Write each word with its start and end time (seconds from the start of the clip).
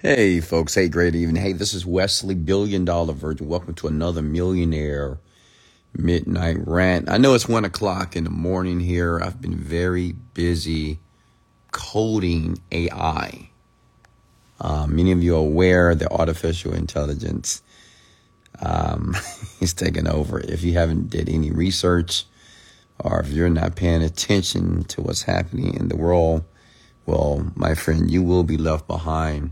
Hey, 0.00 0.38
folks. 0.40 0.76
Hey, 0.76 0.88
great 0.88 1.16
evening. 1.16 1.42
Hey, 1.42 1.54
this 1.54 1.74
is 1.74 1.84
Wesley, 1.84 2.36
Billion 2.36 2.84
Dollar 2.84 3.14
Virgin. 3.14 3.48
Welcome 3.48 3.74
to 3.74 3.88
another 3.88 4.22
Millionaire 4.22 5.18
Midnight 5.92 6.58
Rant. 6.68 7.10
I 7.10 7.16
know 7.18 7.34
it's 7.34 7.48
one 7.48 7.64
o'clock 7.64 8.14
in 8.14 8.22
the 8.22 8.30
morning 8.30 8.78
here. 8.78 9.18
I've 9.20 9.42
been 9.42 9.56
very 9.58 10.12
busy 10.34 11.00
coding 11.72 12.60
AI. 12.70 13.50
Uh, 14.60 14.86
many 14.86 15.10
of 15.10 15.20
you 15.20 15.34
are 15.34 15.40
aware 15.40 15.96
that 15.96 16.12
artificial 16.12 16.74
intelligence 16.74 17.60
um, 18.60 19.16
is 19.60 19.74
taking 19.74 20.06
over. 20.06 20.38
If 20.38 20.62
you 20.62 20.74
haven't 20.74 21.10
did 21.10 21.28
any 21.28 21.50
research 21.50 22.24
or 23.00 23.18
if 23.18 23.30
you're 23.30 23.50
not 23.50 23.74
paying 23.74 24.04
attention 24.04 24.84
to 24.84 25.00
what's 25.00 25.22
happening 25.22 25.74
in 25.74 25.88
the 25.88 25.96
world, 25.96 26.44
well, 27.04 27.50
my 27.56 27.74
friend, 27.74 28.08
you 28.08 28.22
will 28.22 28.44
be 28.44 28.56
left 28.56 28.86
behind. 28.86 29.50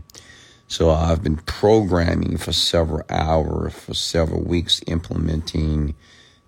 So 0.69 0.89
I've 0.91 1.23
been 1.23 1.37
programming 1.37 2.37
for 2.37 2.51
several 2.51 3.03
hours, 3.09 3.73
for 3.73 3.93
several 3.93 4.43
weeks, 4.43 4.81
implementing 4.85 5.95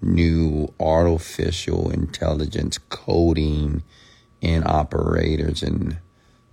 new 0.01 0.73
artificial 0.77 1.89
intelligence 1.89 2.77
coding 2.89 3.81
and 4.41 4.65
operators 4.65 5.63
and 5.63 5.99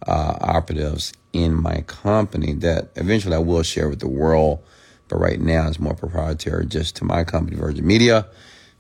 uh, 0.07 0.39
operatives 0.41 1.13
in 1.33 1.55
my 1.55 1.81
company 1.83 2.53
that 2.53 2.93
eventually 2.95 3.35
I 3.35 3.41
will 3.41 3.65
share 3.65 3.89
with 3.89 3.99
the 3.99 4.09
world. 4.09 4.63
But 5.09 5.17
right 5.17 5.41
now 5.41 5.67
it's 5.67 5.81
more 5.81 5.95
proprietary 5.95 6.67
just 6.67 6.95
to 6.97 7.05
my 7.05 7.25
company, 7.25 7.57
Virgin 7.57 7.85
Media. 7.87 8.29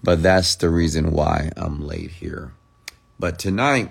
But 0.05 0.22
that's 0.22 0.55
the 0.55 0.70
reason 0.70 1.10
why 1.10 1.50
I'm 1.56 1.84
late 1.84 2.12
here. 2.12 2.52
But 3.18 3.41
tonight, 3.41 3.91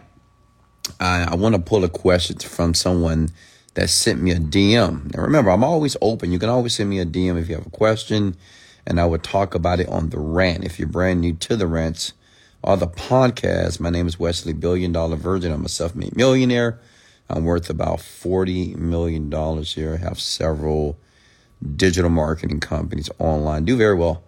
I, 1.02 1.28
I 1.32 1.36
want 1.36 1.56
to 1.56 1.62
pull 1.62 1.84
a 1.84 1.90
question 1.90 2.38
from 2.40 2.74
someone 2.74 3.32
that 3.76 3.90
sent 3.90 4.22
me 4.22 4.32
a 4.32 4.40
DM. 4.40 5.14
Now 5.14 5.22
remember, 5.22 5.52
I'm 5.52 5.64
always 5.64 5.96
open. 6.02 6.32
You 6.32 6.40
can 6.40 6.50
always 6.50 6.76
send 6.76 6.90
me 6.90 7.00
a 7.00 7.06
DM 7.06 7.40
if 7.40 7.48
you 7.48 7.56
have 7.56 7.68
a 7.68 7.72
question, 7.72 8.36
and 8.88 9.00
I 9.00 9.06
would 9.06 9.24
talk 9.24 9.54
about 9.54 9.80
it 9.80 9.88
on 9.90 10.10
the 10.10 10.20
rant. 10.20 10.64
If 10.64 10.80
you're 10.80 10.88
brand 10.88 11.22
new 11.22 11.34
to 11.34 11.56
the 11.56 11.68
rants 11.68 12.14
or 12.64 12.78
the 12.78 12.88
podcast, 12.88 13.80
my 13.80 13.90
name 13.90 14.08
is 14.08 14.18
Wesley 14.18 14.54
Billion 14.54 14.92
Dollar 14.92 15.18
Virgin. 15.18 15.52
I'm 15.52 15.66
a 15.66 15.70
self-made 15.70 16.16
millionaire. 16.16 16.80
I'm 17.30 17.44
worth 17.44 17.70
about 17.70 18.00
$40 18.00 18.76
million 18.78 19.32
here. 19.64 19.94
I 19.96 19.98
have 19.98 20.20
several 20.20 20.98
digital 21.76 22.10
marketing 22.10 22.60
companies 22.60 23.10
online, 23.20 23.66
do 23.66 23.76
very 23.76 23.96
well. 23.96 24.24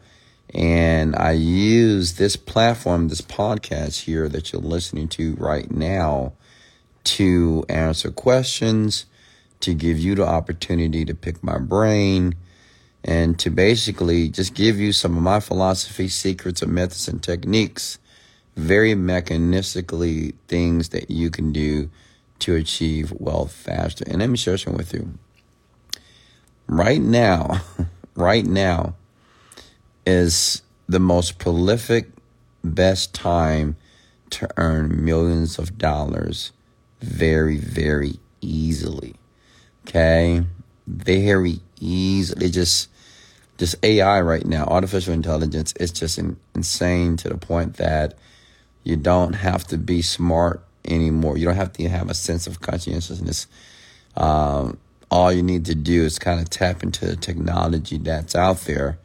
And 0.54 1.16
I 1.16 1.32
use 1.34 2.14
this 2.14 2.36
platform, 2.36 3.10
this 3.10 3.22
podcast 3.22 4.02
here 4.02 4.28
that 4.30 4.52
you're 4.52 4.62
listening 4.62 5.08
to 5.10 5.36
right 5.36 5.70
now 5.70 6.34
to 7.04 7.66
answer 7.70 8.12
questions 8.12 9.06
to 9.62 9.74
give 9.74 10.00
you 10.00 10.16
the 10.16 10.26
opportunity 10.26 11.06
to 11.06 11.14
pick 11.14 11.44
my 11.44 11.58
brain 11.58 12.36
and 13.04 13.40
to 13.40 13.50
basically 13.50 14.30
just 14.30 14.54
give 14.54 14.80
you 14.80 14.92
some 14.92 15.16
of 15.16 15.24
my 15.24 15.40
philosophy, 15.40 16.08
secrets, 16.08 16.62
and 16.62 16.74
methods 16.74 17.08
and 17.08 17.24
techniques, 17.24 18.00
very 18.56 18.94
mechanistically 18.94 20.34
things 20.48 20.90
that 20.90 21.10
you 21.10 21.30
can 21.30 21.52
do 21.52 21.90
to 22.40 22.56
achieve 22.56 23.12
wealth 23.14 23.52
faster. 23.52 24.04
And 24.08 24.20
let 24.20 24.30
me 24.30 24.38
share 24.38 24.58
some 24.58 24.74
with 24.74 24.94
you. 24.94 25.18
Right 26.68 27.02
now, 27.02 27.62
right 28.16 28.46
now 28.46 28.96
is 30.06 30.62
the 30.88 31.00
most 31.00 31.40
prolific, 31.40 32.10
best 32.64 33.14
time 33.14 33.78
to 34.32 34.50
earn 34.58 35.04
millions 35.04 35.58
of 35.58 35.78
dollars 35.78 36.52
very, 37.00 37.58
very 37.58 38.20
easily. 38.42 39.16
Okay. 39.88 40.44
Very 40.86 41.62
easily. 41.80 42.50
Just, 42.50 42.90
just 43.58 43.76
AI 43.84 44.22
right 44.22 44.46
now, 44.46 44.66
artificial 44.66 45.14
intelligence 45.14 45.74
is 45.80 45.92
just 45.92 46.18
in, 46.18 46.38
insane 46.54 47.16
to 47.18 47.30
the 47.30 47.38
point 47.38 47.76
that 47.76 48.16
you 48.84 48.98
don't 48.98 49.34
have 49.34 49.64
to 49.68 49.78
be 49.78 50.02
smart 50.02 50.64
anymore. 50.86 51.38
You 51.38 51.46
don't 51.46 51.56
have 51.56 51.74
to 51.74 51.88
have 51.88 52.10
a 52.10 52.14
sense 52.14 52.48
of 52.48 52.60
conscientiousness. 52.60 53.48
Um, 54.16 54.78
all 55.10 55.32
you 55.32 55.42
need 55.42 55.66
to 55.66 55.76
do 55.76 56.04
is 56.04 56.20
kind 56.20 56.42
of 56.42 56.50
tap 56.50 56.84
into 56.84 57.06
the 57.06 57.16
technology 57.16 57.98
that's 57.98 58.36
out 58.36 58.62
there 58.62 59.00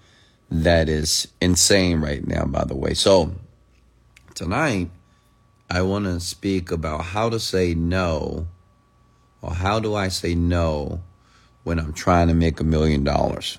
that 0.50 0.88
is 0.88 1.28
insane 1.40 2.00
right 2.00 2.26
now, 2.26 2.44
by 2.44 2.64
the 2.64 2.74
way. 2.74 2.94
So, 2.94 3.32
tonight, 4.34 4.90
I 5.70 5.82
want 5.82 6.06
to 6.06 6.18
speak 6.18 6.70
about 6.72 7.04
how 7.04 7.30
to 7.30 7.38
say 7.38 7.74
no 7.74 8.48
or 9.42 9.52
how 9.52 9.80
do 9.80 9.94
I 9.94 10.08
say 10.08 10.34
no 10.34 11.02
when 11.64 11.78
I'm 11.78 11.92
trying 11.92 12.28
to 12.28 12.34
make 12.34 12.60
a 12.60 12.64
million 12.64 13.04
dollars? 13.04 13.58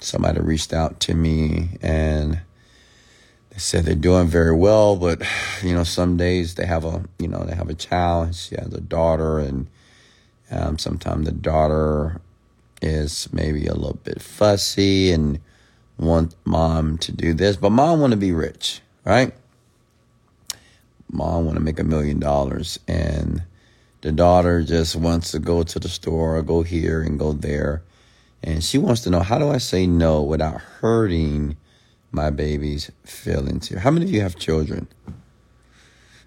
Somebody 0.00 0.40
reached 0.40 0.72
out 0.72 1.00
to 1.00 1.14
me 1.14 1.78
and 1.80 2.40
they 3.56 3.60
said 3.60 3.84
they're 3.86 3.94
doing 3.94 4.26
very 4.26 4.54
well, 4.54 4.96
but 4.96 5.22
you 5.62 5.74
know, 5.74 5.82
some 5.84 6.18
days 6.18 6.56
they 6.56 6.66
have 6.66 6.84
a 6.84 7.04
you 7.18 7.26
know 7.26 7.42
they 7.44 7.54
have 7.54 7.70
a 7.70 7.74
child. 7.74 8.34
She 8.34 8.54
has 8.54 8.74
a 8.74 8.82
daughter, 8.82 9.38
and 9.38 9.66
um, 10.50 10.78
sometimes 10.78 11.24
the 11.24 11.32
daughter 11.32 12.20
is 12.82 13.32
maybe 13.32 13.66
a 13.66 13.74
little 13.74 13.98
bit 14.04 14.20
fussy 14.20 15.10
and 15.10 15.40
want 15.96 16.34
mom 16.44 16.98
to 16.98 17.12
do 17.12 17.32
this, 17.32 17.56
but 17.56 17.70
mom 17.70 18.00
want 18.00 18.10
to 18.10 18.18
be 18.18 18.32
rich, 18.32 18.82
right? 19.06 19.32
Mom 21.10 21.46
want 21.46 21.56
to 21.56 21.64
make 21.64 21.78
a 21.78 21.84
million 21.84 22.20
dollars, 22.20 22.78
and 22.86 23.42
the 24.06 24.12
daughter 24.12 24.62
just 24.62 24.94
wants 24.94 25.32
to 25.32 25.40
go 25.40 25.64
to 25.64 25.80
the 25.80 25.88
store 25.88 26.36
or 26.36 26.42
go 26.42 26.62
here 26.62 27.02
and 27.02 27.18
go 27.18 27.32
there. 27.32 27.82
And 28.40 28.62
she 28.62 28.78
wants 28.78 29.00
to 29.00 29.10
know 29.10 29.18
how 29.18 29.36
do 29.36 29.50
I 29.50 29.58
say 29.58 29.84
no 29.84 30.22
without 30.22 30.60
hurting 30.60 31.56
my 32.12 32.30
baby's 32.30 32.88
feelings 33.02 33.68
here? 33.68 33.80
How 33.80 33.90
many 33.90 34.06
of 34.06 34.12
you 34.12 34.20
have 34.20 34.36
children? 34.36 34.86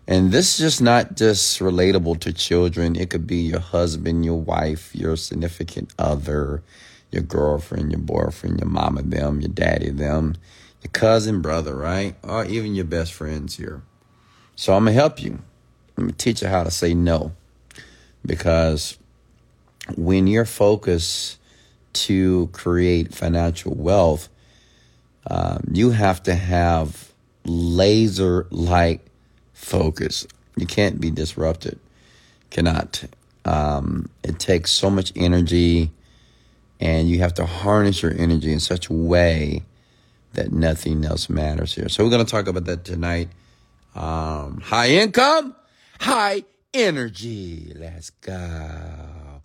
And 0.09 0.33
this 0.33 0.55
is 0.55 0.57
just 0.59 0.81
not 0.81 1.15
just 1.15 1.61
relatable 1.61 2.19
to 2.19 2.33
children. 2.33 2.97
It 2.97 3.11
could 3.11 3.25
be 3.25 3.37
your 3.37 3.61
husband, 3.61 4.25
your 4.25 4.41
wife, 4.41 4.93
your 4.93 5.15
significant 5.15 5.93
other, 5.97 6.61
your 7.13 7.23
girlfriend, 7.23 7.93
your 7.93 8.01
boyfriend, 8.01 8.59
your 8.59 8.67
mama, 8.67 9.03
them, 9.03 9.39
your 9.39 9.51
daddy, 9.51 9.89
them, 9.89 10.35
your 10.83 10.91
cousin, 10.91 11.41
brother, 11.41 11.77
right? 11.77 12.15
Or 12.23 12.43
even 12.43 12.75
your 12.75 12.83
best 12.83 13.13
friends 13.13 13.55
here. 13.55 13.83
So 14.57 14.73
I'm 14.73 14.83
going 14.83 14.95
to 14.95 14.99
help 14.99 15.23
you. 15.23 15.39
I'm 15.97 16.07
going 16.07 16.09
to 16.09 16.17
teach 16.17 16.41
you 16.41 16.49
how 16.49 16.65
to 16.65 16.71
say 16.71 16.93
no 16.93 17.31
because 18.25 18.97
when 19.95 20.27
you're 20.27 20.45
focused 20.45 21.39
to 21.93 22.47
create 22.53 23.13
financial 23.13 23.73
wealth, 23.75 24.29
um, 25.27 25.63
you 25.71 25.91
have 25.91 26.23
to 26.23 26.35
have 26.35 27.11
laser 27.45 28.47
like 28.51 29.05
focus. 29.53 30.27
You 30.55 30.65
can't 30.65 30.99
be 30.99 31.11
disrupted. 31.11 31.79
Cannot. 32.49 33.03
Um, 33.45 34.09
it 34.23 34.39
takes 34.39 34.71
so 34.71 34.89
much 34.89 35.11
energy, 35.15 35.91
and 36.79 37.09
you 37.09 37.19
have 37.19 37.33
to 37.35 37.45
harness 37.45 38.01
your 38.01 38.13
energy 38.13 38.51
in 38.51 38.59
such 38.59 38.89
a 38.89 38.93
way 38.93 39.63
that 40.33 40.51
nothing 40.51 41.05
else 41.05 41.29
matters 41.29 41.73
here. 41.73 41.89
So, 41.89 42.03
we're 42.03 42.09
going 42.09 42.25
to 42.25 42.29
talk 42.29 42.47
about 42.47 42.65
that 42.65 42.85
tonight. 42.85 43.29
Um, 43.95 44.61
high 44.61 44.89
income, 44.89 45.55
high 45.99 46.43
energy. 46.73 47.73
Let's 47.75 48.09
go. 48.09 49.41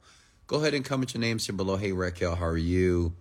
Go 0.47 0.57
ahead 0.57 0.75
and 0.75 0.85
comment 0.85 1.15
your 1.15 1.21
names 1.21 1.47
here 1.47 1.55
below. 1.57 1.77
Hey, 1.77 1.93
Raquel, 1.93 2.35
how 2.35 2.47
are 2.47 2.57
you? 2.57 3.15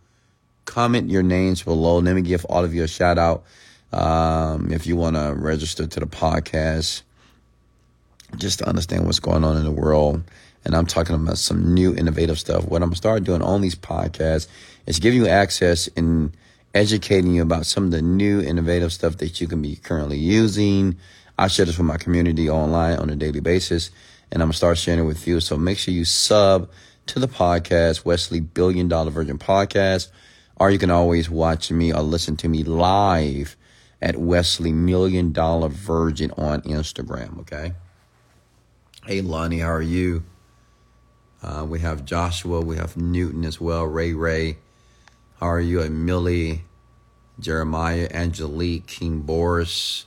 Comment 0.66 1.10
your 1.10 1.24
names 1.24 1.64
below. 1.64 2.00
Let 2.00 2.16
me 2.16 2.22
give 2.22 2.46
all 2.46 2.64
of 2.64 2.74
you 2.74 2.84
a 2.84 2.88
shout 2.88 3.18
out. 3.18 3.44
Um, 3.92 4.72
if 4.72 4.88
you 4.88 4.96
want 4.96 5.16
to 5.16 5.34
register 5.36 5.86
to 5.88 6.00
the 6.00 6.06
podcast, 6.06 7.04
just 8.38 8.60
to 8.60 8.68
understand 8.68 9.06
what's 9.06 9.20
going 9.20 9.44
on 9.44 9.58
in 9.58 9.64
the 9.64 9.72
world. 9.72 10.24
And 10.66 10.76
I'm 10.76 10.86
talking 10.86 11.16
about 11.16 11.38
some 11.38 11.74
new 11.74 11.94
innovative 11.96 12.40
stuff. 12.40 12.66
What 12.66 12.82
I'm 12.82 12.90
going 12.90 12.92
to 12.92 12.98
start 12.98 13.24
doing 13.24 13.42
on 13.42 13.62
these 13.62 13.76
podcasts 13.76 14.48
is 14.88 15.00
giving 15.00 15.20
you 15.20 15.28
access 15.28 15.90
and 15.96 16.36
educating 16.74 17.36
you 17.36 17.42
about 17.42 17.66
some 17.66 17.86
of 17.86 17.92
the 17.92 18.02
new 18.02 18.42
innovative 18.42 18.92
stuff 18.92 19.18
that 19.18 19.40
you 19.40 19.48
can 19.48 19.62
be 19.62 19.76
currently 19.76 20.18
using 20.18 20.98
I 21.38 21.48
share 21.48 21.66
this 21.66 21.78
with 21.78 21.88
my 21.88 21.98
community 21.98 22.50
online 22.50 22.98
on 22.98 23.10
a 23.10 23.16
daily 23.16 23.40
basis, 23.40 23.90
and 24.32 24.42
I'm 24.42 24.48
gonna 24.48 24.54
start 24.54 24.78
sharing 24.78 25.00
it 25.02 25.08
with 25.08 25.28
you. 25.28 25.40
So 25.40 25.58
make 25.58 25.78
sure 25.78 25.94
you 25.94 26.06
sub 26.06 26.70
to 27.08 27.20
the 27.20 27.28
podcast, 27.28 28.06
Wesley 28.06 28.40
Billion 28.40 28.88
Dollar 28.88 29.12
Virgin 29.12 29.38
Podcast, 29.38 30.10
or 30.58 30.70
you 30.70 30.78
can 30.78 30.92
always 30.92 31.30
watch 31.30 31.72
me 31.72 31.92
or 31.92 32.02
listen 32.02 32.38
to 32.38 32.48
me 32.48 32.64
live 32.64 33.56
at 34.02 34.18
Wesley 34.18 34.72
Million 34.72 35.32
Dollar 35.32 35.70
Virgin 35.70 36.32
on 36.38 36.62
Instagram. 36.62 37.40
Okay. 37.40 37.74
Hey 39.06 39.22
Lonnie, 39.22 39.60
how 39.60 39.72
are 39.72 39.82
you? 39.82 40.24
Uh, 41.42 41.66
we 41.68 41.80
have 41.80 42.06
Joshua, 42.06 42.62
we 42.62 42.78
have 42.78 42.96
Newton 42.96 43.44
as 43.44 43.60
well, 43.60 43.86
Ray 43.86 44.14
Ray. 44.14 44.58
How 45.40 45.48
are 45.48 45.60
you? 45.60 45.82
And 45.82 46.06
Millie, 46.06 46.64
Jeremiah, 47.40 48.08
Angelique, 48.12 48.88
King 48.88 49.22
Boris. 49.22 50.06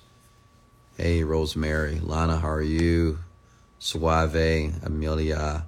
Hey, 0.99 1.25
Rosemary. 1.25 2.01
Lana, 2.01 2.39
how 2.39 2.49
are 2.49 2.63
you? 2.63 3.19
Suave, 3.79 4.73
Amelia, 4.83 5.67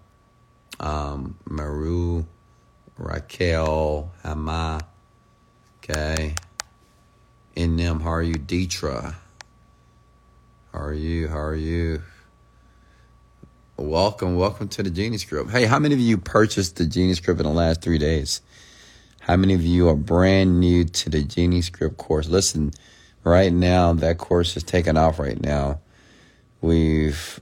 um, 0.80 1.36
Maru, 1.44 2.24
Raquel, 2.96 4.10
Hama, 4.22 4.80
okay. 5.84 6.34
In 7.54 7.76
them, 7.76 8.00
how 8.00 8.08
are 8.08 8.22
you, 8.22 8.36
Deetra? 8.36 9.16
How 10.72 10.80
are 10.80 10.94
you? 10.94 11.28
How 11.28 11.40
are 11.40 11.54
you? 11.54 12.00
Welcome, 13.76 14.34
welcome 14.36 14.68
to 14.68 14.82
the 14.82 14.88
Genie 14.88 15.18
Script. 15.18 15.50
Hey, 15.50 15.66
how 15.66 15.78
many 15.78 15.92
of 15.92 16.00
you 16.00 16.16
purchased 16.16 16.76
the 16.76 16.86
Genie 16.86 17.12
Script 17.12 17.38
in 17.38 17.44
the 17.44 17.52
last 17.52 17.82
three 17.82 17.98
days? 17.98 18.40
How 19.20 19.36
many 19.36 19.52
of 19.52 19.60
you 19.60 19.90
are 19.90 19.94
brand 19.94 20.58
new 20.58 20.84
to 20.86 21.10
the 21.10 21.22
Genie 21.22 21.60
Script 21.60 21.98
course? 21.98 22.28
Listen, 22.30 22.72
right 23.24 23.52
now, 23.52 23.92
that 23.94 24.18
course 24.18 24.56
is 24.56 24.62
taking 24.62 24.96
off 24.96 25.18
right 25.18 25.40
now. 25.40 25.80
We've, 26.60 27.40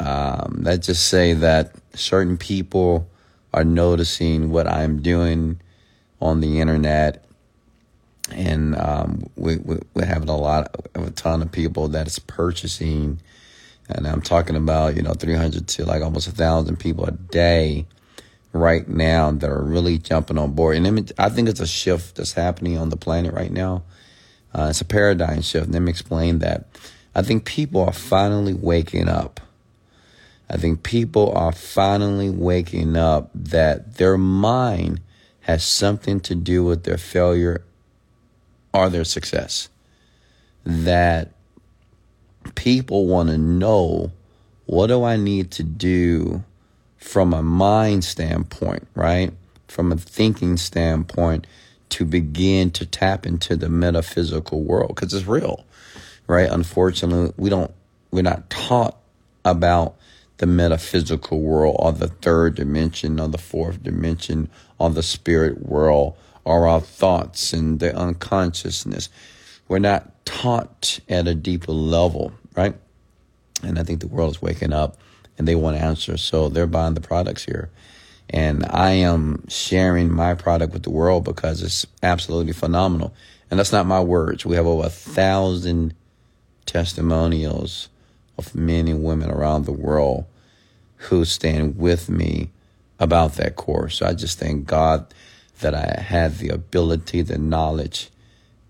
um, 0.00 0.60
let's 0.62 0.86
just 0.86 1.08
say 1.08 1.34
that 1.34 1.74
certain 1.94 2.36
people 2.36 3.08
are 3.52 3.64
noticing 3.64 4.50
what 4.50 4.66
I'm 4.66 5.00
doing 5.02 5.60
on 6.20 6.40
the 6.40 6.60
internet. 6.60 7.24
And 8.32 8.74
um, 8.76 9.24
we, 9.36 9.56
we, 9.58 9.78
we're 9.94 10.06
having 10.06 10.28
a 10.28 10.36
lot, 10.36 10.74
of, 10.94 11.06
a 11.06 11.10
ton 11.10 11.42
of 11.42 11.52
people 11.52 11.88
that's 11.88 12.18
purchasing. 12.18 13.20
And 13.88 14.06
I'm 14.06 14.22
talking 14.22 14.56
about, 14.56 14.96
you 14.96 15.02
know, 15.02 15.12
300 15.12 15.68
to 15.68 15.84
like 15.84 16.02
almost 16.02 16.26
a 16.26 16.32
thousand 16.32 16.78
people 16.78 17.04
a 17.04 17.12
day 17.12 17.86
right 18.52 18.88
now 18.88 19.30
that 19.32 19.50
are 19.50 19.62
really 19.62 19.98
jumping 19.98 20.38
on 20.38 20.52
board. 20.52 20.76
And 20.76 21.12
I 21.18 21.28
think 21.28 21.48
it's 21.48 21.60
a 21.60 21.66
shift 21.66 22.16
that's 22.16 22.32
happening 22.32 22.78
on 22.78 22.88
the 22.88 22.96
planet 22.96 23.34
right 23.34 23.52
now. 23.52 23.82
Uh, 24.54 24.68
it's 24.70 24.80
a 24.80 24.84
paradigm 24.84 25.42
shift. 25.42 25.70
Let 25.70 25.82
me 25.82 25.90
explain 25.90 26.38
that. 26.38 26.66
I 27.14 27.22
think 27.22 27.44
people 27.44 27.82
are 27.82 27.92
finally 27.92 28.54
waking 28.54 29.08
up. 29.08 29.40
I 30.48 30.56
think 30.56 30.82
people 30.82 31.32
are 31.32 31.52
finally 31.52 32.30
waking 32.30 32.96
up 32.96 33.30
that 33.34 33.96
their 33.96 34.16
mind 34.16 35.00
has 35.40 35.64
something 35.64 36.20
to 36.20 36.34
do 36.34 36.64
with 36.64 36.84
their 36.84 36.98
failure 36.98 37.64
or 38.72 38.90
their 38.90 39.04
success. 39.04 39.68
That 40.64 41.30
people 42.54 43.06
want 43.06 43.30
to 43.30 43.38
know 43.38 44.12
what 44.66 44.86
do 44.88 45.04
I 45.04 45.16
need 45.16 45.50
to 45.52 45.62
do 45.62 46.44
from 46.96 47.34
a 47.34 47.42
mind 47.42 48.04
standpoint, 48.04 48.86
right? 48.94 49.32
From 49.68 49.92
a 49.92 49.96
thinking 49.96 50.56
standpoint 50.56 51.46
to 51.90 52.04
begin 52.04 52.70
to 52.72 52.86
tap 52.86 53.26
into 53.26 53.56
the 53.56 53.68
metaphysical 53.68 54.62
world 54.62 54.88
because 54.88 55.12
it's 55.12 55.26
real 55.26 55.64
right? 56.26 56.50
Unfortunately, 56.50 57.32
we 57.36 57.50
don't, 57.50 57.72
we're 58.10 58.22
not 58.22 58.48
taught 58.50 58.96
about 59.44 59.96
the 60.38 60.46
metaphysical 60.46 61.40
world 61.40 61.76
or 61.78 61.92
the 61.92 62.08
third 62.08 62.54
dimension 62.54 63.20
or 63.20 63.28
the 63.28 63.38
fourth 63.38 63.82
dimension 63.82 64.48
or 64.78 64.90
the 64.90 65.02
spirit 65.02 65.66
world 65.66 66.16
or 66.44 66.66
our 66.66 66.80
thoughts 66.80 67.52
and 67.52 67.80
the 67.80 67.94
unconsciousness. 67.96 69.08
We're 69.68 69.78
not 69.78 70.24
taught 70.24 71.00
at 71.08 71.28
a 71.28 71.34
deeper 71.34 71.72
level, 71.72 72.32
right? 72.56 72.74
And 73.62 73.78
I 73.78 73.82
think 73.82 74.00
the 74.00 74.08
world 74.08 74.32
is 74.32 74.42
waking 74.42 74.72
up 74.72 74.98
and 75.38 75.48
they 75.48 75.54
want 75.54 75.76
answers. 75.76 76.22
So 76.22 76.48
they're 76.48 76.66
buying 76.66 76.94
the 76.94 77.00
products 77.00 77.44
here. 77.44 77.70
And 78.30 78.64
I 78.70 78.92
am 78.92 79.44
sharing 79.48 80.10
my 80.10 80.34
product 80.34 80.72
with 80.72 80.82
the 80.82 80.90
world 80.90 81.24
because 81.24 81.62
it's 81.62 81.86
absolutely 82.02 82.52
phenomenal. 82.52 83.14
And 83.50 83.58
that's 83.58 83.72
not 83.72 83.86
my 83.86 84.00
words. 84.00 84.44
We 84.44 84.56
have 84.56 84.66
over 84.66 84.86
a 84.86 84.90
thousand 84.90 85.94
testimonials 86.66 87.88
of 88.38 88.54
men 88.54 88.88
and 88.88 89.04
women 89.04 89.30
around 89.30 89.64
the 89.64 89.72
world 89.72 90.24
who 90.96 91.24
stand 91.24 91.78
with 91.78 92.08
me 92.08 92.50
about 92.98 93.34
that 93.34 93.56
course. 93.56 93.98
So 93.98 94.06
I 94.06 94.14
just 94.14 94.38
thank 94.38 94.66
God 94.66 95.12
that 95.60 95.74
I 95.74 96.00
had 96.00 96.38
the 96.38 96.48
ability, 96.48 97.22
the 97.22 97.38
knowledge, 97.38 98.10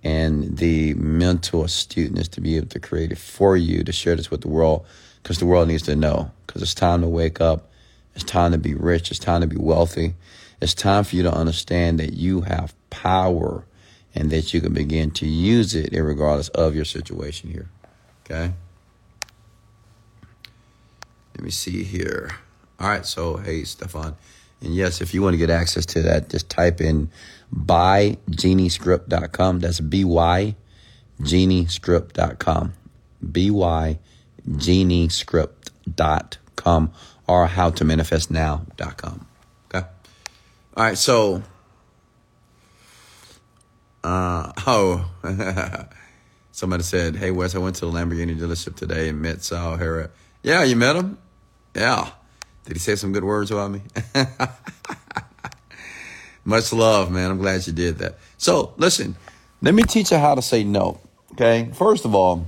and 0.02 0.58
the 0.58 0.94
mental 0.94 1.64
astuteness 1.64 2.28
to 2.28 2.40
be 2.40 2.56
able 2.56 2.66
to 2.68 2.80
create 2.80 3.12
it 3.12 3.18
for 3.18 3.56
you 3.56 3.82
to 3.84 3.92
share 3.92 4.16
this 4.16 4.30
with 4.30 4.42
the 4.42 4.48
world 4.48 4.84
because 5.22 5.38
the 5.38 5.46
world 5.46 5.68
needs 5.68 5.84
to 5.84 5.96
know 5.96 6.30
because 6.46 6.60
it's 6.60 6.74
time 6.74 7.00
to 7.00 7.08
wake 7.08 7.40
up. 7.40 7.70
It's 8.14 8.24
time 8.24 8.52
to 8.52 8.58
be 8.58 8.74
rich. 8.74 9.10
It's 9.10 9.18
time 9.18 9.40
to 9.40 9.46
be 9.46 9.56
wealthy. 9.56 10.12
It's 10.60 10.74
time 10.74 11.04
for 11.04 11.16
you 11.16 11.22
to 11.24 11.32
understand 11.32 11.98
that 12.00 12.12
you 12.14 12.42
have 12.42 12.74
power 12.90 13.64
and 14.14 14.30
that 14.30 14.52
you 14.54 14.60
can 14.60 14.72
begin 14.72 15.10
to 15.12 15.26
use 15.26 15.74
it 15.74 15.92
regardless 15.92 16.48
of 16.50 16.76
your 16.76 16.84
situation 16.84 17.50
here. 17.50 17.68
Okay. 18.24 18.52
Let 21.34 21.44
me 21.44 21.50
see 21.50 21.82
here. 21.82 22.30
All 22.78 22.88
right. 22.88 23.04
So, 23.04 23.38
hey, 23.38 23.64
Stefan. 23.64 24.14
And 24.60 24.72
yes, 24.74 25.00
if 25.00 25.12
you 25.12 25.22
want 25.22 25.34
to 25.34 25.38
get 25.38 25.50
access 25.50 25.84
to 25.86 26.02
that, 26.02 26.30
just 26.30 26.48
type 26.48 26.80
in 26.80 27.10
bygeniescript.com. 27.54 29.58
That's 29.60 29.80
B-Y 29.80 30.54
geniescript.com. 31.20 32.72
B-Y 33.32 33.98
geniescript.com 34.48 36.92
or 37.26 37.46
how 37.46 37.70
to 37.70 37.84
manifest 37.84 38.30
now.com. 38.30 39.26
Okay. 39.74 39.86
All 40.76 40.84
right. 40.84 40.98
So, 40.98 41.42
uh, 44.02 44.52
oh, 44.66 45.10
Somebody 46.54 46.84
said, 46.84 47.16
"Hey 47.16 47.32
Wes, 47.32 47.56
I 47.56 47.58
went 47.58 47.74
to 47.76 47.86
the 47.86 47.90
Lamborghini 47.90 48.38
dealership 48.38 48.76
today 48.76 49.08
and 49.08 49.20
met 49.20 49.42
Sal 49.42 49.72
O'Hara." 49.72 50.10
Yeah, 50.44 50.62
you 50.62 50.76
met 50.76 50.94
him. 50.94 51.18
Yeah. 51.74 52.10
Did 52.64 52.74
he 52.74 52.78
say 52.78 52.94
some 52.94 53.12
good 53.12 53.24
words 53.24 53.50
about 53.50 53.72
me? 53.72 53.82
Much 56.44 56.72
love, 56.72 57.10
man. 57.10 57.32
I'm 57.32 57.38
glad 57.38 57.66
you 57.66 57.72
did 57.72 57.98
that. 57.98 58.18
So, 58.38 58.72
listen, 58.76 59.16
let 59.62 59.74
me 59.74 59.82
teach 59.82 60.12
you 60.12 60.18
how 60.18 60.36
to 60.36 60.42
say 60.42 60.62
no. 60.62 61.00
Okay. 61.32 61.70
First 61.74 62.04
of 62.04 62.14
all, 62.14 62.46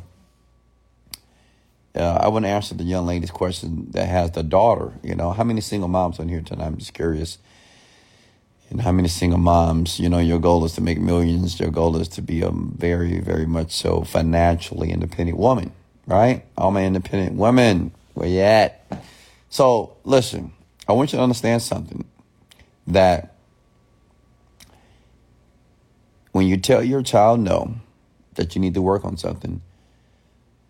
uh, 1.97 2.19
I 2.21 2.29
want 2.29 2.45
to 2.45 2.49
answer 2.49 2.75
the 2.75 2.85
young 2.85 3.07
lady's 3.07 3.31
question 3.31 3.91
that 3.91 4.07
has 4.07 4.33
the 4.33 4.43
daughter. 4.43 4.93
You 5.03 5.15
know, 5.15 5.33
how 5.33 5.45
many 5.45 5.61
single 5.61 5.89
moms 5.89 6.19
on 6.19 6.29
here 6.29 6.41
tonight? 6.41 6.67
I'm 6.67 6.77
just 6.77 6.95
curious 6.95 7.39
and 8.71 8.81
how 8.81 8.93
many 8.93 9.09
single 9.09 9.39
moms, 9.39 10.01
you 10.01 10.09
know, 10.09 10.19
your 10.19 10.39
goal 10.39 10.65
is 10.65 10.73
to 10.75 10.81
make 10.81 10.99
millions. 10.99 11.61
Your 11.61 11.71
goal 11.71 11.97
is 11.97 12.09
to 12.09 12.23
be 12.23 12.43
a 12.43 12.51
very, 12.51 13.21
very 13.21 13.47
much 13.47 13.71
so 13.73 14.03
financially 14.03 14.91
independent 14.91 15.39
woman, 15.39 15.73
right? 16.07 16.45
All 16.57 16.73
my 16.73 16.85
independent 16.85 17.37
women, 17.37 17.93
where 18.15 18.29
you 18.29 18.41
at? 18.41 18.83
So 19.51 19.97
listen, 20.05 20.53
I 20.89 20.93
want 20.93 21.13
you 21.13 21.19
to 21.19 21.23
understand 21.23 21.63
something 21.63 22.05
that 22.89 23.35
when 26.33 26.47
you 26.47 26.57
tell 26.57 26.83
your 26.83 27.03
child 27.03 27.41
no, 27.41 27.77
that 28.35 28.55
you 28.55 28.61
need 28.61 28.75
to 28.75 28.83
work 28.83 29.05
on 29.05 29.17
something, 29.17 29.63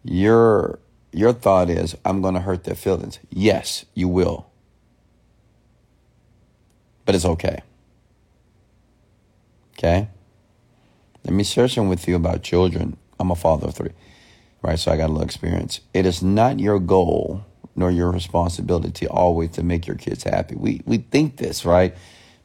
your 0.04 0.78
your 1.16 1.32
thought 1.32 1.70
is, 1.70 1.96
I'm 2.04 2.20
going 2.20 2.34
to 2.34 2.40
hurt 2.40 2.64
their 2.64 2.74
feelings. 2.74 3.18
Yes, 3.30 3.86
you 3.94 4.06
will. 4.06 4.50
But 7.06 7.14
it's 7.14 7.24
okay. 7.24 7.62
Okay? 9.78 10.08
Let 11.24 11.32
me 11.32 11.42
share 11.42 11.68
some 11.68 11.88
with 11.88 12.06
you 12.06 12.16
about 12.16 12.42
children. 12.42 12.98
I'm 13.18 13.30
a 13.30 13.34
father 13.34 13.68
of 13.68 13.74
three, 13.74 13.92
right? 14.60 14.78
So 14.78 14.92
I 14.92 14.98
got 14.98 15.06
a 15.06 15.12
little 15.12 15.22
experience. 15.22 15.80
It 15.94 16.04
is 16.04 16.22
not 16.22 16.60
your 16.60 16.78
goal 16.78 17.46
nor 17.74 17.90
your 17.90 18.10
responsibility 18.10 19.06
always 19.06 19.50
to 19.52 19.62
make 19.62 19.86
your 19.86 19.96
kids 19.96 20.24
happy. 20.24 20.54
We 20.54 20.82
we 20.84 20.98
think 20.98 21.38
this, 21.38 21.64
right? 21.64 21.94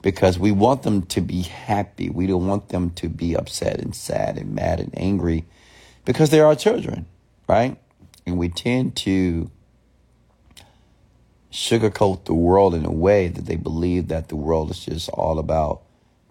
Because 0.01 0.39
we 0.39 0.51
want 0.51 0.83
them 0.83 1.03
to 1.03 1.21
be 1.21 1.41
happy. 1.41 2.09
We 2.09 2.25
don't 2.25 2.47
want 2.47 2.69
them 2.69 2.91
to 2.91 3.09
be 3.09 3.35
upset 3.35 3.79
and 3.79 3.95
sad 3.95 4.37
and 4.37 4.55
mad 4.55 4.79
and 4.79 4.97
angry 4.97 5.45
because 6.05 6.29
they're 6.29 6.45
our 6.45 6.55
children, 6.55 7.05
right? 7.47 7.77
And 8.25 8.37
we 8.37 8.49
tend 8.49 8.95
to 8.97 9.49
sugarcoat 11.51 12.25
the 12.25 12.33
world 12.33 12.73
in 12.73 12.85
a 12.85 12.91
way 12.91 13.27
that 13.27 13.45
they 13.45 13.55
believe 13.55 14.07
that 14.07 14.29
the 14.29 14.35
world 14.35 14.71
is 14.71 14.85
just 14.85 15.09
all 15.09 15.37
about 15.37 15.81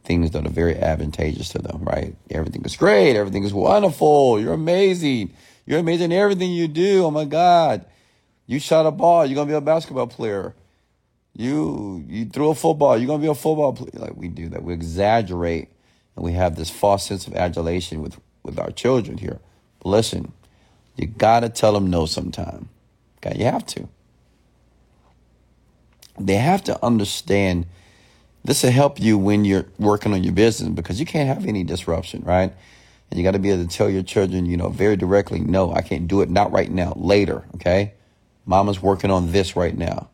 things 0.04 0.30
that 0.30 0.46
are 0.46 0.50
very 0.50 0.76
advantageous 0.76 1.50
to 1.50 1.58
them, 1.58 1.82
right? 1.82 2.16
Everything 2.30 2.64
is 2.64 2.76
great. 2.76 3.16
Everything 3.16 3.44
is 3.44 3.52
wonderful. 3.52 4.40
You're 4.40 4.54
amazing. 4.54 5.34
You're 5.66 5.80
amazing 5.80 6.12
in 6.12 6.18
everything 6.18 6.52
you 6.52 6.68
do. 6.68 7.04
Oh 7.04 7.10
my 7.10 7.26
God. 7.26 7.84
You 8.46 8.58
shot 8.58 8.86
a 8.86 8.90
ball. 8.90 9.26
You're 9.26 9.34
going 9.34 9.46
to 9.48 9.52
be 9.52 9.56
a 9.56 9.60
basketball 9.60 10.06
player. 10.06 10.54
You, 11.34 12.04
you 12.08 12.24
threw 12.24 12.50
a 12.50 12.54
football. 12.54 12.96
You're 12.98 13.06
going 13.06 13.20
to 13.20 13.26
be 13.26 13.30
a 13.30 13.34
football 13.34 13.74
player. 13.74 13.90
Like 13.94 14.16
we 14.16 14.28
do 14.28 14.48
that. 14.48 14.62
We 14.62 14.72
exaggerate 14.72 15.68
and 16.16 16.24
we 16.24 16.32
have 16.32 16.56
this 16.56 16.70
false 16.70 17.06
sense 17.06 17.26
of 17.26 17.34
adulation 17.34 18.02
with, 18.02 18.18
with 18.42 18.58
our 18.58 18.70
children 18.70 19.18
here. 19.18 19.38
But 19.80 19.90
listen, 19.90 20.32
you 21.00 21.08
got 21.08 21.40
to 21.40 21.48
tell 21.48 21.72
them 21.72 21.90
no 21.90 22.06
sometime. 22.06 22.68
Okay. 23.18 23.38
You 23.38 23.46
have 23.46 23.66
to. 23.66 23.88
They 26.18 26.36
have 26.36 26.64
to 26.64 26.84
understand 26.84 27.66
this 28.44 28.62
will 28.62 28.70
help 28.70 29.00
you 29.00 29.18
when 29.18 29.44
you're 29.44 29.66
working 29.78 30.12
on 30.12 30.24
your 30.24 30.34
business 30.34 30.70
because 30.70 31.00
you 31.00 31.06
can't 31.06 31.28
have 31.28 31.46
any 31.46 31.64
disruption, 31.64 32.22
right? 32.24 32.52
And 33.10 33.18
you 33.18 33.24
got 33.24 33.32
to 33.32 33.38
be 33.38 33.50
able 33.50 33.66
to 33.66 33.76
tell 33.76 33.90
your 33.90 34.02
children, 34.02 34.46
you 34.46 34.56
know, 34.56 34.68
very 34.68 34.96
directly, 34.96 35.40
no, 35.40 35.72
I 35.72 35.82
can't 35.82 36.08
do 36.08 36.22
it, 36.22 36.30
not 36.30 36.52
right 36.52 36.70
now, 36.70 36.92
later, 36.96 37.44
okay? 37.56 37.94
Mama's 38.46 38.82
working 38.82 39.10
on 39.10 39.32
this 39.32 39.56
right 39.56 39.76
now. 39.76 40.08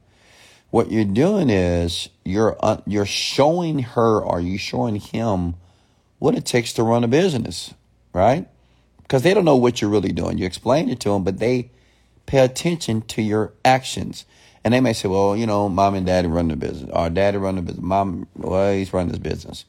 what 0.71 0.91
you're 0.91 1.05
doing 1.05 1.51
is 1.51 2.09
you're 2.25 2.57
uh, 2.61 2.79
you're 2.87 3.07
showing 3.07 3.81
her 3.81 4.21
or 4.21 4.41
you 4.41 4.59
showing 4.59 4.97
him 4.97 5.55
what 6.19 6.35
it 6.35 6.45
takes 6.45 6.73
to 6.75 6.83
run 6.83 7.05
a 7.05 7.09
business, 7.09 7.75
right? 8.13 8.49
Because 9.07 9.23
they 9.23 9.35
don't 9.35 9.45
know 9.45 9.57
what 9.57 9.81
you're 9.81 9.91
really 9.91 10.11
doing. 10.11 10.37
You 10.37 10.47
explain 10.47 10.89
it 10.89 10.99
to 11.01 11.11
them, 11.11 11.23
but 11.23 11.39
they 11.39 11.71
pay 12.27 12.41
attention 12.41 13.03
to 13.03 13.23
your 13.23 13.53
actions. 13.65 14.27
And 14.65 14.75
they 14.75 14.81
may 14.81 14.95
say, 14.95 15.07
well, 15.09 15.37
you 15.37 15.47
know, 15.47 15.69
mom 15.69 15.95
and 15.95 16.05
daddy 16.05 16.27
run 16.27 16.49
the 16.49 16.57
business, 16.57 16.91
or 16.93 17.09
daddy 17.09 17.39
run 17.39 17.55
the 17.55 17.63
business. 17.63 17.85
Mom, 17.85 18.27
well, 18.35 18.73
he's 18.73 18.93
running 18.93 19.11
this 19.11 19.21
business. 19.21 19.65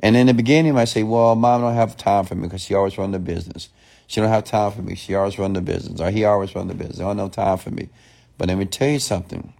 And 0.00 0.16
in 0.16 0.26
the 0.26 0.34
beginning, 0.34 0.76
I 0.76 0.84
say, 0.84 1.02
well, 1.02 1.34
mom 1.34 1.62
don't 1.62 1.74
have 1.74 1.96
time 1.96 2.26
for 2.26 2.34
me 2.34 2.42
because 2.42 2.60
she 2.60 2.74
always 2.74 2.98
run 2.98 3.12
the 3.12 3.18
business. 3.18 3.70
She 4.06 4.20
don't 4.20 4.28
have 4.28 4.44
time 4.44 4.72
for 4.72 4.82
me. 4.82 4.96
She 4.96 5.14
always 5.14 5.38
run 5.38 5.54
the 5.54 5.62
business, 5.62 5.98
or 5.98 6.10
he 6.10 6.26
always 6.26 6.54
run 6.54 6.68
the 6.68 6.74
business. 6.74 6.98
They 6.98 7.04
don't 7.04 7.16
have 7.16 7.30
time 7.30 7.56
for 7.56 7.70
me. 7.70 7.88
But 8.36 8.48
let 8.48 8.58
me 8.58 8.66
tell 8.66 8.88
you 8.88 8.98
something. 8.98 9.54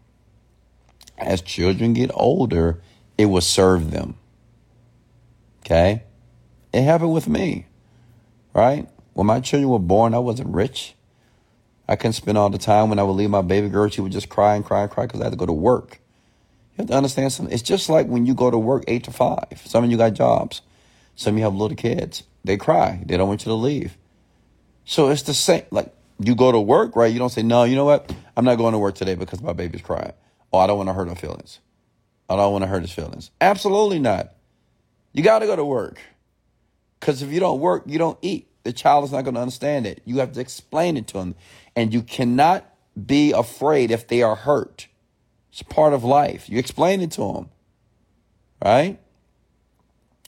As 1.17 1.41
children 1.41 1.95
get 1.95 2.11
older, 2.13 2.83
it 3.17 3.27
will 3.27 3.41
serve 3.41 3.91
them. 3.91 4.17
Okay? 5.61 6.03
It 6.75 6.83
happened 6.83 7.15
with 7.15 7.29
me, 7.29 7.67
right? 8.53 8.87
When 9.15 9.27
my 9.27 9.41
children 9.41 9.71
were 9.71 9.79
born, 9.79 10.13
I 10.15 10.19
wasn't 10.19 10.55
rich. 10.55 10.95
I 11.89 11.97
couldn't 11.97 12.15
spend 12.15 12.37
all 12.37 12.51
the 12.51 12.59
time 12.59 12.91
when 12.91 12.99
I 12.99 13.03
would 13.03 13.13
leave 13.13 13.31
my 13.31 13.43
baby 13.43 13.69
girl. 13.69 13.89
She 13.89 14.01
would 14.01 14.13
just 14.13 14.29
cry 14.29 14.55
and 14.55 14.65
cry 14.65 14.83
and 14.83 14.91
cry 14.91 15.07
because 15.07 15.21
I 15.21 15.25
had 15.25 15.33
to 15.33 15.37
go 15.37 15.47
to 15.47 15.53
work. 15.53 16.01
You 16.73 16.83
have 16.83 16.89
to 16.89 16.95
understand 16.95 17.33
something. 17.33 17.53
It's 17.53 17.63
just 17.63 17.89
like 17.89 18.07
when 18.07 18.27
you 18.27 18.35
go 18.35 18.51
to 18.51 18.59
work 18.59 18.85
eight 18.89 19.05
to 19.05 19.13
five. 19.13 19.63
Some 19.65 19.85
of 19.85 19.91
you 19.91 19.97
got 19.97 20.15
jobs. 20.15 20.63
Some 21.15 21.35
of 21.35 21.39
you 21.39 21.45
have 21.45 21.55
little 21.55 21.77
kids. 21.77 22.25
They 22.45 22.57
cry. 22.57 23.03
They 23.07 23.17
don't 23.17 23.29
want 23.29 23.43
you 23.47 23.51
to 23.51 23.55
leave. 23.55 23.97
So 24.85 25.09
it's 25.11 25.23
the 25.23 25.35
same. 25.35 25.63
Like 25.71 25.95
you 26.19 26.35
go 26.35 26.51
to 26.51 26.61
work, 26.61 26.97
right? 26.97 27.13
You 27.13 27.19
don't 27.19 27.31
say, 27.31 27.43
no, 27.43 27.65
you 27.65 27.77
know 27.77 27.85
what? 27.85 28.13
I'm 28.37 28.45
not 28.45 28.57
going 28.57 28.73
to 28.73 28.79
work 28.79 28.97
today 28.97 29.15
because 29.15 29.41
my 29.41 29.53
baby's 29.53 29.83
crying. 29.83 30.13
Oh, 30.53 30.59
I 30.59 30.67
don't 30.67 30.77
want 30.77 30.89
to 30.89 30.93
hurt 30.93 31.09
her 31.09 31.15
feelings. 31.15 31.61
I 32.29 32.37
don't 32.37 32.53
want 32.53 32.63
to 32.63 32.69
hurt 32.69 32.83
his 32.83 32.93
feelings. 32.93 33.31
Absolutely 33.41 33.99
not. 33.99 34.33
You 35.13 35.23
got 35.23 35.41
to 35.41 35.47
go 35.47 35.55
to 35.55 35.65
work. 35.65 36.01
Because 36.99 37.23
if 37.23 37.31
you 37.31 37.39
don't 37.39 37.61
work, 37.61 37.85
you 37.87 37.99
don't 37.99 38.19
eat. 38.23 38.49
The 38.65 38.73
child 38.73 39.05
is 39.05 39.13
not 39.13 39.23
going 39.23 39.35
to 39.35 39.41
understand 39.41 39.87
it. 39.87 40.03
You 40.05 40.19
have 40.19 40.33
to 40.33 40.41
explain 40.41 40.97
it 40.97 41.07
to 41.09 41.19
them. 41.19 41.35
And 41.77 41.93
you 41.93 42.03
cannot 42.03 42.67
be 43.07 43.33
afraid 43.33 43.91
if 43.91 44.09
they 44.09 44.23
are 44.23 44.35
hurt. 44.35 44.89
It's 45.53 45.63
part 45.63 45.93
of 45.93 46.03
life. 46.03 46.49
You 46.49 46.59
explain 46.59 47.01
it 47.01 47.13
to 47.13 47.33
them. 47.33 47.51
Right? 48.65 48.99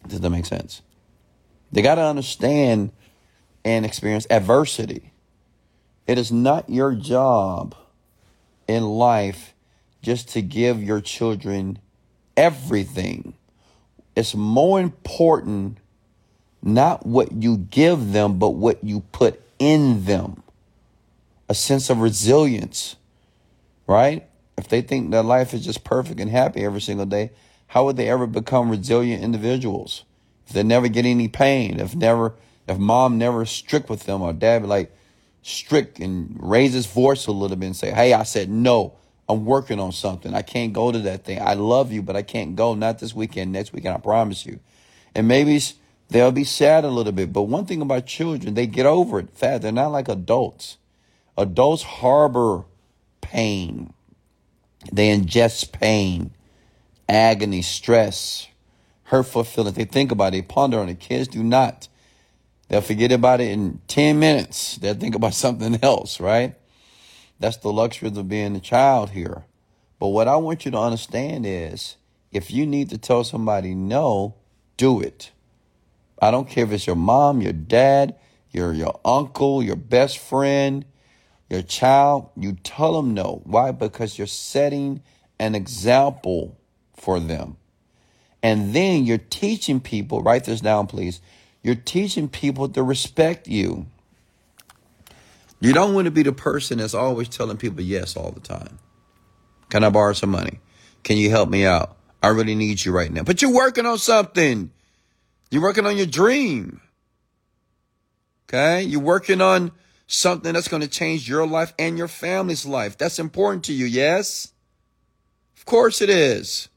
Does 0.06 0.20
that 0.20 0.30
make 0.30 0.46
sense? 0.46 0.82
They 1.72 1.82
got 1.82 1.96
to 1.96 2.02
understand 2.02 2.92
and 3.64 3.84
experience 3.84 4.26
adversity. 4.30 5.12
It 6.06 6.18
is 6.18 6.30
not 6.30 6.70
your 6.70 6.94
job 6.94 7.74
in 8.68 8.84
life 8.84 9.54
just 10.02 10.28
to 10.30 10.42
give 10.42 10.82
your 10.82 11.00
children 11.00 11.78
everything. 12.36 13.34
It's 14.14 14.34
more 14.34 14.78
important 14.78 15.78
not 16.66 17.06
what 17.06 17.32
you 17.32 17.56
give 17.56 18.12
them, 18.12 18.38
but 18.38 18.50
what 18.50 18.82
you 18.82 19.00
put 19.12 19.40
in 19.58 20.04
them. 20.04 20.42
A 21.48 21.54
sense 21.54 21.88
of 21.88 22.00
resilience, 22.00 22.96
right? 23.86 24.26
If 24.58 24.68
they 24.68 24.82
think 24.82 25.12
that 25.12 25.24
life 25.24 25.54
is 25.54 25.64
just 25.64 25.84
perfect 25.84 26.18
and 26.18 26.30
happy 26.30 26.64
every 26.64 26.80
single 26.80 27.06
day, 27.06 27.30
how 27.68 27.84
would 27.84 27.96
they 27.96 28.08
ever 28.08 28.26
become 28.26 28.70
resilient 28.70 29.22
individuals? 29.22 30.04
If 30.46 30.52
they 30.54 30.62
never 30.62 30.88
get 30.88 31.06
any 31.06 31.28
pain, 31.28 31.78
if 31.78 31.94
never, 31.94 32.34
if 32.66 32.78
mom 32.78 33.18
never 33.18 33.44
strict 33.44 33.88
with 33.88 34.04
them 34.04 34.22
or 34.22 34.32
dad 34.32 34.62
be 34.62 34.68
like 34.68 34.96
strict 35.42 36.00
and 36.00 36.36
raise 36.40 36.72
his 36.72 36.86
voice 36.86 37.26
a 37.26 37.32
little 37.32 37.56
bit 37.56 37.66
and 37.66 37.76
say, 37.76 37.92
Hey, 37.92 38.12
I 38.12 38.24
said 38.24 38.50
no. 38.50 38.94
I'm 39.28 39.44
working 39.44 39.80
on 39.80 39.90
something. 39.90 40.34
I 40.34 40.42
can't 40.42 40.72
go 40.72 40.92
to 40.92 40.98
that 41.00 41.24
thing. 41.24 41.40
I 41.40 41.54
love 41.54 41.90
you, 41.90 42.00
but 42.00 42.14
I 42.14 42.22
can't 42.22 42.54
go. 42.54 42.74
Not 42.74 43.00
this 43.00 43.12
weekend. 43.12 43.52
Next 43.52 43.72
weekend, 43.72 43.96
I 43.96 43.98
promise 43.98 44.46
you. 44.46 44.60
And 45.16 45.26
maybe 45.26 45.60
They'll 46.08 46.32
be 46.32 46.44
sad 46.44 46.84
a 46.84 46.88
little 46.88 47.12
bit. 47.12 47.32
But 47.32 47.42
one 47.42 47.66
thing 47.66 47.82
about 47.82 48.06
children, 48.06 48.54
they 48.54 48.66
get 48.66 48.86
over 48.86 49.18
it 49.18 49.30
fast. 49.34 49.62
They're 49.62 49.72
not 49.72 49.92
like 49.92 50.08
adults. 50.08 50.78
Adults 51.36 51.82
harbor 51.82 52.64
pain. 53.20 53.92
They 54.92 55.16
ingest 55.16 55.72
pain, 55.72 56.30
agony, 57.08 57.62
stress, 57.62 58.46
hurtful 59.04 59.44
feelings. 59.44 59.76
They 59.76 59.84
think 59.84 60.12
about 60.12 60.28
it, 60.28 60.30
they 60.32 60.42
ponder 60.42 60.78
on 60.78 60.88
it. 60.88 61.00
Kids 61.00 61.28
do 61.28 61.42
not. 61.42 61.88
They'll 62.68 62.80
forget 62.80 63.12
about 63.12 63.40
it 63.40 63.50
in 63.50 63.80
10 63.88 64.18
minutes. 64.18 64.76
They'll 64.76 64.94
think 64.94 65.14
about 65.14 65.34
something 65.44 65.78
else, 65.82 66.20
right? 66.20 66.54
That's 67.38 67.58
the 67.58 67.72
luxury 67.72 68.08
of 68.08 68.28
being 68.28 68.56
a 68.56 68.60
child 68.60 69.10
here. 69.10 69.44
But 69.98 70.08
what 70.08 70.28
I 70.28 70.36
want 70.36 70.64
you 70.64 70.70
to 70.70 70.78
understand 70.78 71.46
is 71.46 71.96
if 72.32 72.50
you 72.50 72.66
need 72.66 72.90
to 72.90 72.98
tell 72.98 73.24
somebody 73.24 73.74
no, 73.74 74.34
do 74.76 75.00
it. 75.00 75.30
I 76.20 76.30
don't 76.30 76.48
care 76.48 76.64
if 76.64 76.72
it's 76.72 76.86
your 76.86 76.96
mom, 76.96 77.42
your 77.42 77.52
dad, 77.52 78.16
your 78.50 78.72
your 78.72 78.98
uncle, 79.04 79.62
your 79.62 79.76
best 79.76 80.18
friend, 80.18 80.84
your 81.48 81.62
child, 81.62 82.30
you 82.36 82.52
tell 82.52 82.94
them 82.94 83.14
no. 83.14 83.42
Why? 83.44 83.70
Because 83.72 84.18
you're 84.18 84.26
setting 84.26 85.02
an 85.38 85.54
example 85.54 86.58
for 86.94 87.20
them. 87.20 87.56
And 88.42 88.74
then 88.74 89.04
you're 89.04 89.18
teaching 89.18 89.80
people, 89.80 90.22
write 90.22 90.44
this 90.44 90.60
down, 90.60 90.86
please. 90.86 91.20
You're 91.62 91.74
teaching 91.74 92.28
people 92.28 92.68
to 92.70 92.82
respect 92.82 93.48
you. 93.48 93.86
You 95.60 95.72
don't 95.72 95.94
want 95.94 96.04
to 96.04 96.10
be 96.10 96.22
the 96.22 96.32
person 96.32 96.78
that's 96.78 96.94
always 96.94 97.28
telling 97.28 97.56
people 97.56 97.80
yes 97.80 98.16
all 98.16 98.30
the 98.30 98.40
time. 98.40 98.78
Can 99.68 99.82
I 99.84 99.90
borrow 99.90 100.12
some 100.12 100.30
money? 100.30 100.60
Can 101.02 101.16
you 101.16 101.30
help 101.30 101.48
me 101.48 101.64
out? 101.64 101.96
I 102.22 102.28
really 102.28 102.54
need 102.54 102.84
you 102.84 102.92
right 102.92 103.10
now. 103.10 103.22
But 103.22 103.42
you're 103.42 103.54
working 103.54 103.86
on 103.86 103.98
something. 103.98 104.70
You're 105.50 105.62
working 105.62 105.86
on 105.86 105.96
your 105.96 106.06
dream. 106.06 106.80
Okay? 108.48 108.82
You're 108.82 109.00
working 109.00 109.40
on 109.40 109.72
something 110.06 110.52
that's 110.52 110.68
going 110.68 110.82
to 110.82 110.88
change 110.88 111.28
your 111.28 111.46
life 111.46 111.72
and 111.78 111.98
your 111.98 112.08
family's 112.08 112.64
life. 112.64 112.96
That's 112.96 113.18
important 113.18 113.64
to 113.64 113.72
you, 113.72 113.86
yes? 113.86 114.52
Of 115.56 115.64
course 115.64 116.00
it 116.00 116.10
is. 116.10 116.68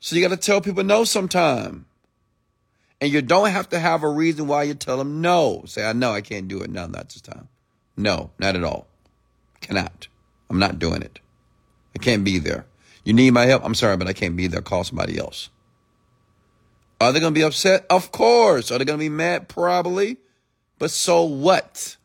So 0.00 0.16
you 0.16 0.22
got 0.22 0.34
to 0.34 0.36
tell 0.36 0.60
people 0.60 0.82
no 0.82 1.04
sometime. 1.04 1.86
And 3.00 3.12
you 3.12 3.20
don't 3.20 3.50
have 3.50 3.68
to 3.70 3.78
have 3.78 4.02
a 4.04 4.08
reason 4.08 4.46
why 4.46 4.62
you 4.62 4.74
tell 4.74 4.96
them 4.96 5.20
no. 5.20 5.62
Say, 5.66 5.84
I 5.84 5.92
know 5.92 6.12
I 6.12 6.20
can't 6.20 6.48
do 6.48 6.62
it. 6.62 6.70
No, 6.70 6.86
not 6.86 7.08
this 7.08 7.20
time. 7.20 7.48
No, 7.96 8.30
not 8.38 8.56
at 8.56 8.64
all. 8.64 8.86
Cannot. 9.60 10.08
I'm 10.48 10.58
not 10.58 10.78
doing 10.78 11.02
it. 11.02 11.18
I 11.94 11.98
can't 11.98 12.24
be 12.24 12.38
there. 12.38 12.64
You 13.04 13.12
need 13.12 13.32
my 13.32 13.46
help? 13.46 13.64
I'm 13.64 13.74
sorry, 13.74 13.96
but 13.96 14.06
I 14.06 14.12
can't 14.12 14.36
be 14.36 14.46
there. 14.46 14.62
Call 14.62 14.84
somebody 14.84 15.18
else. 15.18 15.50
Are 17.02 17.12
they 17.12 17.20
going 17.20 17.34
to 17.34 17.38
be 17.38 17.44
upset? 17.44 17.84
Of 17.90 18.12
course. 18.12 18.70
Are 18.70 18.78
they 18.78 18.84
going 18.84 18.98
to 18.98 19.04
be 19.04 19.08
mad? 19.08 19.48
Probably. 19.48 20.18
But 20.78 20.90
so 20.90 21.24
what? 21.24 21.96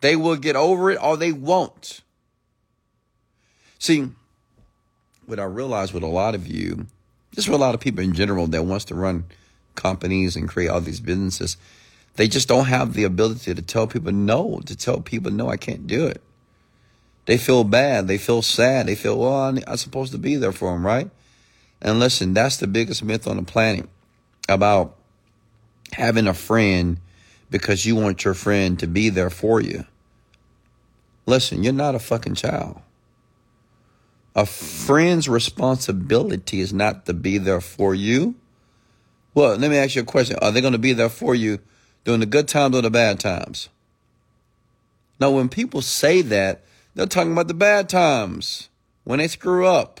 They 0.00 0.14
will 0.14 0.36
get 0.36 0.56
over 0.56 0.90
it 0.90 1.02
or 1.02 1.16
they 1.16 1.32
won't. 1.32 2.02
See, 3.78 4.10
what 5.26 5.40
I 5.40 5.44
realize 5.44 5.92
with 5.92 6.02
a 6.02 6.08
lot 6.08 6.34
of 6.34 6.46
you, 6.46 6.86
just 7.34 7.48
with 7.48 7.56
a 7.56 7.64
lot 7.64 7.74
of 7.74 7.80
people 7.80 8.04
in 8.04 8.12
general 8.12 8.46
that 8.48 8.64
wants 8.64 8.84
to 8.86 8.94
run 8.94 9.24
companies 9.74 10.36
and 10.36 10.48
create 10.48 10.68
all 10.68 10.80
these 10.80 11.00
businesses, 11.00 11.56
they 12.16 12.28
just 12.28 12.48
don't 12.48 12.66
have 12.66 12.94
the 12.94 13.04
ability 13.04 13.54
to 13.54 13.62
tell 13.62 13.86
people 13.86 14.12
no, 14.12 14.60
to 14.66 14.76
tell 14.76 15.00
people 15.00 15.30
no, 15.30 15.48
I 15.48 15.56
can't 15.56 15.86
do 15.86 16.06
it. 16.06 16.20
They 17.26 17.38
feel 17.38 17.64
bad. 17.64 18.08
They 18.08 18.18
feel 18.18 18.42
sad. 18.42 18.86
They 18.86 18.94
feel, 18.94 19.18
well, 19.18 19.56
I'm 19.66 19.76
supposed 19.76 20.12
to 20.12 20.18
be 20.18 20.36
there 20.36 20.52
for 20.52 20.72
them, 20.72 20.84
right? 20.84 21.10
And 21.80 22.00
listen, 22.00 22.34
that's 22.34 22.56
the 22.56 22.66
biggest 22.66 23.04
myth 23.04 23.26
on 23.26 23.36
the 23.36 23.42
planet 23.42 23.88
about 24.48 24.96
having 25.92 26.26
a 26.26 26.34
friend 26.34 26.98
because 27.50 27.86
you 27.86 27.96
want 27.96 28.24
your 28.24 28.34
friend 28.34 28.78
to 28.78 28.86
be 28.86 29.08
there 29.08 29.30
for 29.30 29.60
you. 29.60 29.84
Listen, 31.26 31.62
you're 31.62 31.72
not 31.72 31.94
a 31.94 31.98
fucking 31.98 32.34
child. 32.34 32.80
A 34.34 34.46
friend's 34.46 35.28
responsibility 35.28 36.60
is 36.60 36.72
not 36.72 37.06
to 37.06 37.14
be 37.14 37.38
there 37.38 37.60
for 37.60 37.94
you. 37.94 38.34
Well, 39.34 39.56
let 39.56 39.70
me 39.70 39.76
ask 39.76 39.94
you 39.94 40.02
a 40.02 40.06
question. 40.06 40.36
Are 40.40 40.50
they 40.50 40.60
going 40.60 40.72
to 40.72 40.78
be 40.78 40.92
there 40.92 41.08
for 41.08 41.34
you 41.34 41.58
during 42.04 42.20
the 42.20 42.26
good 42.26 42.48
times 42.48 42.76
or 42.76 42.82
the 42.82 42.90
bad 42.90 43.20
times? 43.20 43.68
Now, 45.20 45.30
when 45.30 45.48
people 45.48 45.82
say 45.82 46.22
that, 46.22 46.64
they're 46.94 47.06
talking 47.06 47.32
about 47.32 47.48
the 47.48 47.54
bad 47.54 47.88
times 47.88 48.68
when 49.04 49.18
they 49.18 49.28
screw 49.28 49.66
up 49.66 50.00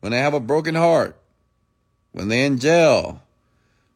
when 0.00 0.12
they 0.12 0.18
have 0.18 0.34
a 0.34 0.40
broken 0.40 0.74
heart, 0.74 1.16
when 2.12 2.28
they're 2.28 2.46
in 2.46 2.58
jail, 2.58 3.22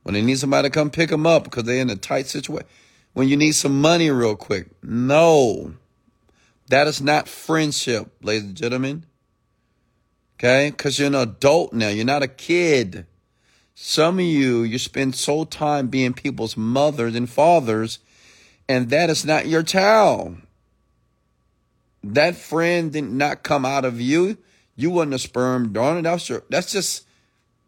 when 0.02 0.14
they 0.14 0.22
need 0.22 0.38
somebody 0.38 0.68
to 0.68 0.72
come 0.72 0.90
pick 0.90 1.10
them 1.10 1.26
up 1.26 1.44
because 1.44 1.64
they're 1.64 1.80
in 1.80 1.90
a 1.90 1.96
tight 1.96 2.26
situation, 2.26 2.68
when 3.14 3.28
you 3.28 3.36
need 3.36 3.52
some 3.52 3.80
money 3.80 4.10
real 4.10 4.36
quick. 4.36 4.68
No, 4.82 5.74
that 6.68 6.86
is 6.86 7.00
not 7.00 7.28
friendship, 7.28 8.10
ladies 8.22 8.44
and 8.44 8.56
gentlemen. 8.56 9.06
Okay? 10.38 10.70
Because 10.70 10.98
you're 10.98 11.08
an 11.08 11.14
adult 11.14 11.72
now, 11.72 11.88
you're 11.88 12.04
not 12.04 12.22
a 12.22 12.28
kid. 12.28 13.06
Some 13.74 14.18
of 14.18 14.24
you, 14.24 14.62
you 14.62 14.78
spend 14.78 15.14
so 15.14 15.44
time 15.44 15.88
being 15.88 16.12
people's 16.12 16.56
mothers 16.56 17.14
and 17.14 17.28
fathers, 17.28 17.98
and 18.68 18.90
that 18.90 19.10
is 19.10 19.24
not 19.24 19.46
your 19.46 19.62
child. 19.62 20.36
that 22.02 22.36
friend 22.36 22.92
did 22.92 23.04
not 23.04 23.42
come 23.42 23.64
out 23.64 23.84
of 23.84 24.00
you. 24.00 24.36
You 24.76 24.90
wasn't 24.90 25.14
a 25.14 25.18
sperm 25.18 25.72
donor. 25.72 26.02
That's 26.02 26.30
that's 26.50 26.72
just 26.72 27.06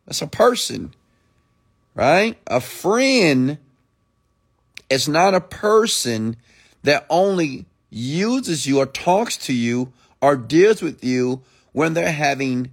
that's 0.07 0.23
a 0.23 0.27
person, 0.27 0.95
right? 1.95 2.37
A 2.47 2.61
friend 2.61 3.59
is 4.91 5.09
not 5.09 5.35
a 5.35 5.41
person 5.41 6.37
that 6.83 7.07
only 7.11 7.67
uses 7.91 8.67
you 8.67 8.79
or 8.79 8.87
talks 8.87 9.37
to 9.37 9.53
you 9.53 9.93
or 10.21 10.37
deals 10.37 10.83
with 10.83 11.05
you 11.05 11.43
when 11.73 11.95
they're 11.95 12.13
having 12.13 12.71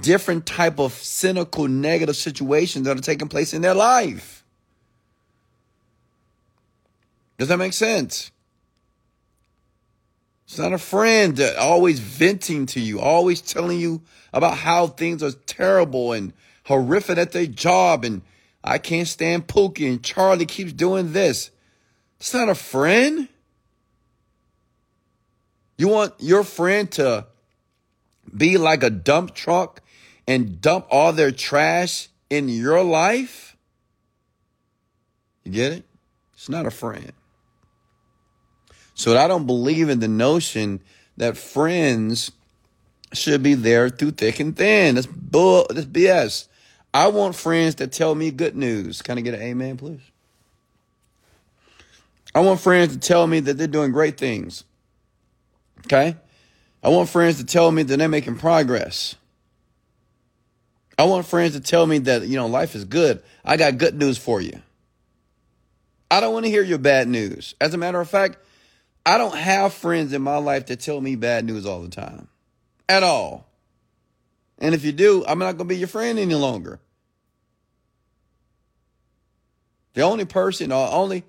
different 0.00 0.46
type 0.46 0.78
of 0.78 0.92
cynical 0.92 1.68
negative 1.68 2.16
situations 2.16 2.86
that 2.86 2.96
are 2.98 3.02
taking 3.02 3.28
place 3.28 3.54
in 3.54 3.62
their 3.62 3.74
life. 3.74 4.44
Does 7.38 7.48
that 7.48 7.56
make 7.56 7.72
sense? 7.72 8.30
It's 10.50 10.58
not 10.58 10.72
a 10.72 10.78
friend 10.78 11.36
that 11.36 11.54
always 11.58 12.00
venting 12.00 12.66
to 12.66 12.80
you, 12.80 12.98
always 12.98 13.40
telling 13.40 13.78
you 13.78 14.02
about 14.32 14.56
how 14.56 14.88
things 14.88 15.22
are 15.22 15.30
terrible 15.30 16.12
and 16.12 16.32
horrific 16.64 17.18
at 17.18 17.30
their 17.30 17.46
job 17.46 18.04
and 18.04 18.22
I 18.64 18.78
can't 18.78 19.06
stand 19.06 19.46
Pookie 19.46 19.88
and 19.88 20.02
Charlie 20.02 20.46
keeps 20.46 20.72
doing 20.72 21.12
this. 21.12 21.52
It's 22.18 22.34
not 22.34 22.48
a 22.48 22.56
friend. 22.56 23.28
You 25.78 25.86
want 25.86 26.14
your 26.18 26.42
friend 26.42 26.90
to 26.92 27.28
be 28.36 28.58
like 28.58 28.82
a 28.82 28.90
dump 28.90 29.36
truck 29.36 29.80
and 30.26 30.60
dump 30.60 30.84
all 30.90 31.12
their 31.12 31.30
trash 31.30 32.08
in 32.28 32.48
your 32.48 32.82
life? 32.82 33.56
You 35.44 35.52
get 35.52 35.72
it? 35.74 35.84
It's 36.32 36.48
not 36.48 36.66
a 36.66 36.72
friend. 36.72 37.12
So 39.00 39.16
I 39.16 39.28
don't 39.28 39.46
believe 39.46 39.88
in 39.88 40.00
the 40.00 40.08
notion 40.08 40.82
that 41.16 41.38
friends 41.38 42.32
should 43.14 43.42
be 43.42 43.54
there 43.54 43.88
through 43.88 44.10
thick 44.10 44.40
and 44.40 44.54
thin. 44.54 44.96
That's 44.96 45.06
bull. 45.06 45.66
That's 45.70 45.86
BS. 45.86 46.48
I 46.92 47.08
want 47.08 47.34
friends 47.34 47.76
that 47.76 47.92
tell 47.92 48.14
me 48.14 48.30
good 48.30 48.54
news. 48.54 49.00
Can 49.00 49.16
I 49.16 49.22
get 49.22 49.32
an 49.32 49.40
amen, 49.40 49.78
please? 49.78 50.02
I 52.34 52.40
want 52.40 52.60
friends 52.60 52.92
to 52.92 52.98
tell 53.00 53.26
me 53.26 53.40
that 53.40 53.56
they're 53.56 53.66
doing 53.66 53.90
great 53.90 54.18
things. 54.18 54.64
Okay? 55.86 56.14
I 56.82 56.90
want 56.90 57.08
friends 57.08 57.38
to 57.38 57.46
tell 57.46 57.72
me 57.72 57.82
that 57.84 57.96
they're 57.96 58.06
making 58.06 58.36
progress. 58.36 59.16
I 60.98 61.04
want 61.04 61.24
friends 61.24 61.54
to 61.54 61.60
tell 61.60 61.86
me 61.86 62.00
that, 62.00 62.28
you 62.28 62.36
know, 62.36 62.48
life 62.48 62.74
is 62.74 62.84
good. 62.84 63.22
I 63.46 63.56
got 63.56 63.78
good 63.78 63.94
news 63.94 64.18
for 64.18 64.42
you. 64.42 64.60
I 66.10 66.20
don't 66.20 66.34
want 66.34 66.44
to 66.44 66.50
hear 66.50 66.62
your 66.62 66.76
bad 66.76 67.08
news. 67.08 67.54
As 67.62 67.72
a 67.72 67.78
matter 67.78 67.98
of 67.98 68.10
fact, 68.10 68.36
I 69.04 69.18
don't 69.18 69.36
have 69.36 69.72
friends 69.72 70.12
in 70.12 70.22
my 70.22 70.36
life 70.36 70.66
that 70.66 70.80
tell 70.80 71.00
me 71.00 71.16
bad 71.16 71.44
news 71.44 71.66
all 71.66 71.82
the 71.82 71.88
time. 71.88 72.28
At 72.88 73.02
all. 73.02 73.46
And 74.58 74.74
if 74.74 74.84
you 74.84 74.92
do, 74.92 75.24
I'm 75.26 75.38
not 75.38 75.56
going 75.56 75.68
to 75.68 75.74
be 75.74 75.78
your 75.78 75.88
friend 75.88 76.18
any 76.18 76.34
longer. 76.34 76.80
The 79.94 80.02
only 80.02 80.24
person, 80.24 80.70
or 80.70 80.88
only, 80.90 81.24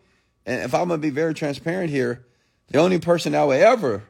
and 0.45 0.63
if 0.63 0.73
I'm 0.75 0.89
going 0.89 0.99
to 0.99 1.07
be 1.07 1.11
very 1.11 1.33
transparent 1.33 1.89
here, 1.89 2.25
the 2.67 2.79
only 2.79 2.99
person 2.99 3.35
I 3.35 3.43
will 3.45 3.53
ever 3.53 4.03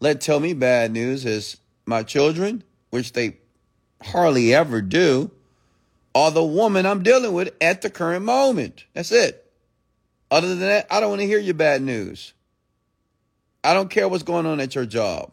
let 0.00 0.20
tell 0.20 0.40
me 0.40 0.52
bad 0.52 0.92
news 0.92 1.24
is 1.24 1.58
my 1.86 2.02
children, 2.02 2.62
which 2.90 3.12
they 3.12 3.38
hardly 4.02 4.54
ever 4.54 4.80
do, 4.80 5.30
or 6.14 6.30
the 6.30 6.44
woman 6.44 6.86
I'm 6.86 7.02
dealing 7.02 7.32
with 7.32 7.54
at 7.60 7.82
the 7.82 7.90
current 7.90 8.24
moment. 8.24 8.84
That's 8.94 9.12
it. 9.12 9.44
Other 10.30 10.48
than 10.48 10.60
that, 10.60 10.86
I 10.90 11.00
don't 11.00 11.10
want 11.10 11.20
to 11.20 11.26
hear 11.26 11.38
your 11.38 11.54
bad 11.54 11.82
news. 11.82 12.32
I 13.68 13.74
don't 13.74 13.90
care 13.90 14.08
what's 14.08 14.22
going 14.22 14.46
on 14.46 14.60
at 14.60 14.74
your 14.74 14.86
job. 14.86 15.30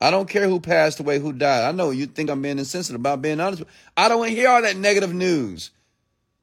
I 0.00 0.10
don't 0.10 0.28
care 0.28 0.48
who 0.48 0.58
passed 0.58 0.98
away, 0.98 1.20
who 1.20 1.32
died. 1.32 1.62
I 1.62 1.70
know 1.70 1.90
you 1.90 2.06
think 2.06 2.28
I'm 2.28 2.42
being 2.42 2.58
insensitive 2.58 3.00
about 3.00 3.22
being 3.22 3.38
honest. 3.38 3.62
I 3.96 4.08
don't 4.08 4.18
want 4.18 4.30
to 4.30 4.36
hear 4.36 4.48
all 4.48 4.60
that 4.60 4.76
negative 4.76 5.14
news. 5.14 5.70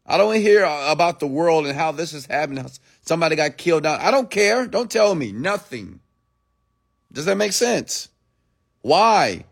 I 0.05 0.15
don't 0.15 0.27
want 0.27 0.37
to 0.37 0.41
hear 0.41 0.63
about 0.63 1.19
the 1.19 1.27
world 1.27 1.65
and 1.65 1.75
how 1.75 1.91
this 1.91 2.13
is 2.13 2.27
happening. 2.27 2.65
Somebody 3.01 3.35
got 3.35 3.57
killed 3.57 3.85
out. 3.85 3.99
I 3.99 4.09
don't 4.09 4.31
care. 4.31 4.65
Don't 4.65 4.89
tell 4.89 5.13
me 5.13 5.33
nothing. 5.33 5.99
Does 7.11 7.25
that 7.25 7.35
make 7.35 7.51
sense? 7.51 8.07
Why? 8.83 9.43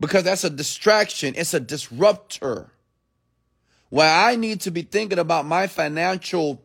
Because 0.00 0.24
that's 0.24 0.44
a 0.44 0.50
distraction. 0.50 1.32
It's 1.34 1.54
a 1.54 1.60
disruptor. 1.60 2.70
Where 3.88 4.14
I 4.14 4.36
need 4.36 4.60
to 4.60 4.70
be 4.70 4.82
thinking 4.82 5.18
about 5.18 5.46
my 5.46 5.66
financial 5.66 6.62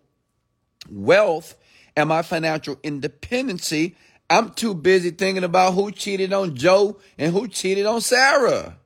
wealth 0.89 1.55
and 1.95 2.10
my 2.10 2.21
financial 2.21 2.77
independency 2.84 3.95
I'm 4.29 4.51
too 4.51 4.73
busy 4.73 5.12
thinking 5.12 5.43
about 5.43 5.73
who 5.73 5.91
cheated 5.91 6.34
on 6.34 6.55
Joe 6.55 6.97
and 7.17 7.31
who 7.31 7.47
cheated 7.47 7.86
on 7.86 8.01
Sarah. 8.01 8.77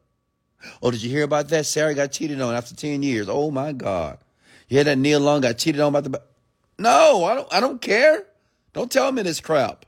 Oh, 0.82 0.92
did 0.92 1.02
you 1.02 1.10
hear 1.10 1.24
about 1.24 1.48
that? 1.50 1.66
Sarah 1.66 1.94
got 1.94 2.12
cheated 2.12 2.42
on 2.42 2.54
after 2.54 2.76
10 2.76 3.04
years. 3.04 3.30
Oh 3.30 3.50
my 3.50 3.72
God. 3.72 4.18
You 4.68 4.76
hear 4.78 4.84
that 4.84 4.98
Neil 4.98 5.20
Long 5.20 5.42
got 5.42 5.58
cheated 5.58 5.80
on 5.80 5.96
about 5.96 6.04
the 6.04 6.22
No, 6.78 7.24
I 7.24 7.36
don't 7.36 7.54
I 7.54 7.60
don't 7.62 7.82
care. 7.82 8.26
Don't 8.74 8.92
tell 8.92 9.12
me 9.12 9.22
this 9.22 9.40
crap. 9.40 9.86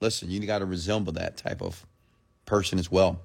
Listen, 0.00 0.30
you 0.30 0.40
got 0.46 0.60
to 0.60 0.66
resemble 0.66 1.12
that 1.14 1.36
type 1.36 1.60
of 1.60 1.84
person 2.46 2.78
as 2.78 2.90
well. 2.90 3.20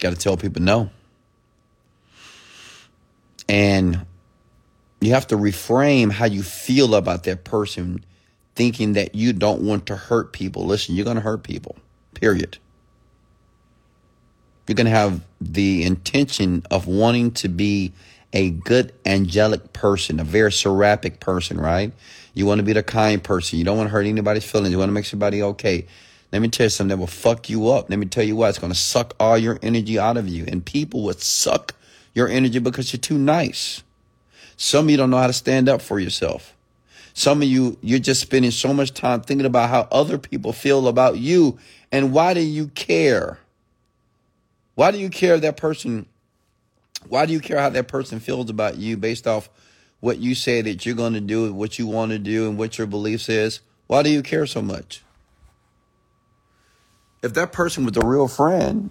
Got 0.00 0.10
to 0.10 0.16
tell 0.16 0.36
people 0.36 0.62
no. 0.62 0.90
And 3.48 4.04
you 5.00 5.12
have 5.12 5.26
to 5.28 5.36
reframe 5.36 6.12
how 6.12 6.26
you 6.26 6.42
feel 6.42 6.94
about 6.94 7.24
that 7.24 7.44
person 7.44 8.04
thinking 8.54 8.92
that 8.92 9.14
you 9.14 9.32
don't 9.32 9.62
want 9.62 9.86
to 9.86 9.96
hurt 9.96 10.32
people. 10.32 10.66
Listen, 10.66 10.94
you're 10.94 11.04
going 11.04 11.16
to 11.16 11.22
hurt 11.22 11.42
people, 11.42 11.76
period. 12.14 12.58
You're 14.66 14.74
going 14.74 14.86
to 14.86 14.90
have 14.90 15.22
the 15.40 15.82
intention 15.82 16.62
of 16.70 16.86
wanting 16.86 17.32
to 17.32 17.48
be 17.48 17.92
a 18.32 18.50
good 18.50 18.92
angelic 19.04 19.72
person, 19.72 20.20
a 20.20 20.24
very 20.24 20.52
seraphic 20.52 21.18
person, 21.18 21.58
right? 21.58 21.92
You 22.34 22.46
want 22.46 22.58
to 22.58 22.62
be 22.62 22.72
the 22.72 22.82
kind 22.82 23.22
person. 23.22 23.58
You 23.58 23.64
don't 23.64 23.76
want 23.76 23.88
to 23.88 23.92
hurt 23.92 24.06
anybody's 24.06 24.44
feelings. 24.44 24.70
You 24.70 24.78
want 24.78 24.90
to 24.90 24.94
make 24.94 25.06
somebody 25.06 25.42
okay. 25.42 25.86
Let 26.32 26.40
me 26.40 26.48
tell 26.48 26.66
you 26.66 26.70
something 26.70 26.96
that 26.96 27.00
will 27.00 27.08
fuck 27.08 27.50
you 27.50 27.70
up. 27.70 27.90
Let 27.90 27.98
me 27.98 28.06
tell 28.06 28.22
you 28.22 28.36
what, 28.36 28.50
it's 28.50 28.58
going 28.58 28.72
to 28.72 28.78
suck 28.78 29.14
all 29.18 29.36
your 29.36 29.58
energy 29.62 29.98
out 29.98 30.16
of 30.16 30.28
you. 30.28 30.44
And 30.46 30.64
people 30.64 31.02
would 31.04 31.20
suck 31.20 31.74
your 32.14 32.28
energy 32.28 32.60
because 32.60 32.92
you're 32.92 33.00
too 33.00 33.18
nice. 33.18 33.82
Some 34.62 34.84
of 34.84 34.90
you 34.90 34.98
don't 34.98 35.08
know 35.08 35.16
how 35.16 35.26
to 35.26 35.32
stand 35.32 35.70
up 35.70 35.80
for 35.80 35.98
yourself. 35.98 36.54
Some 37.14 37.40
of 37.40 37.48
you, 37.48 37.78
you're 37.80 37.98
just 37.98 38.20
spending 38.20 38.50
so 38.50 38.74
much 38.74 38.92
time 38.92 39.22
thinking 39.22 39.46
about 39.46 39.70
how 39.70 39.88
other 39.90 40.18
people 40.18 40.52
feel 40.52 40.86
about 40.86 41.16
you. 41.16 41.58
And 41.90 42.12
why 42.12 42.34
do 42.34 42.42
you 42.42 42.68
care? 42.68 43.38
Why 44.74 44.90
do 44.90 44.98
you 44.98 45.08
care 45.08 45.40
that 45.40 45.56
person? 45.56 46.04
Why 47.08 47.24
do 47.24 47.32
you 47.32 47.40
care 47.40 47.58
how 47.58 47.70
that 47.70 47.88
person 47.88 48.20
feels 48.20 48.50
about 48.50 48.76
you 48.76 48.98
based 48.98 49.26
off 49.26 49.48
what 50.00 50.18
you 50.18 50.34
say 50.34 50.60
that 50.60 50.84
you're 50.84 50.94
going 50.94 51.14
to 51.14 51.22
do, 51.22 51.54
what 51.54 51.78
you 51.78 51.86
want 51.86 52.12
to 52.12 52.18
do, 52.18 52.46
and 52.46 52.58
what 52.58 52.76
your 52.76 52.86
beliefs 52.86 53.30
is? 53.30 53.60
Why 53.86 54.02
do 54.02 54.10
you 54.10 54.22
care 54.22 54.44
so 54.44 54.60
much? 54.60 55.02
If 57.22 57.32
that 57.32 57.50
person 57.50 57.86
was 57.86 57.96
a 57.96 58.04
real 58.06 58.28
friend, 58.28 58.90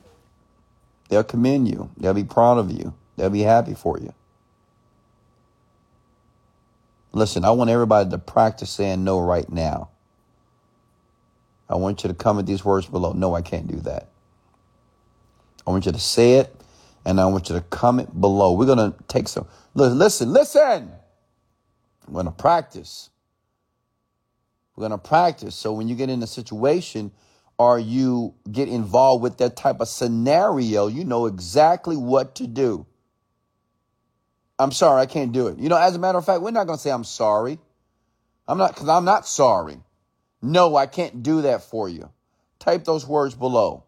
they'll 1.10 1.24
commend 1.24 1.68
you. 1.68 1.92
They'll 1.96 2.16
be 2.16 2.24
proud 2.24 2.58
of 2.58 2.72
you. 2.72 2.96
They'll 3.18 3.30
be 3.30 3.42
happy 3.42 3.76
for 3.76 4.00
you. 4.00 4.16
Listen, 7.12 7.44
I 7.44 7.52
want 7.52 7.70
everybody 7.70 8.10
to 8.10 8.18
practice 8.18 8.70
saying 8.70 9.04
no 9.04 9.20
right 9.20 9.50
now. 9.50 9.90
I 11.68 11.76
want 11.76 12.04
you 12.04 12.08
to 12.08 12.14
comment 12.14 12.48
these 12.48 12.64
words 12.64 12.88
below. 12.88 13.14
No, 13.14 13.36
I 13.36 13.42
can't 13.42 13.68
do 13.68 13.78
that. 13.82 14.10
I 15.66 15.72
want 15.72 15.86
you 15.86 15.92
to 15.92 16.00
say 16.00 16.34
it, 16.34 16.56
and 17.06 17.20
I 17.20 17.26
want 17.28 17.50
you 17.50 17.56
to 17.56 17.62
comment 17.62 18.20
below. 18.20 18.54
We're 18.54 18.66
going 18.66 18.92
to 18.92 18.96
take 19.08 19.28
some. 19.28 19.48
Listen, 19.74 20.34
listen. 20.34 20.92
We're 22.08 22.14
going 22.14 22.26
to 22.26 22.32
practice. 22.32 23.10
We're 24.76 24.88
going 24.88 25.00
to 25.00 25.08
practice. 25.08 25.56
So 25.56 25.74
when 25.74 25.88
you 25.88 25.96
get 25.96 26.10
in 26.10 26.24
a 26.24 26.28
situation 26.28 27.12
or 27.58 27.78
you 27.78 28.34
get 28.52 28.68
involved 28.68 29.22
with 29.22 29.38
that 29.38 29.56
type 29.56 29.80
of 29.80 29.88
scenario, 29.88 30.88
you 30.88 31.06
know 31.06 31.28
exactly 31.28 31.98
what 31.98 32.36
to 32.36 32.48
do. 32.48 32.86
I'm 34.60 34.74
sorry, 34.74 35.02
I 35.02 35.06
can't 35.06 35.32
do 35.32 35.48
it. 35.48 35.58
You 35.58 35.70
know, 35.70 35.78
as 35.78 35.96
a 35.96 36.00
matter 36.00 36.18
of 36.18 36.26
fact, 36.26 36.42
we're 36.42 36.52
not 36.52 36.68
going 36.68 36.78
to 36.78 36.82
say 36.82 36.92
I'm 36.92 37.06
sorry. 37.06 37.58
I'm 38.48 38.58
not, 38.58 38.74
because 38.74 38.90
I'm 38.90 39.06
not 39.06 39.26
sorry. 39.26 39.80
No, 40.42 40.76
I 40.76 40.86
can't 40.86 41.24
do 41.24 41.42
that 41.44 41.64
for 41.64 41.88
you. 41.88 42.10
Type 42.60 42.84
those 42.84 43.08
words 43.08 43.36
below. 43.36 43.86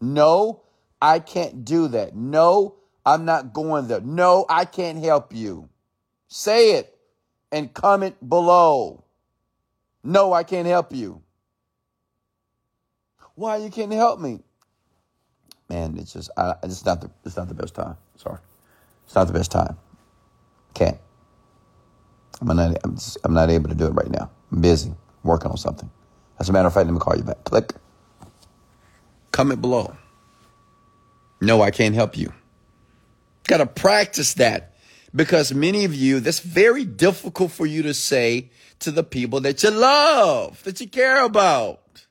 No, 0.00 0.62
I 1.00 1.20
can't 1.20 1.64
do 1.64 1.88
that. 1.88 2.14
No, 2.14 2.76
I'm 3.04 3.24
not 3.24 3.52
going 3.52 3.88
there. 3.88 4.00
No, 4.00 4.44
I 4.48 4.66
can't 4.66 5.02
help 5.02 5.34
you. 5.34 5.70
Say 6.28 6.72
it 6.72 6.96
and 7.50 7.72
comment 7.72 8.16
below. 8.26 9.04
No, 10.04 10.32
I 10.32 10.42
can't 10.44 10.66
help 10.66 10.94
you. 10.94 11.22
Why 13.34 13.56
you 13.56 13.70
can't 13.70 13.92
help 13.92 14.20
me? 14.20 14.40
Man, 15.68 15.96
it's 15.98 16.12
just 16.12 16.30
I, 16.36 16.54
it's 16.62 16.84
not 16.84 17.00
the 17.00 17.10
it's 17.24 17.36
not 17.36 17.48
the 17.48 17.54
best 17.54 17.74
time. 17.74 17.96
Sorry, 18.16 18.38
it's 19.06 19.14
not 19.14 19.26
the 19.26 19.32
best 19.32 19.50
time. 19.50 19.76
Can't. 20.74 20.98
I'm 22.40 22.56
not. 22.56 22.76
I'm, 22.84 22.94
just, 22.94 23.18
I'm 23.24 23.34
not 23.34 23.50
able 23.50 23.68
to 23.68 23.74
do 23.74 23.86
it 23.86 23.90
right 23.90 24.10
now. 24.10 24.30
I'm 24.50 24.60
busy. 24.60 24.92
Working 25.22 25.50
on 25.50 25.56
something. 25.56 25.90
As 26.38 26.48
a 26.48 26.52
matter 26.52 26.68
of 26.68 26.74
fact, 26.74 26.86
let 26.86 26.94
me 26.94 27.00
call 27.00 27.16
you 27.16 27.22
back. 27.22 27.44
Click. 27.44 27.74
Comment 29.32 29.60
below. 29.60 29.94
No, 31.40 31.62
I 31.62 31.70
can't 31.70 31.94
help 31.94 32.16
you. 32.16 32.32
Got 33.46 33.58
to 33.58 33.66
practice 33.66 34.34
that 34.34 34.74
because 35.14 35.52
many 35.52 35.84
of 35.84 35.94
you, 35.94 36.20
that's 36.20 36.40
very 36.40 36.84
difficult 36.84 37.50
for 37.52 37.66
you 37.66 37.82
to 37.82 37.94
say 37.94 38.50
to 38.80 38.90
the 38.90 39.02
people 39.02 39.40
that 39.40 39.62
you 39.62 39.70
love, 39.70 40.62
that 40.64 40.80
you 40.80 40.88
care 40.88 41.24
about. 41.24 42.06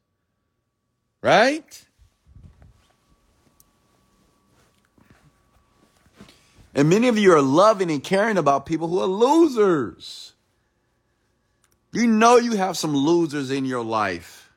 Right? 1.21 1.85
And 6.79 6.89
many 6.89 7.09
of 7.09 7.17
you 7.17 7.33
are 7.33 7.41
loving 7.41 7.91
and 7.91 8.01
caring 8.01 8.37
about 8.37 8.65
people 8.65 8.87
who 8.87 9.01
are 9.01 9.05
losers. 9.05 10.31
You 11.91 12.07
know 12.07 12.37
you 12.37 12.55
have 12.55 12.77
some 12.77 12.95
losers 12.95 13.51
in 13.51 13.65
your 13.65 13.83
life. 13.83 14.49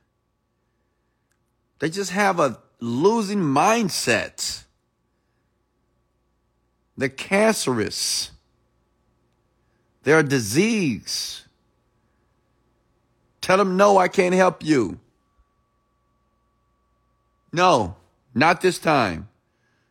They 1.80 1.90
just 1.90 2.12
have 2.12 2.38
a 2.38 2.60
losing 2.78 3.40
mindset. 3.40 4.62
They're 6.96 7.08
cancerous. 7.08 8.30
They're 10.04 10.20
a 10.20 10.22
disease. 10.22 11.44
Tell 13.40 13.56
them, 13.56 13.76
no, 13.76 13.98
I 13.98 14.06
can't 14.06 14.36
help 14.36 14.64
you. 14.64 15.00
No, 17.52 17.96
not 18.32 18.60
this 18.60 18.78
time. 18.78 19.28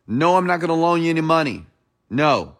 No, 0.07 0.37
I'm 0.37 0.47
not 0.47 0.61
going 0.61 0.69
to 0.69 0.75
loan 0.75 1.01
you 1.01 1.09
any 1.09 1.19
money. 1.19 1.65
No. 2.11 2.57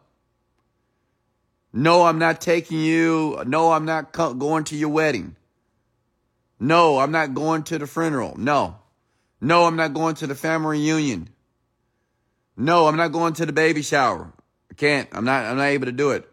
No, 1.74 2.04
I'm 2.04 2.20
not 2.20 2.40
taking 2.40 2.80
you. 2.80 3.44
No, 3.46 3.74
I'm 3.74 3.84
not 3.84 4.14
going 4.14 4.64
to 4.66 4.78
your 4.78 4.90
wedding. 4.90 5.36
No, 6.58 7.00
I'm 7.00 7.12
not 7.12 7.34
going 7.34 7.64
to 7.64 7.78
the 7.78 7.86
funeral. 7.86 8.36
No. 8.38 8.78
No, 9.42 9.66
I'm 9.66 9.76
not 9.76 9.94
going 9.94 10.16
to 10.16 10.28
the 10.28 10.36
family 10.36 10.80
reunion. 10.80 11.30
No, 12.56 12.88
I'm 12.88 12.96
not 12.96 13.12
going 13.12 13.34
to 13.34 13.46
the 13.46 13.52
baby 13.52 13.82
shower. 13.82 14.32
I 14.70 14.74
can't. 14.76 15.10
I'm 15.12 15.26
not 15.26 15.46
I'm 15.46 15.58
not 15.58 15.66
able 15.66 15.88
to 15.88 15.92
do 15.92 16.12
it. 16.12 16.30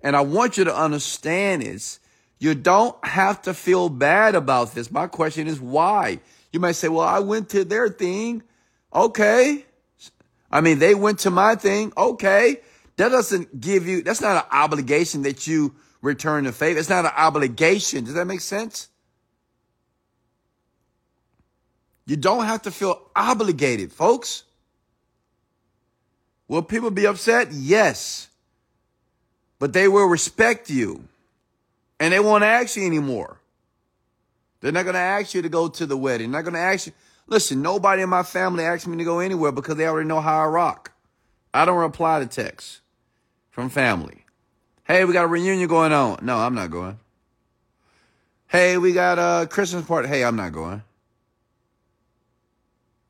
And 0.00 0.16
I 0.16 0.22
want 0.22 0.56
you 0.56 0.64
to 0.64 0.76
understand 0.76 1.62
is 1.62 2.00
you 2.38 2.54
don't 2.54 2.96
have 3.04 3.42
to 3.42 3.54
feel 3.54 3.88
bad 3.90 4.34
about 4.34 4.74
this. 4.74 4.90
My 4.90 5.06
question 5.06 5.46
is 5.46 5.60
why? 5.60 6.18
You 6.52 6.58
might 6.58 6.72
say, 6.72 6.88
"Well, 6.88 7.06
I 7.06 7.20
went 7.20 7.50
to 7.50 7.64
their 7.64 7.88
thing." 7.88 8.42
Okay. 8.92 9.66
I 10.56 10.62
mean, 10.62 10.78
they 10.78 10.94
went 10.94 11.18
to 11.18 11.30
my 11.30 11.54
thing. 11.54 11.92
Okay. 11.98 12.62
That 12.96 13.10
doesn't 13.10 13.60
give 13.60 13.86
you, 13.86 14.00
that's 14.00 14.22
not 14.22 14.42
an 14.42 14.50
obligation 14.50 15.20
that 15.24 15.46
you 15.46 15.74
return 16.00 16.44
the 16.44 16.52
favor. 16.52 16.80
It's 16.80 16.88
not 16.88 17.04
an 17.04 17.10
obligation. 17.14 18.04
Does 18.04 18.14
that 18.14 18.24
make 18.24 18.40
sense? 18.40 18.88
You 22.06 22.16
don't 22.16 22.46
have 22.46 22.62
to 22.62 22.70
feel 22.70 23.02
obligated, 23.14 23.92
folks. 23.92 24.44
Will 26.48 26.62
people 26.62 26.90
be 26.90 27.06
upset? 27.06 27.48
Yes. 27.52 28.28
But 29.58 29.74
they 29.74 29.88
will 29.88 30.06
respect 30.06 30.70
you. 30.70 31.04
And 32.00 32.14
they 32.14 32.20
won't 32.20 32.44
ask 32.44 32.76
you 32.76 32.86
anymore. 32.86 33.38
They're 34.62 34.72
not 34.72 34.84
going 34.84 34.94
to 34.94 35.00
ask 35.00 35.34
you 35.34 35.42
to 35.42 35.50
go 35.50 35.68
to 35.68 35.84
the 35.84 35.98
wedding. 35.98 36.30
They're 36.30 36.40
not 36.42 36.50
going 36.50 36.54
to 36.54 36.66
ask 36.66 36.86
you. 36.86 36.94
Listen, 37.28 37.60
nobody 37.60 38.02
in 38.02 38.08
my 38.08 38.22
family 38.22 38.64
asks 38.64 38.86
me 38.86 38.96
to 38.98 39.04
go 39.04 39.18
anywhere 39.18 39.52
because 39.52 39.76
they 39.76 39.86
already 39.86 40.08
know 40.08 40.20
how 40.20 40.44
I 40.44 40.46
rock. 40.46 40.92
I 41.52 41.64
don't 41.64 41.78
reply 41.78 42.20
to 42.20 42.26
texts 42.26 42.80
from 43.50 43.68
family. 43.68 44.24
Hey, 44.84 45.04
we 45.04 45.12
got 45.12 45.24
a 45.24 45.28
reunion 45.28 45.68
going 45.68 45.92
on. 45.92 46.18
No, 46.22 46.36
I'm 46.38 46.54
not 46.54 46.70
going. 46.70 46.98
Hey, 48.46 48.78
we 48.78 48.92
got 48.92 49.18
a 49.18 49.46
Christmas 49.48 49.84
party. 49.84 50.06
Hey, 50.06 50.24
I'm 50.24 50.36
not 50.36 50.52
going. 50.52 50.82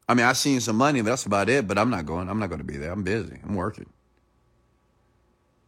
I 0.08 0.14
mean, 0.14 0.24
I 0.24 0.32
seen 0.32 0.60
some 0.60 0.76
money, 0.76 1.02
but 1.02 1.10
that's 1.10 1.26
about 1.26 1.48
it. 1.50 1.68
But 1.68 1.76
I'm 1.76 1.90
not 1.90 2.06
going. 2.06 2.30
I'm 2.30 2.38
not 2.38 2.48
going 2.48 2.60
to 2.60 2.64
be 2.64 2.78
there. 2.78 2.92
I'm 2.92 3.02
busy. 3.02 3.38
I'm 3.44 3.54
working. 3.54 3.90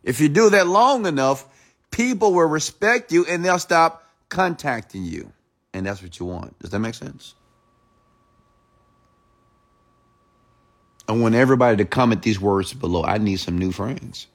If 0.03 0.21
you 0.21 0.31
do 0.31 0.49
that 0.51 0.67
long 0.67 1.05
enough, 1.05 1.45
people 1.91 2.33
will 2.33 2.49
respect 2.49 3.13
you 3.13 3.27
and 3.27 3.45
they'll 3.45 3.59
stop 3.59 4.09
contacting 4.31 5.05
you. 5.05 5.33
And 5.75 5.85
that's 5.85 6.03
what 6.03 6.19
you 6.19 6.25
want. 6.25 6.59
Does 6.61 6.71
that 6.71 6.79
make 6.79 6.95
sense? 6.95 7.35
I 11.09 11.13
want 11.13 11.35
everybody 11.35 11.79
to 11.79 11.87
comment 11.87 12.23
these 12.23 12.39
words 12.39 12.75
below. 12.75 13.03
I 13.03 13.17
need 13.17 13.37
some 13.37 13.57
new 13.57 13.73
friends. 13.73 14.27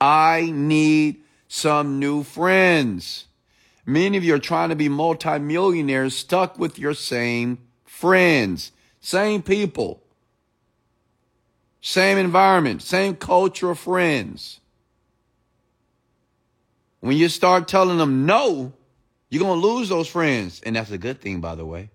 I 0.00 0.52
need 0.54 1.16
some 1.48 1.98
new 1.98 2.22
friends. 2.22 3.26
Many 3.84 4.16
of 4.16 4.22
you 4.22 4.34
are 4.34 4.38
trying 4.38 4.68
to 4.68 4.76
be 4.76 4.88
multimillionaires 4.88 6.14
stuck 6.14 6.56
with 6.58 6.78
your 6.78 6.94
same 6.94 7.58
friends, 7.84 8.70
same 9.00 9.42
people, 9.42 10.00
same 11.80 12.16
environment, 12.16 12.82
same 12.82 13.16
culture 13.16 13.70
of 13.70 13.78
friends. 13.80 14.60
When 17.00 17.16
you 17.16 17.28
start 17.28 17.66
telling 17.66 17.98
them 17.98 18.24
no, 18.24 18.72
you're 19.30 19.42
going 19.42 19.60
to 19.60 19.66
lose 19.66 19.88
those 19.88 20.06
friends. 20.06 20.60
And 20.64 20.76
that's 20.76 20.90
a 20.92 20.98
good 20.98 21.20
thing, 21.20 21.40
by 21.40 21.56
the 21.56 21.66
way. 21.66 21.90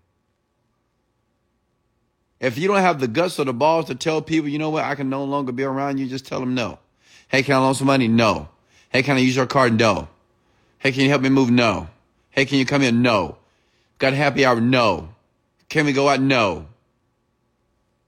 If 2.40 2.58
you 2.58 2.68
don't 2.68 2.82
have 2.82 3.00
the 3.00 3.08
guts 3.08 3.40
or 3.40 3.46
the 3.46 3.54
balls 3.54 3.86
to 3.86 3.96
tell 3.96 4.22
people, 4.22 4.50
you 4.50 4.60
know 4.60 4.70
what, 4.70 4.84
I 4.84 4.96
can 4.96 5.10
no 5.10 5.24
longer 5.24 5.52
be 5.52 5.64
around 5.64 5.98
you, 5.98 6.08
just 6.08 6.26
tell 6.26 6.40
them 6.40 6.54
no. 6.54 6.80
Hey, 7.28 7.44
can 7.44 7.56
I 7.56 7.60
loan 7.60 7.74
some 7.76 7.88
money? 7.88 8.08
No. 8.08 8.50
Hey, 8.90 9.04
can 9.04 9.18
I 9.18 9.20
use 9.20 9.36
your 9.36 9.48
card? 9.48 9.78
No. 9.80 10.08
Hey, 10.78 10.92
can 10.92 11.02
you 11.02 11.10
help 11.10 11.22
me 11.22 11.30
move? 11.30 11.50
No. 11.50 11.88
Hey, 12.30 12.46
can 12.46 12.58
you 12.58 12.66
come 12.66 12.82
in? 12.82 13.02
No. 13.02 13.38
Got 13.98 14.14
a 14.14 14.18
happy 14.18 14.46
hour? 14.46 14.60
No. 14.60 15.10
Can 15.70 15.86
we 15.86 15.94
go 15.94 16.10
out? 16.10 16.22
No. 16.22 16.68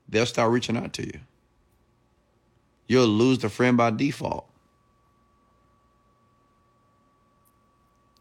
They'll 0.09 0.25
start 0.25 0.51
reaching 0.51 0.77
out 0.77 0.93
to 0.93 1.05
you. 1.05 1.19
You'll 2.87 3.07
lose 3.07 3.39
the 3.39 3.49
friend 3.49 3.75
by 3.75 3.91
default. 3.91 4.47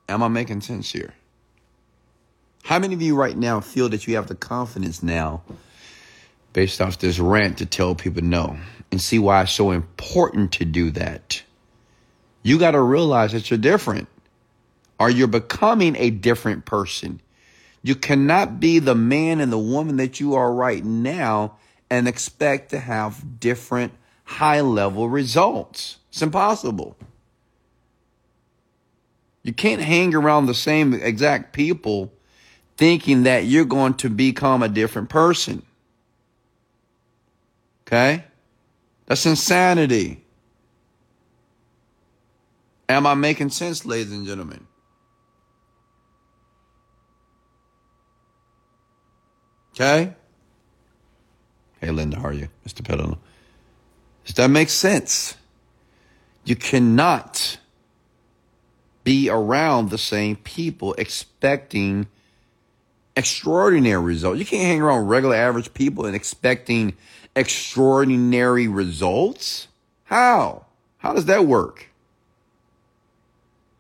Am 0.09 0.23
I 0.23 0.29
making 0.29 0.61
sense 0.61 0.91
here? 0.93 1.15
How 2.65 2.79
many 2.79 2.95
of 2.95 3.03
you 3.03 3.15
right 3.15 3.37
now 3.37 3.61
feel 3.61 3.89
that 3.91 4.07
you 4.07 4.17
have 4.17 4.27
the 4.27 4.35
confidence 4.35 5.03
now 5.03 5.43
based 6.57 6.81
off 6.81 6.99
this 6.99 7.19
rant 7.19 7.59
to 7.59 7.67
tell 7.67 7.95
people 7.95 8.23
no 8.23 8.57
and 8.91 8.99
see 8.99 9.19
why 9.19 9.43
it's 9.43 9.53
so 9.53 9.73
important 9.73 10.53
to 10.53 10.65
do 10.65 10.91
that. 10.91 11.43
You 12.43 12.59
got 12.59 12.71
to 12.71 12.81
realize 12.81 13.33
that 13.33 13.51
you're 13.51 13.59
different 13.59 14.09
or 14.99 15.11
you're 15.11 15.29
becoming 15.29 15.97
a 15.97 16.09
different 16.09 16.65
person. 16.65 17.21
You 17.83 17.95
cannot 17.95 18.59
be 18.59 18.79
the 18.79 18.95
man 18.95 19.43
and 19.43 19.53
the 19.53 19.59
woman 19.59 19.99
that 19.99 20.19
you 20.19 20.35
are 20.35 20.51
right 20.51 20.83
now 20.83 21.59
and 21.91 22.09
expect 22.09 22.71
to 22.71 22.79
have 22.79 23.39
different 23.39 23.93
high 24.25 24.63
level 24.63 25.11
results. 25.11 25.99
It's 26.09 26.23
impossible. 26.23 26.97
You 29.43 29.53
can't 29.53 29.83
hang 29.83 30.15
around 30.15 30.47
the 30.47 30.55
same 30.55 30.95
exact 30.95 31.53
people 31.53 32.15
thinking 32.79 33.25
that 33.25 33.45
you're 33.45 33.67
going 33.67 33.93
to 33.97 34.09
become 34.09 34.63
a 34.63 34.71
different 34.71 35.11
person. 35.11 35.63
Okay? 37.87 38.25
That's 39.07 39.25
insanity. 39.27 40.25
Am 42.89 43.07
I 43.07 43.15
making 43.15 43.51
sense, 43.51 43.85
ladies 43.85 44.13
and 44.13 44.27
gentlemen? 44.27 44.67
Okay? 49.75 50.15
Hey, 51.81 51.91
Linda, 51.91 52.19
how 52.19 52.29
are 52.29 52.33
you? 52.33 52.49
Mr. 52.67 52.83
Petalino. 52.83 53.19
Does 54.25 54.35
that 54.37 54.49
make 54.49 54.71
sense? 54.71 55.37
You 56.45 56.57
cannot 56.57 57.59
be 59.05 59.29
around 59.29 59.91
the 59.91 59.99
same 59.99 60.37
people 60.37 60.95
expecting 60.95 62.09
extraordinary 63.15 64.03
results. 64.03 64.39
You 64.39 64.47
can't 64.47 64.65
hang 64.65 64.81
around 64.81 65.07
regular 65.07 65.37
average 65.37 65.73
people 65.75 66.07
and 66.07 66.17
expecting 66.17 66.97
extraordinary 67.37 68.67
results? 68.67 69.69
How? 70.05 70.65
How 70.99 71.13
does 71.13 71.27
that 71.27 71.47
work? 71.47 71.89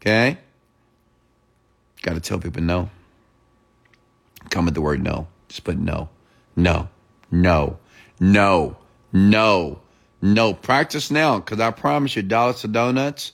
Okay? 0.00 0.38
Got 2.02 2.14
to 2.14 2.20
tell 2.20 2.38
people 2.38 2.62
no. 2.62 2.90
Come 4.50 4.66
with 4.66 4.74
the 4.74 4.80
word 4.80 5.02
no. 5.02 5.26
Just 5.48 5.64
put 5.64 5.78
no. 5.78 6.08
No. 6.54 6.88
No. 7.32 7.78
No. 8.20 8.76
No. 9.12 9.80
No. 10.22 10.54
Practice 10.54 11.10
now 11.10 11.40
because 11.40 11.58
I 11.58 11.72
promise 11.72 12.14
you, 12.14 12.22
dollars 12.22 12.60
to 12.60 12.68
donuts, 12.68 13.32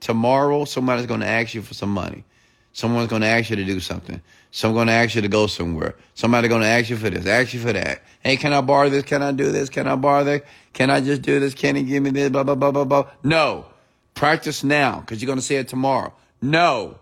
tomorrow 0.00 0.64
somebody's 0.66 1.06
going 1.06 1.20
to 1.20 1.26
ask 1.26 1.54
you 1.54 1.62
for 1.62 1.74
some 1.74 1.94
money. 1.94 2.24
Someone's 2.72 3.08
going 3.08 3.22
to 3.22 3.28
ask 3.28 3.50
you 3.50 3.56
to 3.56 3.64
do 3.64 3.80
something. 3.80 4.20
Someone's 4.50 4.78
going 4.78 4.86
to 4.88 4.92
ask 4.94 5.14
you 5.14 5.22
to 5.22 5.28
go 5.28 5.46
somewhere. 5.46 5.94
Somebody's 6.14 6.48
going 6.48 6.62
to 6.62 6.66
ask 6.66 6.90
you 6.90 6.96
for 6.96 7.08
this, 7.08 7.26
ask 7.26 7.54
you 7.54 7.60
for 7.60 7.72
that. 7.72 8.02
Hey, 8.20 8.36
can 8.36 8.52
I 8.52 8.60
borrow 8.60 8.88
this? 8.88 9.04
Can 9.04 9.22
I 9.22 9.32
do 9.32 9.52
this? 9.52 9.68
Can 9.68 9.86
I 9.86 9.94
borrow 9.94 10.24
that? 10.24 10.44
Can 10.72 10.90
I 10.90 11.00
just 11.00 11.22
do 11.22 11.38
this? 11.38 11.54
Can 11.54 11.76
he 11.76 11.84
give 11.84 12.02
me 12.02 12.10
this? 12.10 12.30
Blah, 12.30 12.42
blah, 12.42 12.56
blah, 12.56 12.72
blah, 12.72 12.84
blah. 12.84 13.10
No. 13.22 13.66
Practice 14.14 14.64
now 14.64 15.00
because 15.00 15.22
you're 15.22 15.28
going 15.28 15.38
to 15.38 15.44
see 15.44 15.54
it 15.54 15.68
tomorrow. 15.68 16.12
No. 16.42 16.98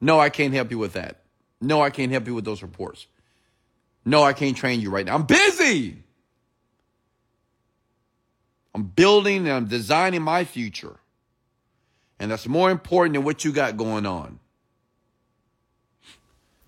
No, 0.00 0.18
I 0.18 0.28
can't 0.28 0.52
help 0.52 0.70
you 0.70 0.78
with 0.78 0.94
that. 0.94 1.20
No, 1.60 1.82
I 1.82 1.90
can't 1.90 2.10
help 2.10 2.26
you 2.26 2.34
with 2.34 2.44
those 2.44 2.62
reports. 2.62 3.06
No, 4.04 4.22
I 4.22 4.32
can't 4.32 4.56
train 4.56 4.80
you 4.80 4.90
right 4.90 5.06
now. 5.06 5.14
I'm 5.14 5.24
busy. 5.24 6.02
I'm 8.74 8.84
building 8.84 9.46
and 9.46 9.50
I'm 9.50 9.66
designing 9.66 10.22
my 10.22 10.44
future. 10.44 10.96
And 12.18 12.30
that's 12.30 12.46
more 12.46 12.70
important 12.70 13.14
than 13.14 13.24
what 13.24 13.44
you 13.44 13.52
got 13.52 13.76
going 13.76 14.06
on. 14.06 14.38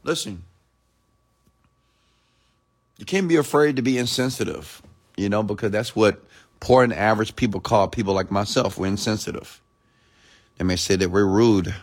Listen, 0.03 0.45
you 2.99 3.05
can't 3.05 3.29
be 3.29 3.37
afraid 3.37 3.77
to 3.77 3.83
be 3.83 3.99
insensitive, 3.99 4.83
you 5.17 5.29
know, 5.29 5.43
because 5.43 5.71
that's 5.71 5.97
what 5.97 6.23
poor 6.61 6.85
and 6.85 6.93
average 6.93 7.35
people 7.37 7.61
call 7.61 7.89
people 7.89 8.15
like 8.15 8.31
myself. 8.31 8.79
We're 8.79 8.87
insensitive. 8.89 9.61
They 10.59 10.65
may 10.65 10.77
say 10.77 10.97
that 10.97 11.11
we're 11.11 11.27
rude. 11.27 11.75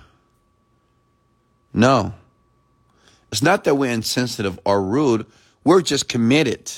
No. 1.74 2.14
It's 3.32 3.42
not 3.42 3.64
that 3.66 3.76
we're 3.76 3.92
insensitive 3.92 4.60
or 4.66 4.82
rude. 4.84 5.26
We're 5.64 5.82
just 5.82 6.08
committed. 6.08 6.72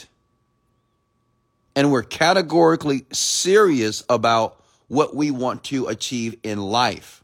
And 1.76 1.92
we're 1.92 2.04
categorically 2.04 3.06
serious 3.12 4.04
about 4.10 4.64
what 4.88 5.16
we 5.16 5.32
want 5.32 5.66
to 5.66 5.88
achieve 5.88 6.38
in 6.44 6.60
life. 6.60 7.24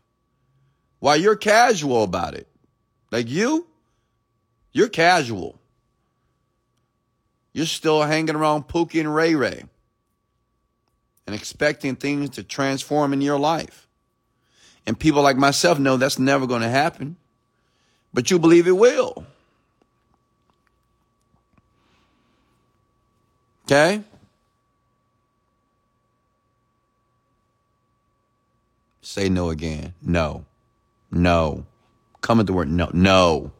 While 0.99 1.17
you're 1.17 1.35
casual 1.35 2.03
about 2.03 2.35
it. 2.35 2.47
Like 3.11 3.29
you, 3.29 3.65
you're 4.75 4.89
casual. 4.89 5.57
You're 7.53 7.65
still 7.65 8.01
hanging 8.01 8.35
around 8.35 8.67
Pookie 8.67 8.99
and 8.99 9.15
Ray 9.15 9.33
Ray 9.33 9.63
and 11.25 11.33
expecting 11.33 11.95
things 11.95 12.31
to 12.31 12.43
transform 12.43 13.13
in 13.13 13.21
your 13.21 13.39
life. 13.39 13.87
And 14.85 14.99
people 14.99 15.21
like 15.21 15.37
myself 15.37 15.79
know 15.79 15.95
that's 15.95 16.19
never 16.19 16.45
going 16.45 16.61
to 16.61 16.67
happen, 16.67 17.15
but 18.13 18.29
you 18.29 18.37
believe 18.37 18.67
it 18.67 18.73
will. 18.73 19.25
Okay? 23.63 24.03
Say 29.01 29.29
no 29.29 29.51
again. 29.51 29.93
No. 30.01 30.43
No. 31.11 31.65
Come 32.19 32.41
at 32.41 32.45
the 32.45 32.51
word 32.51 32.69
no. 32.69 32.89
No. 32.91 33.53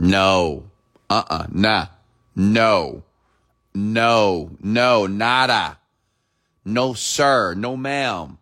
No. 0.00 0.64
Uh 1.10 1.22
uh-uh. 1.28 1.42
uh. 1.42 1.46
Nah. 1.52 1.86
No. 2.34 3.02
No. 3.74 4.50
No. 4.62 5.06
Nada. 5.06 5.78
No, 6.64 6.94
sir. 6.94 7.54
No, 7.54 7.76
ma'am. 7.76 8.38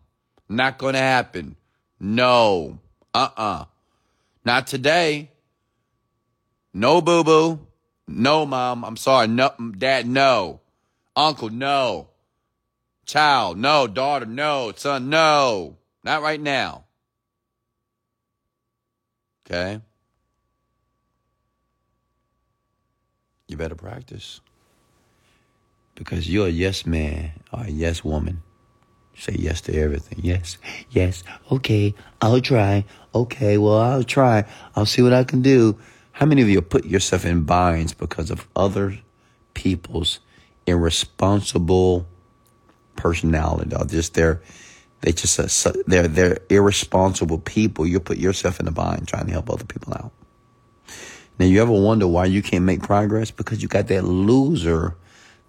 Not 0.49 0.79
going 0.79 0.95
to 0.95 1.01
happen. 1.01 1.57
No. 1.99 2.79
Uh 3.13 3.29
uh-uh. 3.37 3.43
uh. 3.43 3.65
Not 4.45 4.69
today. 4.69 5.33
No, 6.73 7.01
boo 7.01 7.25
boo. 7.25 7.59
No, 8.07 8.47
mom. 8.47 8.85
I'm 8.85 8.97
sorry. 8.97 9.27
No, 9.27 9.51
dad, 9.77 10.07
no. 10.07 10.61
Uncle, 11.17 11.51
no. 11.51 12.09
Child, 13.05 13.59
no. 13.59 13.89
Daughter, 13.89 14.27
no. 14.27 14.73
Son, 14.77 15.11
no. 15.11 15.77
Not 16.05 16.23
right 16.23 16.41
now. 16.41 16.85
Okay? 19.45 19.81
You 23.49 23.57
better 23.57 23.75
practice. 23.75 24.41
Because 25.95 26.31
you're 26.31 26.47
a 26.47 26.51
yes 26.51 26.87
man 26.87 27.33
or 27.53 27.63
a 27.65 27.71
yes 27.71 28.05
woman. 28.05 28.43
Say 29.17 29.35
yes 29.37 29.61
to 29.63 29.75
everything. 29.77 30.21
Yes, 30.23 30.59
yes, 30.91 31.25
okay, 31.51 31.93
I'll 32.21 32.41
try. 32.41 32.85
Okay, 33.13 33.59
well, 33.59 33.79
I'll 33.79 34.05
try. 34.05 34.45
I'll 34.77 34.87
see 34.87 35.03
what 35.03 35.13
I 35.13 35.25
can 35.25 35.43
do. 35.43 35.77
How 36.13 36.25
many 36.25 36.41
of 36.41 36.49
you 36.49 36.61
put 36.63 36.85
yourself 36.85 37.25
in 37.25 37.43
binds 37.43 37.95
because 37.95 38.31
of 38.31 38.47
other 38.55 38.97
people's 39.55 40.21
irresponsible 40.67 42.07
personality 42.95 43.75
or 43.75 43.85
just 43.87 44.15
their 44.15 44.41
they 45.01 45.13
just 45.13 45.39
uh, 45.67 45.73
they're 45.87 46.09
they're 46.09 46.39
irresponsible 46.51 47.39
people. 47.39 47.87
You 47.87 48.01
put 48.01 48.19
yourself 48.19 48.61
in 48.61 48.69
a 48.69 48.73
bind 48.73 49.07
trying 49.09 49.27
to 49.27 49.33
help 49.33 49.51
other 49.51 49.65
people 49.65 49.95
out. 49.95 50.13
Now, 51.39 51.47
you 51.47 51.63
ever 51.63 51.73
wonder 51.73 52.07
why 52.07 52.25
you 52.27 52.43
can't 52.43 52.65
make 52.65 52.83
progress? 52.83 53.31
Because 53.31 53.63
you 53.63 53.69
got 53.69 53.89
that 53.89 54.05
loser 54.05 54.97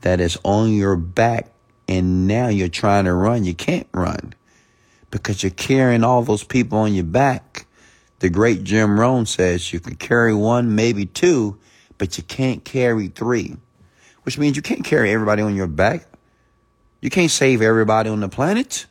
that 0.02 0.20
is 0.20 0.38
on 0.44 0.74
your 0.74 0.96
back 0.96 1.52
and 1.88 2.28
now 2.28 2.48
you're 2.48 2.70
trying 2.70 3.06
to 3.06 3.14
run. 3.14 3.44
You 3.44 3.56
can't 3.56 3.88
run 3.94 4.34
because 5.10 5.42
you're 5.42 5.50
carrying 5.50 6.04
all 6.04 6.22
those 6.22 6.44
people 6.44 6.78
on 6.78 6.94
your 6.94 7.06
back. 7.06 7.66
The 8.20 8.30
great 8.30 8.64
Jim 8.64 9.00
Rohn 9.00 9.26
says 9.26 9.74
you 9.74 9.80
can 9.80 9.96
carry 9.96 10.34
one, 10.34 10.76
maybe 10.76 11.06
two, 11.06 11.58
but 11.98 12.18
you 12.18 12.24
can't 12.24 12.64
carry 12.64 13.08
three, 13.08 13.56
which 14.24 14.38
means 14.38 14.56
you 14.56 14.62
can't 14.62 14.84
carry 14.84 15.12
everybody 15.12 15.42
on 15.42 15.56
your 15.56 15.68
back. 15.68 16.06
You 17.02 17.10
can't 17.10 17.32
save 17.32 17.62
everybody 17.62 18.10
on 18.10 18.20
the 18.20 18.30
planet. 18.30 18.86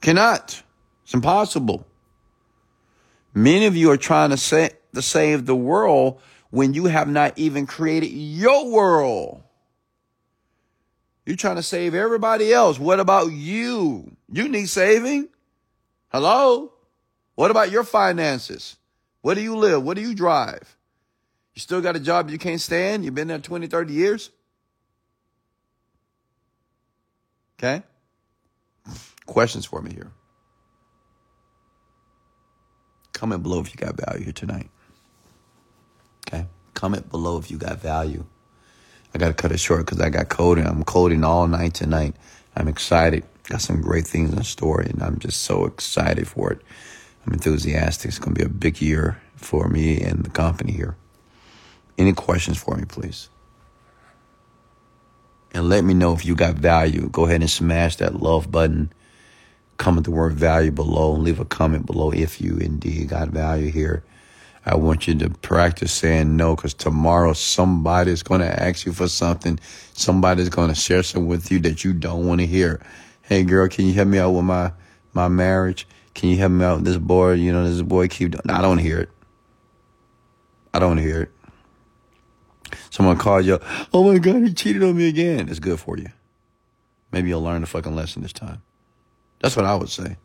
Cannot. 0.00 0.62
It's 1.04 1.14
impossible. 1.14 1.86
Many 3.34 3.66
of 3.66 3.76
you 3.76 3.90
are 3.90 3.96
trying 3.96 4.30
to, 4.30 4.36
say, 4.36 4.70
to 4.98 5.02
save 5.02 5.46
the 5.46 5.56
world 5.56 6.20
when 6.50 6.74
you 6.74 6.86
have 6.86 7.08
not 7.08 7.38
even 7.38 7.66
created 7.66 8.08
your 8.08 8.70
world. 8.70 9.42
You're 11.24 11.36
trying 11.36 11.56
to 11.56 11.62
save 11.62 11.94
everybody 11.94 12.52
else. 12.52 12.78
What 12.78 13.00
about 13.00 13.32
you? 13.32 14.16
You 14.32 14.48
need 14.48 14.68
saving. 14.68 15.28
Hello? 16.08 16.72
What 17.34 17.50
about 17.50 17.70
your 17.70 17.84
finances? 17.84 18.76
Where 19.20 19.34
do 19.34 19.42
you 19.42 19.56
live? 19.56 19.82
What 19.82 19.96
do 19.96 20.02
you 20.02 20.14
drive? 20.14 20.76
You 21.54 21.60
still 21.60 21.80
got 21.80 21.96
a 21.96 22.00
job 22.00 22.30
you 22.30 22.38
can't 22.38 22.60
stand? 22.60 23.04
You've 23.04 23.14
been 23.14 23.28
there 23.28 23.38
20, 23.38 23.66
30 23.66 23.92
years? 23.92 24.30
Okay? 27.58 27.82
Questions 29.26 29.66
for 29.66 29.82
me 29.82 29.92
here. 29.92 30.10
Comment 33.12 33.42
below 33.42 33.60
if 33.60 33.74
you 33.74 33.76
got 33.76 33.96
value 33.96 34.24
here 34.24 34.32
tonight. 34.32 34.70
Okay? 36.28 36.46
Comment 36.74 37.08
below 37.10 37.38
if 37.38 37.50
you 37.50 37.58
got 37.58 37.80
value. 37.80 38.24
I 39.14 39.18
got 39.18 39.28
to 39.28 39.34
cut 39.34 39.52
it 39.52 39.58
short 39.58 39.86
because 39.86 40.00
I 40.00 40.10
got 40.10 40.28
coding. 40.28 40.66
I'm 40.66 40.84
coding 40.84 41.24
all 41.24 41.48
night 41.48 41.74
tonight. 41.74 42.14
I'm 42.54 42.68
excited. 42.68 43.24
Got 43.44 43.62
some 43.62 43.80
great 43.80 44.06
things 44.06 44.32
in 44.32 44.42
store, 44.44 44.80
and 44.80 45.02
I'm 45.02 45.18
just 45.18 45.42
so 45.42 45.64
excited 45.64 46.28
for 46.28 46.52
it. 46.52 46.60
I'm 47.26 47.32
enthusiastic. 47.32 48.08
It's 48.08 48.18
going 48.18 48.34
to 48.34 48.38
be 48.38 48.44
a 48.44 48.50
big 48.50 48.80
year 48.82 49.20
for 49.36 49.68
me 49.68 50.00
and 50.00 50.24
the 50.24 50.30
company 50.30 50.72
here. 50.72 50.96
Any 51.96 52.12
questions 52.12 52.58
for 52.58 52.76
me, 52.76 52.84
please? 52.84 53.28
And 55.52 55.68
let 55.68 55.82
me 55.82 55.94
know 55.94 56.12
if 56.12 56.26
you 56.26 56.34
got 56.34 56.54
value. 56.56 57.08
Go 57.08 57.24
ahead 57.24 57.40
and 57.40 57.50
smash 57.50 57.96
that 57.96 58.16
love 58.16 58.52
button 58.52 58.92
comment 59.78 60.04
the 60.04 60.10
word 60.10 60.34
value 60.34 60.72
below 60.72 61.14
and 61.14 61.22
leave 61.22 61.40
a 61.40 61.44
comment 61.44 61.86
below 61.86 62.10
if 62.10 62.40
you 62.40 62.58
indeed 62.58 63.08
got 63.08 63.28
value 63.28 63.70
here. 63.70 64.04
I 64.66 64.76
want 64.76 65.06
you 65.06 65.14
to 65.16 65.30
practice 65.30 65.92
saying 65.92 66.36
no 66.36 66.56
because 66.56 66.74
tomorrow 66.74 67.32
somebody's 67.32 68.22
going 68.22 68.40
to 68.40 68.62
ask 68.62 68.84
you 68.84 68.92
for 68.92 69.08
something. 69.08 69.58
Somebody's 69.94 70.48
going 70.48 70.68
to 70.68 70.74
share 70.74 71.02
something 71.02 71.28
with 71.28 71.50
you 71.50 71.58
that 71.60 71.84
you 71.84 71.92
don't 71.92 72.26
want 72.26 72.40
to 72.40 72.46
hear. 72.46 72.80
Hey, 73.22 73.44
girl, 73.44 73.68
can 73.68 73.86
you 73.86 73.94
help 73.94 74.08
me 74.08 74.18
out 74.18 74.30
with 74.30 74.44
my, 74.44 74.72
my 75.12 75.28
marriage? 75.28 75.86
Can 76.14 76.30
you 76.30 76.36
help 76.36 76.52
me 76.52 76.64
out 76.64 76.76
with 76.76 76.84
this 76.84 76.96
boy? 76.96 77.32
You 77.32 77.52
know, 77.52 77.68
this 77.68 77.82
boy 77.82 78.08
keep. 78.08 78.34
I 78.48 78.60
don't 78.60 78.78
hear 78.78 78.98
it. 78.98 79.10
I 80.74 80.78
don't 80.78 80.98
hear 80.98 81.22
it. 81.22 81.30
Someone 82.90 83.16
called 83.16 83.44
you. 83.44 83.58
Oh 83.92 84.10
my 84.12 84.18
God, 84.18 84.42
he 84.42 84.52
cheated 84.52 84.82
on 84.82 84.96
me 84.96 85.08
again. 85.08 85.48
It's 85.48 85.58
good 85.58 85.80
for 85.80 85.96
you. 85.96 86.08
Maybe 87.12 87.28
you'll 87.28 87.42
learn 87.42 87.62
the 87.62 87.66
fucking 87.66 87.94
lesson 87.94 88.22
this 88.22 88.32
time. 88.32 88.62
That's 89.40 89.56
what 89.56 89.64
I 89.64 89.74
would 89.74 89.88
say. 89.88 90.16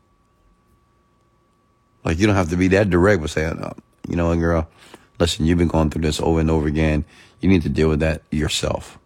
Like 2.03 2.19
you 2.19 2.27
don't 2.27 2.35
have 2.35 2.49
to 2.49 2.57
be 2.57 2.67
that 2.69 2.89
direct 2.89 3.21
with 3.21 3.31
saying, 3.31 3.63
oh, 3.63 3.73
you 4.07 4.15
know, 4.15 4.27
what, 4.27 4.39
girl, 4.39 4.69
listen, 5.19 5.45
you've 5.45 5.57
been 5.57 5.67
going 5.67 5.89
through 5.89 6.01
this 6.01 6.19
over 6.19 6.39
and 6.39 6.51
over 6.51 6.67
again. 6.67 7.05
You 7.39 7.49
need 7.49 7.63
to 7.63 7.69
deal 7.69 7.89
with 7.89 7.99
that 8.01 8.23
yourself. 8.31 8.99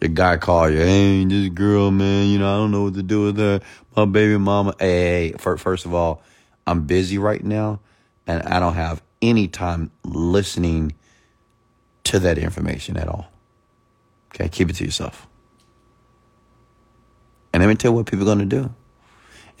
Your 0.00 0.10
guy 0.10 0.36
call 0.36 0.68
you, 0.70 0.78
hey, 0.78 1.24
this 1.24 1.48
girl, 1.48 1.90
man, 1.90 2.28
you 2.28 2.38
know, 2.38 2.52
I 2.52 2.56
don't 2.58 2.70
know 2.70 2.82
what 2.82 2.94
to 2.94 3.02
do 3.02 3.24
with 3.24 3.38
her. 3.38 3.60
My 3.96 4.04
baby 4.04 4.36
mama. 4.36 4.74
Hey, 4.78 5.28
hey, 5.28 5.34
first 5.38 5.86
of 5.86 5.94
all, 5.94 6.22
I'm 6.66 6.82
busy 6.86 7.18
right 7.18 7.42
now 7.42 7.80
and 8.26 8.42
I 8.42 8.60
don't 8.60 8.74
have 8.74 9.02
any 9.22 9.48
time 9.48 9.90
listening 10.04 10.94
to 12.04 12.18
that 12.18 12.38
information 12.38 12.96
at 12.96 13.08
all. 13.08 13.30
Okay, 14.34 14.48
keep 14.48 14.68
it 14.68 14.76
to 14.76 14.84
yourself. 14.84 15.26
And 17.52 17.62
let 17.62 17.68
me 17.68 17.76
tell 17.76 17.92
you 17.92 17.96
what 17.96 18.06
people 18.06 18.24
are 18.24 18.34
going 18.34 18.46
to 18.48 18.62
do. 18.62 18.74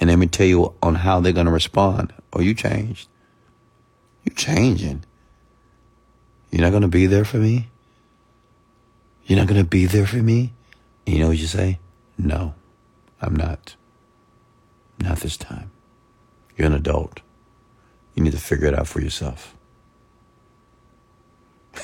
And 0.00 0.10
let 0.10 0.18
me 0.18 0.26
tell 0.26 0.46
you 0.46 0.74
on 0.82 0.96
how 0.96 1.20
they're 1.20 1.32
going 1.32 1.46
to 1.46 1.52
respond. 1.52 2.12
Oh, 2.32 2.40
you 2.40 2.52
changed. 2.54 3.08
You 4.24 4.32
changing. 4.34 5.04
You're 6.50 6.62
not 6.62 6.70
going 6.70 6.82
to 6.82 6.88
be 6.88 7.06
there 7.06 7.24
for 7.24 7.36
me? 7.36 7.68
You're 9.26 9.38
not 9.38 9.48
going 9.48 9.60
to 9.60 9.68
be 9.68 9.86
there 9.86 10.06
for 10.06 10.16
me? 10.16 10.52
And 11.06 11.16
you 11.16 11.22
know 11.22 11.28
what 11.28 11.38
you 11.38 11.46
say? 11.46 11.78
No, 12.16 12.54
I'm 13.20 13.34
not. 13.34 13.76
Not 14.98 15.18
this 15.18 15.36
time. 15.36 15.70
You're 16.56 16.68
an 16.68 16.74
adult. 16.74 17.20
You 18.14 18.22
need 18.22 18.32
to 18.32 18.38
figure 18.38 18.68
it 18.68 18.78
out 18.78 18.86
for 18.86 19.00
yourself. 19.00 19.54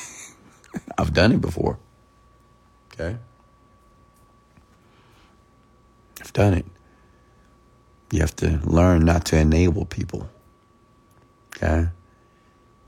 I've 0.98 1.12
done 1.12 1.32
it 1.32 1.40
before. 1.40 1.78
Okay? 2.92 3.16
I've 6.20 6.32
done 6.32 6.54
it. 6.54 6.66
You 8.12 8.20
have 8.20 8.36
to 8.36 8.60
learn 8.64 9.04
not 9.04 9.24
to 9.26 9.36
enable 9.36 9.84
people. 9.84 10.28
Okay? 11.56 11.88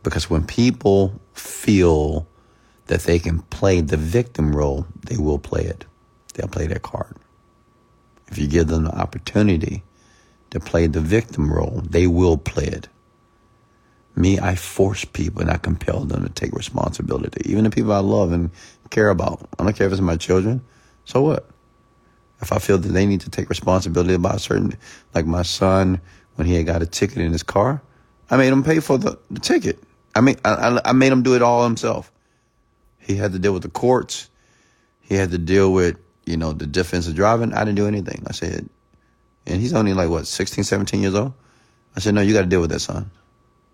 Because 0.03 0.29
when 0.29 0.45
people 0.45 1.21
feel 1.35 2.27
that 2.87 3.03
they 3.03 3.19
can 3.19 3.41
play 3.43 3.81
the 3.81 3.97
victim 3.97 4.55
role, 4.55 4.87
they 5.07 5.17
will 5.17 5.39
play 5.39 5.63
it. 5.63 5.85
They'll 6.35 6.49
play 6.49 6.67
that 6.67 6.83
card. 6.83 7.17
If 8.29 8.39
you 8.39 8.47
give 8.47 8.69
them 8.69 8.85
the 8.85 8.95
opportunity 8.95 9.83
to 10.51 10.61
play 10.61 10.87
the 10.87 11.01
victim 11.01 11.53
role, 11.53 11.83
they 11.89 12.07
will 12.07 12.37
play 12.37 12.65
it. 12.65 12.89
Me, 14.15 14.39
I 14.39 14.55
force 14.55 15.05
people 15.05 15.41
and 15.41 15.51
I 15.51 15.57
compel 15.57 16.05
them 16.05 16.23
to 16.25 16.29
take 16.29 16.53
responsibility. 16.53 17.51
Even 17.51 17.65
the 17.65 17.71
people 17.71 17.93
I 17.93 17.99
love 17.99 18.33
and 18.33 18.51
care 18.91 19.09
about. 19.09 19.49
I 19.59 19.65
don't 19.65 19.75
care 19.75 19.87
if 19.87 19.93
it's 19.93 20.03
my 20.03 20.17
children. 20.17 20.63
So 21.05 21.23
what? 21.23 21.49
If 22.41 22.53
I 22.53 22.59
feel 22.59 22.77
that 22.79 22.89
they 22.89 23.07
need 23.07 23.21
to 23.23 23.31
take 23.31 23.49
responsibility 23.49 24.15
about 24.15 24.41
certain, 24.41 24.75
like 25.15 25.27
my 25.27 25.43
son, 25.43 26.01
when 26.35 26.47
he 26.47 26.55
had 26.55 26.67
got 26.67 26.83
a 26.83 26.87
ticket 26.87 27.19
in 27.19 27.33
his 27.33 27.43
car, 27.43 27.81
I 28.31 28.37
made 28.37 28.53
him 28.53 28.65
pay 28.65 28.81
for 28.81 28.99
the, 28.99 29.19
the 29.31 29.41
ticket. 29.41 29.79
I 30.15 30.21
mean, 30.21 30.37
I, 30.45 30.81
I 30.85 30.93
made 30.93 31.13
him 31.13 31.23
do 31.23 31.35
it 31.35 31.43
all 31.43 31.65
himself. 31.65 32.13
He 32.99 33.17
had 33.17 33.33
to 33.33 33.39
deal 33.39 33.53
with 33.53 33.63
the 33.63 33.71
courts. 33.71 34.29
He 35.01 35.15
had 35.15 35.31
to 35.31 35.39
deal 35.39 35.73
with, 35.73 35.97
you 36.25 36.37
know, 36.37 36.53
the 36.53 36.67
defensive 36.67 37.15
driving. 37.15 37.53
I 37.53 37.61
didn't 37.61 37.77
do 37.77 37.87
anything. 37.87 38.25
I 38.27 38.33
said, 38.33 38.69
and 39.47 39.61
he's 39.61 39.73
only 39.73 39.95
like, 39.95 40.09
what, 40.09 40.27
16, 40.27 40.65
17 40.65 41.01
years 41.01 41.15
old? 41.15 41.33
I 41.97 42.01
said, 42.01 42.15
no, 42.15 42.21
you 42.21 42.33
got 42.33 42.43
to 42.43 42.49
deal 42.49 42.61
with 42.61 42.71
that, 42.71 42.81
son. 42.81 43.11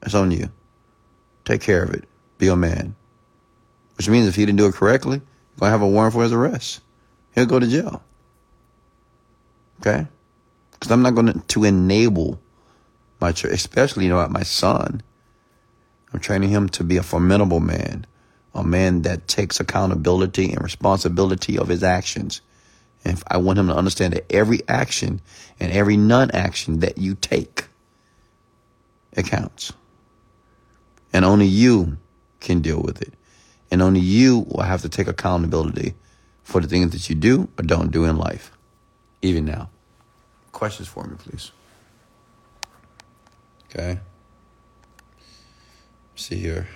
It's 0.03 0.15
on 0.15 0.31
you. 0.31 0.51
Take 1.45 1.61
care 1.61 1.83
of 1.83 1.91
it. 1.91 2.05
Be 2.39 2.49
a 2.49 2.57
man. 2.57 2.95
Which 3.97 4.09
means 4.09 4.27
if 4.27 4.37
he 4.37 4.47
didn't 4.47 4.59
do 4.59 4.67
it 4.67 4.75
correctly, 4.75 5.17
you're 5.19 5.59
going 5.59 5.69
to 5.69 5.73
have 5.73 5.83
a 5.83 5.89
warrant 5.89 6.15
for 6.15 6.23
his 6.23 6.33
arrest. 6.33 6.81
He'll 7.35 7.47
go 7.47 7.59
to 7.59 7.67
jail. 7.67 8.03
Okay? 9.81 10.07
Because 10.73 10.91
I'm 10.91 11.03
not 11.03 11.15
going 11.15 11.41
to 11.41 11.65
enable 11.65 12.41
my 13.21 13.31
especially, 13.31 14.05
you 14.05 14.11
know, 14.11 14.27
my 14.29 14.45
son. 14.45 15.03
I'm 16.13 16.21
training 16.21 16.51
him 16.51 16.69
to 16.71 16.85
be 16.85 16.97
a 16.97 17.03
formidable 17.03 17.61
man, 17.61 18.07
a 18.55 18.65
man 18.65 19.03
that 19.03 19.29
takes 19.29 19.61
accountability 19.61 20.53
and 20.53 20.63
responsibility 20.63 21.59
of 21.59 21.69
his 21.69 21.83
actions. 21.83 22.41
And 23.05 23.23
I 23.29 23.37
want 23.37 23.59
him 23.59 23.69
to 23.69 23.77
understand 23.77 24.15
that 24.15 24.31
every 24.31 24.61
action 24.69 25.21
and 25.61 25.73
every 25.73 25.97
non 25.97 26.31
action 26.33 26.81
that 26.81 26.99
you 26.99 27.15
take, 27.15 27.67
it 29.13 29.27
counts. 29.27 29.73
And 31.13 31.25
only 31.25 31.47
you 31.47 31.99
can 32.41 32.61
deal 32.61 32.81
with 32.83 33.03
it. 33.03 33.15
And 33.71 33.83
only 33.83 34.01
you 34.01 34.47
will 34.49 34.63
have 34.63 34.83
to 34.83 34.89
take 34.89 35.09
accountability 35.09 35.95
for 36.43 36.61
the 36.61 36.69
things 36.69 36.93
that 36.93 37.09
you 37.11 37.15
do 37.15 37.49
or 37.59 37.63
don't 37.63 37.91
do 37.91 38.05
in 38.05 38.17
life, 38.17 38.51
even 39.21 39.45
now. 39.45 39.69
Questions 40.53 40.89
for 40.89 41.05
me, 41.05 41.17
please. 41.19 41.53
Okay. 43.67 44.01
See 46.19 46.41
here. 46.41 46.67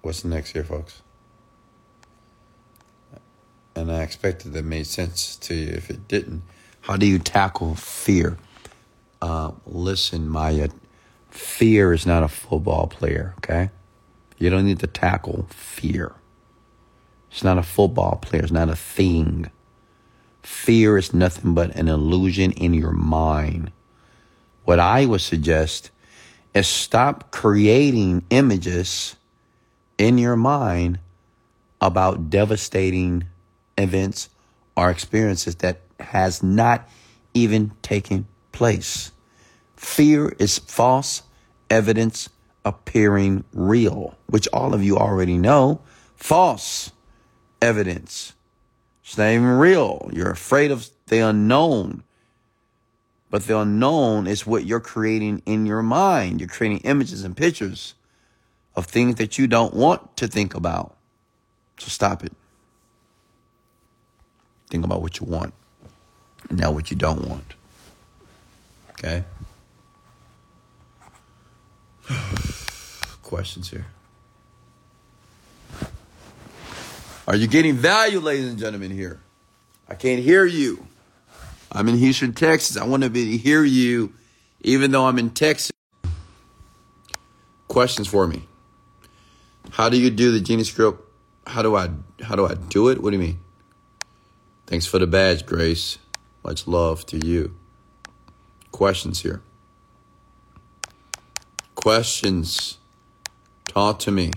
What's 0.00 0.24
next 0.24 0.52
here, 0.52 0.62
folks? 0.62 1.02
And 3.74 3.90
I 3.90 4.02
expected 4.02 4.52
that 4.52 4.64
made 4.64 4.86
sense 4.86 5.34
to 5.38 5.54
you. 5.54 5.72
If 5.72 5.90
it 5.90 6.06
didn't, 6.06 6.44
how 6.82 6.96
do 6.96 7.04
you 7.04 7.18
tackle 7.18 7.74
fear? 7.74 8.38
Uh, 9.20 9.50
listen, 9.66 10.28
Maya, 10.28 10.68
fear 11.30 11.92
is 11.92 12.06
not 12.06 12.22
a 12.22 12.28
football 12.28 12.86
player, 12.86 13.34
okay? 13.38 13.70
You 14.38 14.50
don't 14.50 14.64
need 14.64 14.78
to 14.78 14.86
tackle 14.86 15.48
fear. 15.50 16.14
It's 17.32 17.42
not 17.42 17.58
a 17.58 17.64
football 17.64 18.20
player, 18.22 18.42
it's 18.44 18.52
not 18.52 18.70
a 18.70 18.76
thing. 18.76 19.50
Fear 20.42 20.98
is 20.98 21.14
nothing 21.14 21.54
but 21.54 21.74
an 21.74 21.88
illusion 21.88 22.52
in 22.52 22.74
your 22.74 22.92
mind. 22.92 23.72
What 24.64 24.78
I 24.78 25.06
would 25.06 25.20
suggest 25.20 25.90
is 26.54 26.66
stop 26.66 27.30
creating 27.30 28.24
images 28.30 29.16
in 29.96 30.18
your 30.18 30.36
mind 30.36 30.98
about 31.80 32.30
devastating 32.30 33.24
events 33.76 34.28
or 34.76 34.90
experiences 34.90 35.56
that 35.56 35.80
has 36.00 36.42
not 36.42 36.88
even 37.34 37.72
taken 37.82 38.26
place. 38.52 39.12
Fear 39.76 40.34
is 40.38 40.58
false 40.58 41.22
evidence 41.70 42.28
appearing 42.64 43.44
real, 43.52 44.16
which 44.26 44.48
all 44.48 44.74
of 44.74 44.82
you 44.82 44.96
already 44.96 45.38
know. 45.38 45.80
False 46.16 46.90
evidence. 47.62 48.34
It's 49.08 49.16
not 49.16 49.30
even 49.30 49.46
real. 49.46 50.10
You're 50.12 50.30
afraid 50.30 50.70
of 50.70 50.90
the 51.06 51.20
unknown. 51.20 52.02
But 53.30 53.46
the 53.46 53.58
unknown 53.58 54.26
is 54.26 54.46
what 54.46 54.66
you're 54.66 54.80
creating 54.80 55.40
in 55.46 55.64
your 55.64 55.82
mind. 55.82 56.40
You're 56.40 56.48
creating 56.50 56.80
images 56.80 57.24
and 57.24 57.34
pictures 57.34 57.94
of 58.76 58.84
things 58.84 59.14
that 59.14 59.38
you 59.38 59.46
don't 59.46 59.72
want 59.72 60.18
to 60.18 60.28
think 60.28 60.54
about. 60.54 60.94
So 61.78 61.88
stop 61.88 62.22
it. 62.22 62.32
Think 64.68 64.84
about 64.84 65.00
what 65.00 65.18
you 65.18 65.26
want 65.26 65.54
not 66.50 66.74
what 66.74 66.90
you 66.90 66.96
don't 66.96 67.26
want. 67.26 67.54
Okay? 68.90 69.24
Questions 73.22 73.70
here. 73.70 73.86
Are 77.28 77.36
you 77.36 77.46
getting 77.46 77.74
value, 77.74 78.20
ladies 78.20 78.48
and 78.48 78.58
gentlemen, 78.58 78.90
here? 78.90 79.20
I 79.86 79.94
can't 79.94 80.22
hear 80.22 80.46
you. 80.46 80.86
I'm 81.70 81.86
in 81.86 81.98
Houston, 81.98 82.32
Texas. 82.32 82.78
I 82.78 82.86
want 82.86 83.02
to 83.02 83.10
be 83.10 83.36
hear 83.36 83.62
you, 83.62 84.14
even 84.62 84.92
though 84.92 85.04
I'm 85.04 85.18
in 85.18 85.28
Texas. 85.28 85.70
Questions 87.68 88.08
for 88.08 88.26
me. 88.26 88.48
How 89.72 89.90
do 89.90 89.98
you 89.98 90.08
do 90.08 90.32
the 90.32 90.40
Genie 90.40 90.64
group? 90.64 91.06
How 91.46 91.60
do 91.60 91.76
I 91.76 91.90
how 92.22 92.34
do 92.34 92.46
I 92.46 92.54
do 92.54 92.88
it? 92.88 93.02
What 93.02 93.10
do 93.10 93.18
you 93.18 93.22
mean? 93.22 93.40
Thanks 94.66 94.86
for 94.86 94.98
the 94.98 95.06
badge, 95.06 95.44
Grace. 95.44 95.98
Much 96.42 96.66
love 96.66 97.04
to 97.06 97.18
you. 97.18 97.54
Questions 98.72 99.20
here. 99.20 99.42
Questions. 101.74 102.78
Talk 103.66 103.98
to 103.98 104.10
me. 104.10 104.30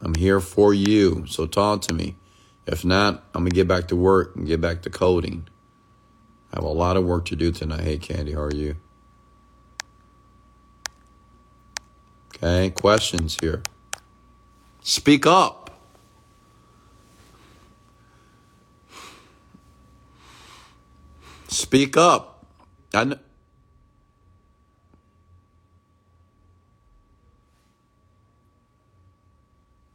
I'm 0.00 0.14
here 0.14 0.40
for 0.40 0.72
you, 0.72 1.24
so 1.26 1.46
talk 1.46 1.82
to 1.82 1.94
me. 1.94 2.16
If 2.66 2.84
not, 2.84 3.24
I'm 3.34 3.42
going 3.42 3.50
to 3.50 3.54
get 3.54 3.66
back 3.66 3.88
to 3.88 3.96
work 3.96 4.36
and 4.36 4.46
get 4.46 4.60
back 4.60 4.82
to 4.82 4.90
coding. 4.90 5.48
I 6.52 6.56
have 6.56 6.64
a 6.64 6.68
lot 6.68 6.96
of 6.96 7.04
work 7.04 7.24
to 7.26 7.36
do 7.36 7.50
tonight. 7.50 7.80
Hey, 7.80 7.98
Candy, 7.98 8.32
how 8.32 8.42
are 8.42 8.54
you? 8.54 8.76
Okay, 12.34 12.70
questions 12.70 13.36
here. 13.40 13.62
Speak 14.82 15.26
up. 15.26 15.80
Speak 21.48 21.96
up. 21.96 22.46
I 22.94 23.04
know. 23.04 23.18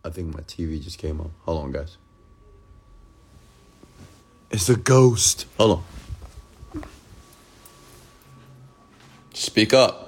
I 0.05 0.09
think 0.09 0.33
my 0.33 0.41
TV 0.41 0.81
just 0.83 0.97
came 0.97 1.21
on. 1.21 1.31
Hold 1.45 1.63
on, 1.63 1.71
guys. 1.71 1.97
It's 4.51 4.69
a 4.69 4.75
ghost. 4.75 5.45
Hold 5.57 5.79
on. 5.79 6.83
Speak 9.33 9.73
up. 9.73 10.03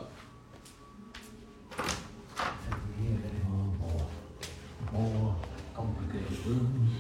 more 4.92 5.36
complicated 5.76 6.46
rooms, 6.46 6.92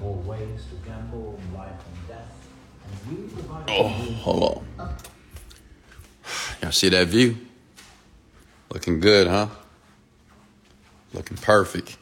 more 0.00 0.16
ways 0.22 0.64
to 0.70 0.88
gamble 0.88 1.38
on 1.38 1.58
life 1.58 1.70
and 1.70 2.08
death. 2.08 2.48
And 2.84 3.18
we 3.18 3.28
provide 3.28 3.64
Oh, 3.68 3.88
hold 3.88 4.64
on. 4.78 4.96
Y'all 6.62 6.72
see 6.72 6.88
that 6.88 7.08
view? 7.08 7.36
Looking 8.72 9.00
good, 9.00 9.26
huh? 9.28 9.48
Looking 11.12 11.36
perfect. 11.36 11.98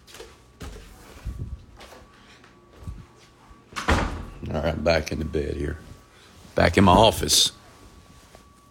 Right, 4.65 4.83
back 4.83 5.12
in 5.12 5.19
the 5.19 5.27
bed 5.27 5.57
here. 5.57 5.77
Back 6.55 6.79
in 6.79 6.85
my 6.85 6.93
office. 6.93 7.53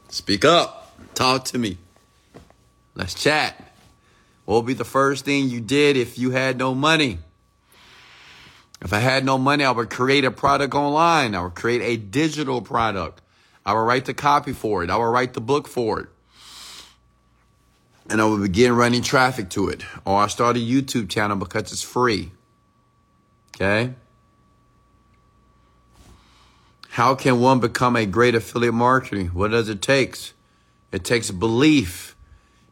Speak 0.09 0.43
up. 0.43 0.91
Talk 1.13 1.45
to 1.45 1.59
me. 1.59 1.77
Let's 2.95 3.13
chat. 3.13 3.75
What 4.45 4.55
would 4.55 4.65
be 4.65 4.73
the 4.73 4.85
first 4.85 5.23
thing 5.23 5.49
you 5.49 5.61
did 5.61 5.95
if 5.95 6.17
you 6.17 6.31
had 6.31 6.57
no 6.57 6.73
money? 6.73 7.19
If 8.81 8.91
I 8.91 8.97
had 8.97 9.23
no 9.23 9.37
money, 9.37 9.63
I 9.65 9.69
would 9.69 9.91
create 9.91 10.25
a 10.25 10.31
product 10.31 10.73
online. 10.73 11.35
I 11.35 11.43
would 11.43 11.53
create 11.53 11.83
a 11.83 11.95
digital 11.95 12.63
product. 12.63 13.21
I 13.63 13.73
would 13.73 13.81
write 13.81 14.05
the 14.05 14.15
copy 14.15 14.53
for 14.53 14.83
it. 14.83 14.89
I 14.89 14.97
would 14.97 15.03
write 15.03 15.35
the 15.35 15.41
book 15.41 15.67
for 15.67 15.99
it. 15.99 16.07
And 18.09 18.19
I 18.19 18.25
would 18.25 18.41
begin 18.41 18.75
running 18.75 19.03
traffic 19.03 19.51
to 19.51 19.69
it. 19.69 19.83
Or 20.05 20.23
I 20.23 20.25
start 20.25 20.57
a 20.57 20.59
YouTube 20.59 21.07
channel 21.07 21.37
because 21.37 21.71
it's 21.71 21.83
free. 21.83 22.31
Okay? 23.55 23.93
How 26.93 27.15
can 27.15 27.39
one 27.39 27.59
become 27.59 27.95
a 27.95 28.05
great 28.05 28.35
affiliate 28.35 28.75
marketer? 28.75 29.33
What 29.33 29.49
does 29.49 29.67
it 29.67 29.81
take? 29.81 30.15
It 30.91 31.03
takes 31.03 31.31
belief. 31.31 32.15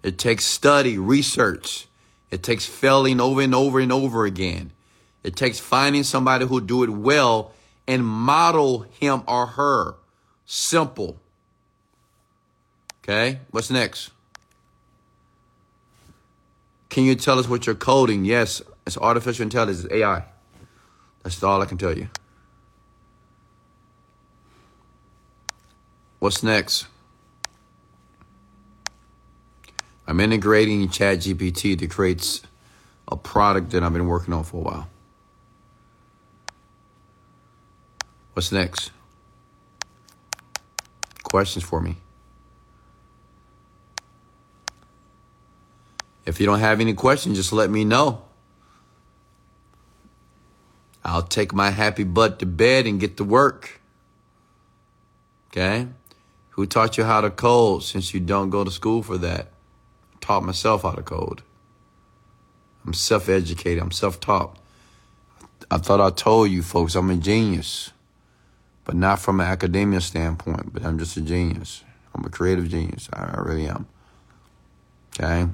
It 0.04 0.20
takes 0.20 0.46
study, 0.46 1.00
research. 1.00 1.88
It 2.30 2.44
takes 2.44 2.68
failing 2.68 3.20
over 3.20 3.42
and 3.42 3.56
over 3.56 3.80
and 3.80 3.92
over 3.92 4.26
again. 4.26 4.74
It 5.24 5.36
takes 5.36 5.60
finding 5.60 6.04
somebody 6.04 6.46
who 6.46 6.62
do 6.62 6.84
it 6.84 6.92
well 6.92 7.52
and 7.88 8.06
model 8.06 8.86
him 9.00 9.24
or 9.28 9.48
her. 9.48 9.96
Simple. 10.46 11.18
Okay, 13.04 13.40
what's 13.50 13.72
next? 13.72 14.12
Can 16.90 17.06
you 17.06 17.16
tell 17.16 17.40
us 17.40 17.50
what 17.50 17.66
you're 17.66 17.74
coding? 17.74 18.24
Yes, 18.24 18.62
it's 18.86 19.00
artificial 19.00 19.42
intelligence, 19.42 19.92
AI. 19.92 20.26
That's 21.24 21.42
all 21.42 21.60
I 21.60 21.66
can 21.66 21.80
tell 21.80 21.98
you. 21.98 22.08
What's 26.22 26.44
next? 26.44 26.86
I'm 30.06 30.20
integrating 30.20 30.88
ChatGPT 30.88 31.80
to 31.80 31.88
create 31.88 32.42
a 33.08 33.18
product 33.18 33.72
that 33.72 33.82
I've 33.82 33.92
been 33.92 34.06
working 34.06 34.32
on 34.32 34.44
for 34.44 34.58
a 34.58 34.60
while. 34.60 34.90
What's 38.34 38.52
next? 38.52 38.92
Questions 41.24 41.66
for 41.66 41.82
me? 41.82 41.96
If 46.28 46.40
you 46.40 46.46
don't 46.46 46.60
have 46.60 46.80
any 46.80 46.94
questions, 46.94 47.36
just 47.36 47.52
let 47.52 47.72
me 47.72 47.84
know. 47.84 48.22
I'll 51.04 51.24
take 51.24 51.52
my 51.52 51.72
happy 51.72 52.04
butt 52.04 52.38
to 52.38 52.46
bed 52.46 52.86
and 52.86 53.00
get 53.00 53.18
to 53.18 53.24
work. 53.24 53.82
Okay? 55.50 55.88
Who 56.62 56.68
taught 56.68 56.96
you 56.96 57.06
how 57.06 57.22
to 57.22 57.32
code 57.32 57.82
since 57.82 58.14
you 58.14 58.20
don't 58.20 58.52
go 58.52 58.64
to 58.64 58.70
school 58.70 59.02
for 59.02 59.18
that? 59.18 59.48
taught 60.20 60.44
myself 60.44 60.84
how 60.84 60.92
to 60.92 61.02
code. 61.02 61.42
I'm 62.86 62.94
self 62.94 63.30
educated, 63.30 63.82
I'm 63.82 63.90
self 63.90 64.20
taught. 64.20 64.60
I 65.72 65.80
thought 65.80 66.00
I 66.00 66.12
told 66.12 66.52
you 66.52 66.62
folks 66.62 66.94
I'm 66.94 67.10
a 67.10 67.18
genius, 67.18 67.94
but 68.84 68.94
not 68.94 69.18
from 69.18 69.40
an 69.40 69.48
academia 69.48 70.02
standpoint, 70.02 70.72
but 70.72 70.86
I'm 70.86 71.00
just 71.00 71.18
a 71.18 71.22
genius. 71.22 71.84
I'm 72.14 72.26
a 72.26 72.30
creative 72.30 72.70
genius. 72.70 73.10
I, 73.12 73.24
I 73.24 73.42
really 73.42 73.66
am. 73.66 73.88
Okay? 75.20 75.50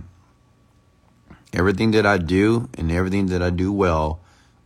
Everything 1.53 1.91
that 1.91 2.05
I 2.05 2.17
do 2.17 2.67
and 2.77 2.91
everything 2.91 3.27
that 3.27 3.41
I 3.41 3.49
do 3.49 3.71
well, 3.71 4.19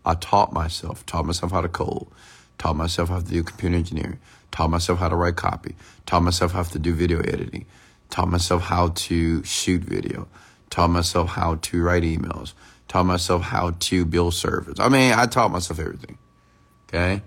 I 0.03 0.15
taught 0.15 0.53
myself. 0.53 1.05
Taught 1.05 1.27
myself 1.27 1.51
how 1.51 1.61
to 1.61 1.69
code. 1.69 2.07
Taught 2.57 2.77
myself 2.77 3.09
how 3.09 3.19
to 3.19 3.25
do 3.25 3.43
computer 3.43 3.75
engineering. 3.75 4.17
Taught 4.51 4.69
myself 4.69 4.99
how 4.99 5.09
to 5.09 5.15
write 5.15 5.35
copy. 5.35 5.75
Taught 6.05 6.23
myself 6.23 6.51
how 6.51 6.63
to 6.63 6.79
do 6.79 6.93
video 6.93 7.19
editing. 7.19 7.65
Taught 8.09 8.27
myself 8.29 8.63
how 8.63 8.89
to 8.89 9.43
shoot 9.43 9.81
video. 9.81 10.27
Taught 10.69 10.89
myself 10.89 11.29
how 11.29 11.55
to 11.55 11.81
write 11.81 12.03
emails. 12.03 12.53
Taught 12.87 13.05
myself 13.05 13.41
how 13.43 13.71
to 13.71 14.05
build 14.05 14.33
servers. 14.33 14.79
I 14.79 14.89
mean, 14.89 15.13
I 15.13 15.25
taught 15.25 15.51
myself 15.51 15.79
everything. 15.79 16.17
Okay? 16.87 17.21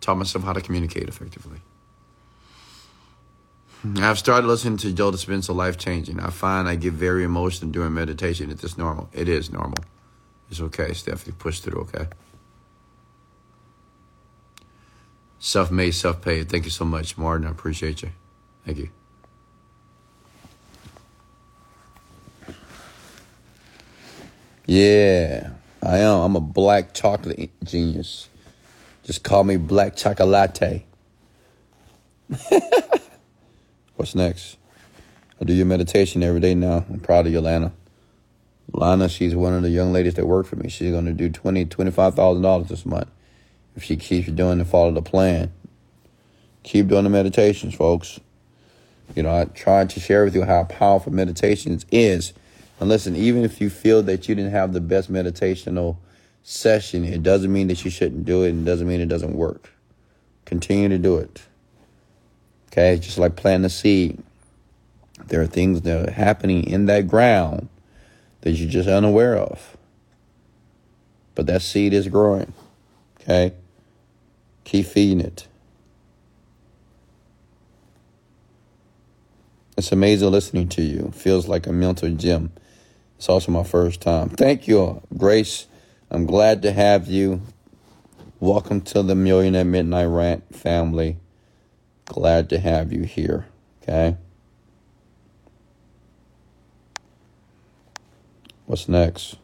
Taught 0.00 0.16
myself 0.16 0.44
how 0.44 0.52
to 0.52 0.60
communicate 0.60 1.08
effectively. 1.08 1.60
I've 3.96 4.18
started 4.18 4.46
listening 4.46 4.76
to 4.78 4.92
Joe 4.92 5.10
Dispenza, 5.10 5.54
Life 5.54 5.78
Changing. 5.78 6.20
I 6.20 6.28
find 6.28 6.68
I 6.68 6.74
get 6.74 6.92
very 6.92 7.24
emotional 7.24 7.70
during 7.70 7.94
meditation. 7.94 8.50
It's 8.50 8.60
just 8.60 8.76
normal. 8.76 9.08
It 9.14 9.26
is 9.26 9.50
normal. 9.50 9.82
It's 10.50 10.60
okay, 10.60 10.92
Stephanie. 10.92 11.34
Push 11.38 11.60
through, 11.60 11.80
okay? 11.82 12.06
Self 15.42 15.70
made, 15.70 15.92
self 15.92 16.20
paid. 16.20 16.50
Thank 16.50 16.66
you 16.66 16.70
so 16.70 16.84
much, 16.84 17.16
Martin. 17.16 17.46
I 17.46 17.50
appreciate 17.50 18.02
you. 18.02 18.10
Thank 18.66 18.76
you. 18.76 18.90
Yeah, 24.66 25.50
I 25.82 25.98
am. 25.98 26.20
I'm 26.20 26.36
a 26.36 26.40
black 26.40 26.92
chocolate 26.92 27.50
genius. 27.64 28.28
Just 29.02 29.24
call 29.24 29.42
me 29.44 29.56
Black 29.56 29.96
Chocolate. 29.96 30.84
What's 33.96 34.14
next? 34.14 34.58
I 35.40 35.44
do 35.44 35.54
your 35.54 35.66
meditation 35.66 36.22
every 36.22 36.40
day 36.40 36.54
now. 36.54 36.84
I'm 36.88 37.00
proud 37.00 37.26
of 37.26 37.32
you, 37.32 37.40
Lana. 37.40 37.72
Lana, 38.72 39.08
she's 39.08 39.34
one 39.34 39.54
of 39.54 39.62
the 39.62 39.70
young 39.70 39.92
ladies 39.92 40.14
that 40.14 40.26
work 40.26 40.46
for 40.46 40.56
me. 40.56 40.68
She's 40.68 40.92
going 40.92 41.06
to 41.06 41.14
do 41.14 41.30
twenty, 41.30 41.64
twenty-five 41.64 42.14
thousand 42.14 42.42
dollars 42.42 42.68
this 42.68 42.84
month 42.84 43.08
if 43.76 43.82
she 43.84 43.96
keeps 43.96 44.28
doing 44.28 44.60
and 44.60 44.68
follow 44.68 44.92
the 44.92 45.02
plan. 45.02 45.52
Keep 46.62 46.88
doing 46.88 47.04
the 47.04 47.10
meditations, 47.10 47.74
folks. 47.74 48.20
You 49.14 49.22
know, 49.22 49.34
I 49.34 49.44
tried 49.46 49.90
to 49.90 50.00
share 50.00 50.24
with 50.24 50.34
you 50.34 50.44
how 50.44 50.64
powerful 50.64 51.12
meditations 51.12 51.86
is. 51.90 52.32
And 52.78 52.88
listen, 52.88 53.16
even 53.16 53.44
if 53.44 53.60
you 53.60 53.70
feel 53.70 54.02
that 54.04 54.28
you 54.28 54.34
didn't 54.34 54.52
have 54.52 54.72
the 54.72 54.80
best 54.80 55.12
meditational 55.12 55.96
session, 56.42 57.04
it 57.04 57.22
doesn't 57.22 57.52
mean 57.52 57.68
that 57.68 57.84
you 57.84 57.90
shouldn't 57.90 58.24
do 58.24 58.44
it 58.44 58.50
and 58.50 58.64
doesn't 58.64 58.86
mean 58.86 59.00
it 59.00 59.08
doesn't 59.08 59.34
work. 59.34 59.70
Continue 60.44 60.88
to 60.88 60.98
do 60.98 61.16
it. 61.16 61.42
Okay, 62.68 62.98
just 62.98 63.18
like 63.18 63.36
planting 63.36 63.66
a 63.66 63.70
seed. 63.70 64.22
There 65.26 65.42
are 65.42 65.46
things 65.46 65.82
that 65.82 66.08
are 66.08 66.12
happening 66.12 66.64
in 66.64 66.86
that 66.86 67.08
ground 67.08 67.68
that 68.42 68.52
you're 68.52 68.70
just 68.70 68.88
unaware 68.88 69.36
of. 69.36 69.76
But 71.34 71.46
that 71.46 71.62
seed 71.62 71.92
is 71.92 72.08
growing. 72.08 72.52
Okay? 73.20 73.52
Keep 74.64 74.86
feeding 74.86 75.20
it. 75.20 75.46
It's 79.76 79.92
amazing 79.92 80.30
listening 80.30 80.68
to 80.70 80.82
you. 80.82 81.10
Feels 81.14 81.48
like 81.48 81.66
a 81.66 81.72
mental 81.72 82.10
gym. 82.10 82.52
It's 83.16 83.28
also 83.28 83.52
my 83.52 83.64
first 83.64 84.00
time. 84.00 84.28
Thank 84.30 84.68
you, 84.68 85.02
Grace. 85.16 85.66
I'm 86.10 86.26
glad 86.26 86.62
to 86.62 86.72
have 86.72 87.08
you. 87.08 87.42
Welcome 88.40 88.80
to 88.82 89.02
the 89.02 89.14
Millionaire 89.14 89.64
Midnight 89.64 90.06
Rant 90.06 90.54
family. 90.54 91.18
Glad 92.06 92.50
to 92.50 92.58
have 92.58 92.92
you 92.92 93.04
here. 93.04 93.46
Okay. 93.82 94.16
What's 98.66 98.88
next? 98.88 99.36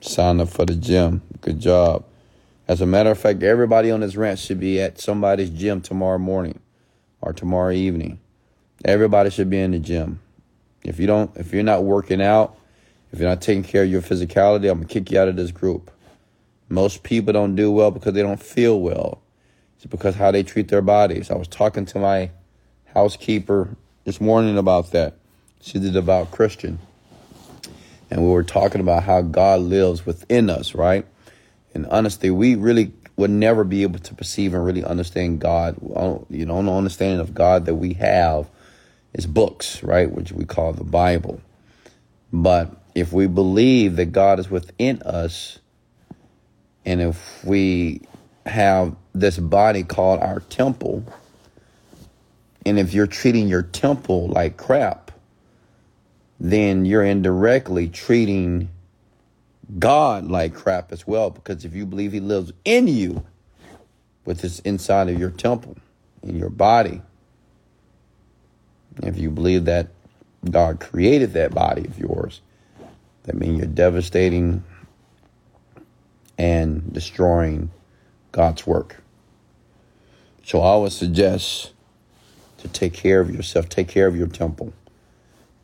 Sign 0.00 0.40
up 0.40 0.48
for 0.48 0.64
the 0.64 0.74
gym. 0.74 1.20
Good 1.42 1.60
job. 1.60 2.04
As 2.66 2.80
a 2.80 2.86
matter 2.86 3.10
of 3.10 3.18
fact, 3.18 3.42
everybody 3.42 3.90
on 3.90 4.00
this 4.00 4.16
ranch 4.16 4.40
should 4.40 4.58
be 4.58 4.80
at 4.80 4.98
somebody's 4.98 5.50
gym 5.50 5.82
tomorrow 5.82 6.18
morning 6.18 6.60
or 7.20 7.34
tomorrow 7.34 7.72
evening. 7.72 8.18
Everybody 8.82 9.28
should 9.28 9.50
be 9.50 9.58
in 9.58 9.72
the 9.72 9.78
gym. 9.78 10.20
If 10.82 10.98
you 10.98 11.06
don't, 11.06 11.36
if 11.36 11.52
you're 11.52 11.62
not 11.62 11.84
working 11.84 12.22
out, 12.22 12.56
if 13.12 13.18
you're 13.18 13.28
not 13.28 13.42
taking 13.42 13.62
care 13.62 13.82
of 13.82 13.90
your 13.90 14.00
physicality, 14.00 14.70
I'm 14.70 14.78
gonna 14.78 14.86
kick 14.86 15.10
you 15.10 15.18
out 15.18 15.28
of 15.28 15.36
this 15.36 15.50
group. 15.50 15.90
Most 16.70 17.02
people 17.02 17.34
don't 17.34 17.54
do 17.54 17.70
well 17.70 17.90
because 17.90 18.14
they 18.14 18.22
don't 18.22 18.42
feel 18.42 18.80
well. 18.80 19.20
It's 19.76 19.84
because 19.84 20.14
how 20.14 20.30
they 20.30 20.42
treat 20.42 20.68
their 20.68 20.80
bodies. 20.80 21.30
I 21.30 21.34
was 21.34 21.48
talking 21.48 21.84
to 21.86 21.98
my 21.98 22.30
housekeeper 22.94 23.76
this 24.04 24.18
morning 24.18 24.56
about 24.56 24.92
that. 24.92 25.16
She's 25.60 25.84
a 25.84 25.90
devout 25.90 26.30
Christian. 26.30 26.78
And 28.10 28.22
we 28.22 28.30
were 28.30 28.42
talking 28.42 28.80
about 28.80 29.04
how 29.04 29.22
God 29.22 29.60
lives 29.60 30.04
within 30.04 30.50
us, 30.50 30.74
right? 30.74 31.06
And 31.74 31.86
honestly, 31.86 32.30
we 32.30 32.56
really 32.56 32.92
would 33.16 33.30
never 33.30 33.64
be 33.64 33.82
able 33.82 34.00
to 34.00 34.14
perceive 34.14 34.54
and 34.54 34.64
really 34.64 34.82
understand 34.82 35.40
God. 35.40 35.76
You 36.28 36.46
know, 36.46 36.62
the 36.62 36.72
understanding 36.72 37.20
of 37.20 37.34
God 37.34 37.66
that 37.66 37.76
we 37.76 37.92
have 37.94 38.48
is 39.12 39.26
books, 39.26 39.82
right? 39.82 40.10
Which 40.10 40.32
we 40.32 40.44
call 40.44 40.72
the 40.72 40.84
Bible. 40.84 41.40
But 42.32 42.74
if 42.94 43.12
we 43.12 43.26
believe 43.26 43.96
that 43.96 44.06
God 44.06 44.40
is 44.40 44.50
within 44.50 45.02
us, 45.02 45.58
and 46.84 47.00
if 47.00 47.44
we 47.44 48.02
have 48.46 48.96
this 49.14 49.38
body 49.38 49.82
called 49.84 50.20
our 50.20 50.40
temple, 50.40 51.04
and 52.66 52.78
if 52.78 52.92
you're 52.92 53.06
treating 53.06 53.48
your 53.48 53.62
temple 53.62 54.28
like 54.28 54.56
crap, 54.56 55.09
then 56.40 56.86
you're 56.86 57.04
indirectly 57.04 57.88
treating 57.88 58.70
God 59.78 60.26
like 60.26 60.54
crap 60.54 60.90
as 60.90 61.06
well. 61.06 61.30
Because 61.30 61.64
if 61.64 61.74
you 61.74 61.86
believe 61.86 62.12
He 62.12 62.20
lives 62.20 62.52
in 62.64 62.88
you, 62.88 63.24
with 64.24 64.42
this 64.42 64.58
inside 64.60 65.08
of 65.08 65.18
your 65.18 65.30
temple, 65.30 65.76
in 66.22 66.38
your 66.38 66.50
body, 66.50 67.02
if 69.02 69.18
you 69.18 69.30
believe 69.30 69.64
that 69.64 69.88
God 70.48 70.80
created 70.80 71.32
that 71.34 71.54
body 71.54 71.84
of 71.84 71.98
yours, 71.98 72.40
that 73.24 73.34
means 73.34 73.58
you're 73.58 73.66
devastating 73.66 74.62
and 76.38 76.92
destroying 76.92 77.70
God's 78.32 78.66
work. 78.66 79.02
So 80.44 80.60
I 80.60 80.76
would 80.76 80.92
suggest 80.92 81.72
to 82.58 82.68
take 82.68 82.92
care 82.92 83.20
of 83.20 83.34
yourself, 83.34 83.68
take 83.68 83.88
care 83.88 84.06
of 84.06 84.16
your 84.16 84.26
temple, 84.26 84.72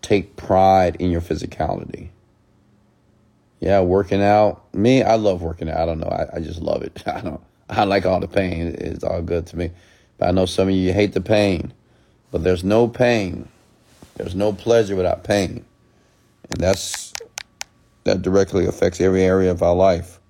take 0.07 0.37
pride 0.37 0.95
in 0.97 1.11
your 1.11 1.21
physicality. 1.21 2.11
Yeah, 3.59 3.81
working 3.81 4.23
out. 4.23 4.73
Me, 4.73 5.03
I 5.03 5.17
love 5.17 5.43
working 5.43 5.69
out. 5.69 5.79
I 5.79 5.87
don't 5.87 5.99
know. 5.99 6.07
I, 6.07 6.37
I 6.37 6.41
just 6.41 6.61
love 6.61 6.83
it. 6.83 7.03
I 7.07 7.21
don't. 7.21 7.41
I 7.69 7.83
like 7.83 8.07
all 8.07 8.21
the 8.21 8.29
pain. 8.29 8.77
It's 8.79 9.03
all 9.03 9.21
good 9.23 9.49
to 9.49 9.57
me. 9.57 9.73
But 10.19 10.29
I 10.29 10.31
know 10.31 10.47
some 10.47 10.69
of 10.69 10.75
you 10.75 10.93
hate 10.93 11.13
the 11.13 11.21
pain. 11.21 11.73
But 12.31 12.45
there's 12.45 12.63
no 12.63 12.87
pain. 12.87 13.49
There's 14.15 14.37
no 14.37 14.53
pleasure 14.53 14.95
without 14.95 15.25
pain. 15.25 15.65
And 16.51 16.61
that's 16.61 17.13
that 18.05 18.23
directly 18.23 18.67
affects 18.67 19.01
every 19.01 19.25
area 19.25 19.51
of 19.51 19.63
our 19.65 19.75
life. 19.75 20.21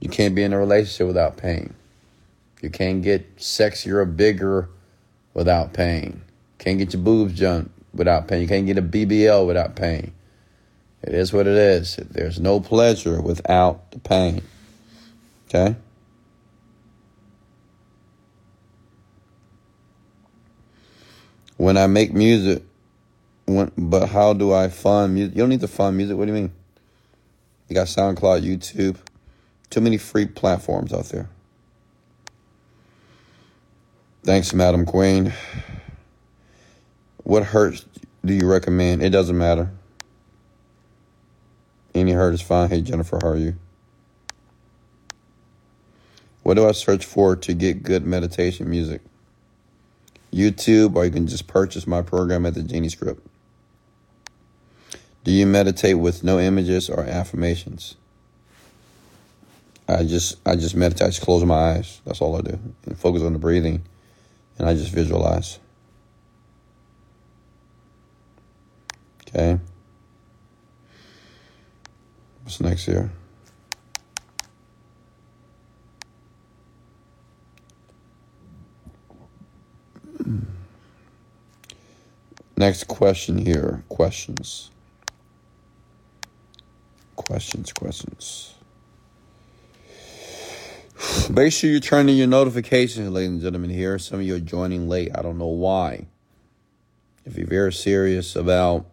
You 0.00 0.08
can't 0.08 0.34
be 0.34 0.42
in 0.42 0.52
a 0.52 0.58
relationship 0.58 1.06
without 1.06 1.36
pain. 1.36 1.74
You 2.60 2.70
can't 2.70 3.02
get 3.02 3.36
sexier 3.36 3.94
or 3.94 4.04
bigger 4.04 4.68
without 5.32 5.72
pain. 5.72 6.22
Can't 6.58 6.78
get 6.78 6.92
your 6.92 7.02
boobs 7.02 7.38
done 7.38 7.70
without 7.96 8.28
pain. 8.28 8.42
You 8.42 8.48
can't 8.48 8.66
get 8.66 8.78
a 8.78 8.82
BBL 8.82 9.46
without 9.46 9.74
pain. 9.76 10.12
It 11.02 11.14
is 11.14 11.32
what 11.32 11.46
it 11.46 11.56
is. 11.56 11.96
There's 11.96 12.40
no 12.40 12.60
pleasure 12.60 13.20
without 13.20 13.90
the 13.92 13.98
pain. 13.98 14.42
Okay? 15.48 15.76
When 21.56 21.76
I 21.76 21.86
make 21.86 22.12
music, 22.12 22.62
when, 23.46 23.70
but 23.78 24.08
how 24.08 24.32
do 24.32 24.52
I 24.52 24.68
fund 24.68 25.14
music? 25.14 25.36
You 25.36 25.42
don't 25.42 25.48
need 25.48 25.60
to 25.60 25.68
fund 25.68 25.96
music. 25.96 26.16
What 26.16 26.26
do 26.26 26.32
you 26.32 26.40
mean? 26.40 26.52
You 27.68 27.74
got 27.74 27.86
SoundCloud, 27.86 28.42
YouTube, 28.42 28.96
too 29.70 29.80
many 29.80 29.96
free 29.96 30.26
platforms 30.26 30.92
out 30.92 31.06
there. 31.06 31.28
Thanks, 34.22 34.52
Madam 34.52 34.84
Queen. 34.84 35.32
What 37.26 37.42
hurts 37.42 37.84
do 38.24 38.32
you 38.32 38.48
recommend? 38.48 39.02
It 39.02 39.10
doesn't 39.10 39.36
matter. 39.36 39.72
Any 41.92 42.12
hurt 42.12 42.34
is 42.34 42.40
fine. 42.40 42.70
Hey, 42.70 42.82
Jennifer, 42.82 43.18
how 43.20 43.30
are 43.30 43.36
you? 43.36 43.56
What 46.44 46.54
do 46.54 46.68
I 46.68 46.70
search 46.70 47.04
for 47.04 47.34
to 47.34 47.52
get 47.52 47.82
good 47.82 48.06
meditation 48.06 48.70
music? 48.70 49.00
YouTube, 50.32 50.94
or 50.94 51.04
you 51.04 51.10
can 51.10 51.26
just 51.26 51.48
purchase 51.48 51.84
my 51.84 52.00
program 52.00 52.46
at 52.46 52.54
the 52.54 52.62
Genie 52.62 52.90
Script. 52.90 53.26
Do 55.24 55.32
you 55.32 55.48
meditate 55.48 55.98
with 55.98 56.22
no 56.22 56.38
images 56.38 56.88
or 56.88 57.00
affirmations? 57.00 57.96
I 59.88 60.04
just 60.04 60.36
I 60.46 60.54
just 60.54 60.76
meditate. 60.76 61.02
I 61.02 61.10
just 61.10 61.22
close 61.22 61.44
my 61.44 61.72
eyes. 61.72 62.00
That's 62.06 62.20
all 62.20 62.36
I 62.36 62.42
do. 62.42 62.56
And 62.86 62.96
focus 62.96 63.22
on 63.22 63.32
the 63.32 63.40
breathing, 63.40 63.82
and 64.60 64.68
I 64.68 64.74
just 64.74 64.92
visualize. 64.92 65.58
Okay. 69.36 69.60
What's 72.42 72.58
next 72.58 72.86
here? 72.86 73.10
Next 82.56 82.84
question 82.84 83.36
here. 83.36 83.84
Questions. 83.90 84.70
Questions, 87.16 87.74
questions. 87.74 88.54
Make 91.28 91.52
sure 91.52 91.68
you 91.68 91.80
turn 91.80 92.08
in 92.08 92.16
your 92.16 92.26
notifications, 92.26 93.10
ladies 93.10 93.32
and 93.32 93.42
gentlemen. 93.42 93.68
Here, 93.68 93.98
some 93.98 94.20
of 94.20 94.26
you 94.26 94.36
are 94.36 94.40
joining 94.40 94.88
late. 94.88 95.10
I 95.14 95.20
don't 95.20 95.36
know 95.36 95.44
why. 95.44 96.06
If 97.26 97.36
you're 97.36 97.46
very 97.46 97.74
serious 97.74 98.34
about 98.34 98.86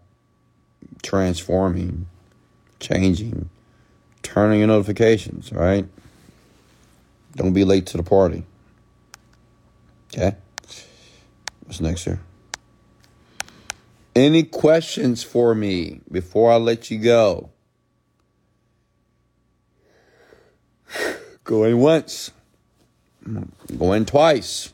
transforming, 1.03 2.07
changing, 2.79 3.49
turning 4.23 4.59
your 4.59 4.67
notifications, 4.67 5.51
right? 5.51 5.85
Don't 7.35 7.53
be 7.53 7.63
late 7.63 7.85
to 7.87 7.97
the 7.97 8.03
party. 8.03 8.43
Okay? 10.13 10.35
What's 11.65 11.79
next 11.81 12.05
here? 12.05 12.19
Any 14.15 14.43
questions 14.43 15.23
for 15.23 15.53
me 15.53 16.01
before 16.11 16.51
I 16.51 16.55
let 16.57 16.89
you 16.89 16.97
go? 16.99 17.49
Go 21.43 21.63
in 21.63 21.79
once, 21.79 22.31
Go 23.77 23.93
in 23.93 24.05
twice. 24.05 24.73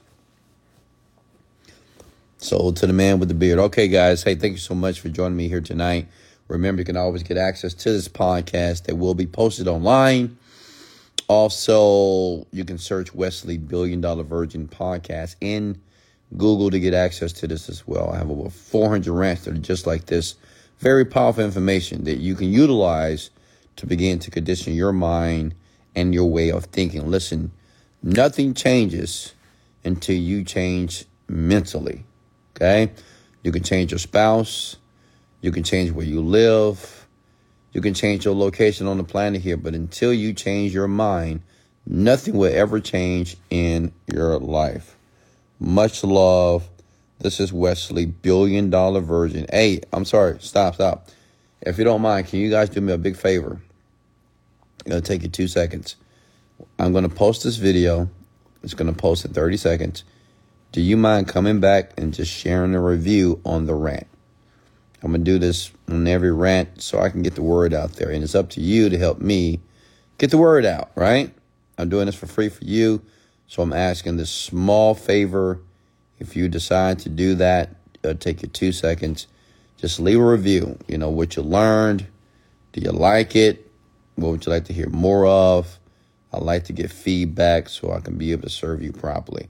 So 2.37 2.71
to 2.71 2.87
the 2.87 2.93
man 2.93 3.19
with 3.19 3.29
the 3.29 3.35
beard. 3.35 3.59
Okay, 3.59 3.87
guys. 3.87 4.23
Hey, 4.23 4.35
thank 4.35 4.53
you 4.53 4.59
so 4.59 4.73
much 4.73 4.99
for 4.99 5.09
joining 5.09 5.37
me 5.37 5.47
here 5.47 5.61
tonight. 5.61 6.07
Remember, 6.49 6.81
you 6.81 6.85
can 6.85 6.97
always 6.97 7.23
get 7.23 7.37
access 7.37 7.73
to 7.75 7.91
this 7.91 8.07
podcast 8.07 8.85
that 8.85 8.95
will 8.95 9.13
be 9.13 9.27
posted 9.27 9.67
online. 9.67 10.37
Also, 11.27 12.47
you 12.51 12.65
can 12.65 12.79
search 12.79 13.13
Wesley 13.13 13.57
Billion 13.57 14.01
Dollar 14.01 14.23
Virgin 14.23 14.67
Podcast 14.67 15.35
in 15.39 15.79
Google 16.35 16.71
to 16.71 16.79
get 16.79 16.95
access 16.95 17.31
to 17.33 17.47
this 17.47 17.69
as 17.69 17.87
well. 17.87 18.09
I 18.09 18.17
have 18.17 18.31
over 18.31 18.49
400 18.49 19.13
rants 19.13 19.45
that 19.45 19.55
are 19.55 19.59
just 19.59 19.85
like 19.85 20.07
this. 20.07 20.35
Very 20.79 21.05
powerful 21.05 21.45
information 21.45 22.03
that 22.05 22.17
you 22.17 22.33
can 22.33 22.51
utilize 22.51 23.29
to 23.75 23.85
begin 23.85 24.17
to 24.19 24.31
condition 24.31 24.73
your 24.73 24.91
mind 24.91 25.53
and 25.95 26.15
your 26.15 26.25
way 26.25 26.49
of 26.51 26.65
thinking. 26.65 27.09
Listen, 27.11 27.51
nothing 28.01 28.55
changes 28.55 29.35
until 29.83 30.17
you 30.17 30.43
change 30.43 31.05
mentally. 31.27 32.05
Okay? 32.55 32.91
You 33.43 33.51
can 33.51 33.61
change 33.63 33.91
your 33.91 33.99
spouse, 33.99 34.77
you 35.41 35.51
can 35.51 35.63
change 35.63 35.91
where 35.91 36.05
you 36.05 36.21
live, 36.21 37.07
you 37.71 37.81
can 37.81 37.93
change 37.93 38.25
your 38.25 38.35
location 38.35 38.87
on 38.87 38.97
the 38.97 39.03
planet 39.03 39.41
here, 39.41 39.57
but 39.57 39.75
until 39.75 40.13
you 40.13 40.33
change 40.33 40.73
your 40.73 40.87
mind, 40.87 41.41
nothing 41.85 42.35
will 42.35 42.53
ever 42.53 42.79
change 42.79 43.37
in 43.49 43.93
your 44.11 44.39
life. 44.39 44.97
Much 45.59 46.03
love. 46.03 46.67
This 47.19 47.39
is 47.39 47.51
Wesley, 47.51 48.05
billion 48.05 48.69
dollar 48.69 49.01
virgin. 49.01 49.45
Hey, 49.51 49.81
I'm 49.91 50.05
sorry. 50.05 50.37
Stop, 50.39 50.75
stop. 50.75 51.09
If 51.61 51.77
you 51.77 51.83
don't 51.83 52.01
mind, 52.01 52.27
can 52.27 52.39
you 52.39 52.49
guys 52.49 52.69
do 52.69 52.79
me 52.79 52.93
a 52.93 52.97
big 52.97 53.17
favor? 53.17 53.61
It'll 54.85 55.01
take 55.01 55.23
you 55.23 55.29
two 55.29 55.47
seconds. 55.47 55.97
I'm 56.77 56.93
going 56.93 57.07
to 57.07 57.13
post 57.13 57.43
this 57.43 57.57
video. 57.57 58.09
It's 58.63 58.73
going 58.73 58.91
to 58.91 58.97
post 58.97 59.25
in 59.25 59.33
30 59.33 59.57
seconds. 59.57 60.03
Do 60.71 60.81
you 60.81 60.97
mind 60.97 61.27
coming 61.27 61.59
back 61.59 61.91
and 61.97 62.13
just 62.13 62.31
sharing 62.31 62.73
a 62.75 62.81
review 62.81 63.41
on 63.45 63.65
the 63.65 63.75
rant? 63.75 64.07
I'm 65.01 65.11
going 65.11 65.23
to 65.23 65.31
do 65.31 65.39
this 65.39 65.71
on 65.87 66.07
every 66.07 66.31
rant 66.31 66.81
so 66.81 66.99
I 66.99 67.09
can 67.09 67.21
get 67.21 67.35
the 67.35 67.41
word 67.41 67.73
out 67.73 67.93
there. 67.93 68.09
And 68.09 68.23
it's 68.23 68.35
up 68.35 68.49
to 68.51 68.61
you 68.61 68.89
to 68.89 68.97
help 68.97 69.19
me 69.19 69.61
get 70.17 70.31
the 70.31 70.37
word 70.37 70.65
out, 70.65 70.91
right? 70.95 71.31
I'm 71.77 71.89
doing 71.89 72.07
this 72.07 72.15
for 72.15 72.27
free 72.27 72.49
for 72.49 72.63
you. 72.65 73.01
So 73.47 73.63
I'm 73.63 73.73
asking 73.73 74.17
this 74.17 74.29
small 74.29 74.93
favor. 74.93 75.61
If 76.19 76.35
you 76.35 76.49
decide 76.49 76.99
to 76.99 77.09
do 77.09 77.35
that, 77.35 77.75
it'll 78.03 78.17
take 78.17 78.41
you 78.41 78.49
two 78.49 78.71
seconds. 78.71 79.27
Just 79.77 79.99
leave 79.99 80.19
a 80.19 80.25
review. 80.25 80.77
You 80.87 80.97
know, 80.97 81.09
what 81.09 81.35
you 81.37 81.43
learned. 81.43 82.05
Do 82.73 82.81
you 82.81 82.91
like 82.91 83.35
it? 83.35 83.71
What 84.15 84.31
would 84.31 84.45
you 84.45 84.51
like 84.51 84.65
to 84.65 84.73
hear 84.73 84.89
more 84.89 85.25
of? 85.25 85.79
I 86.31 86.37
like 86.37 86.65
to 86.65 86.73
get 86.73 86.91
feedback 86.91 87.69
so 87.69 87.91
I 87.91 88.01
can 88.01 88.17
be 88.17 88.33
able 88.33 88.43
to 88.43 88.49
serve 88.49 88.83
you 88.83 88.91
properly. 88.91 89.49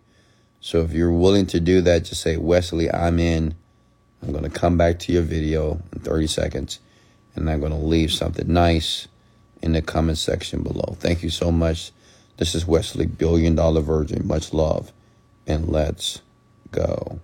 So 0.61 0.81
if 0.81 0.93
you're 0.93 1.11
willing 1.11 1.47
to 1.47 1.59
do 1.59 1.81
that, 1.81 2.05
just 2.05 2.21
say, 2.21 2.37
Wesley, 2.37 2.91
I'm 2.91 3.19
in. 3.19 3.55
I'm 4.21 4.31
going 4.31 4.43
to 4.43 4.49
come 4.49 4.77
back 4.77 4.99
to 4.99 5.11
your 5.11 5.21
video 5.21 5.81
in 5.93 5.99
30 5.99 6.27
seconds 6.27 6.79
and 7.35 7.49
I'm 7.49 7.59
going 7.59 7.71
to 7.71 7.77
leave 7.77 8.11
something 8.11 8.51
nice 8.51 9.07
in 9.61 9.73
the 9.73 9.81
comment 9.81 10.17
section 10.17 10.63
below. 10.63 10.95
Thank 10.99 11.23
you 11.23 11.29
so 11.29 11.51
much. 11.51 11.91
This 12.37 12.55
is 12.55 12.65
Wesley, 12.65 13.05
Billion 13.05 13.55
Dollar 13.55 13.81
Virgin. 13.81 14.25
Much 14.25 14.53
love, 14.53 14.93
and 15.45 15.67
let's 15.67 16.21
go. 16.71 17.19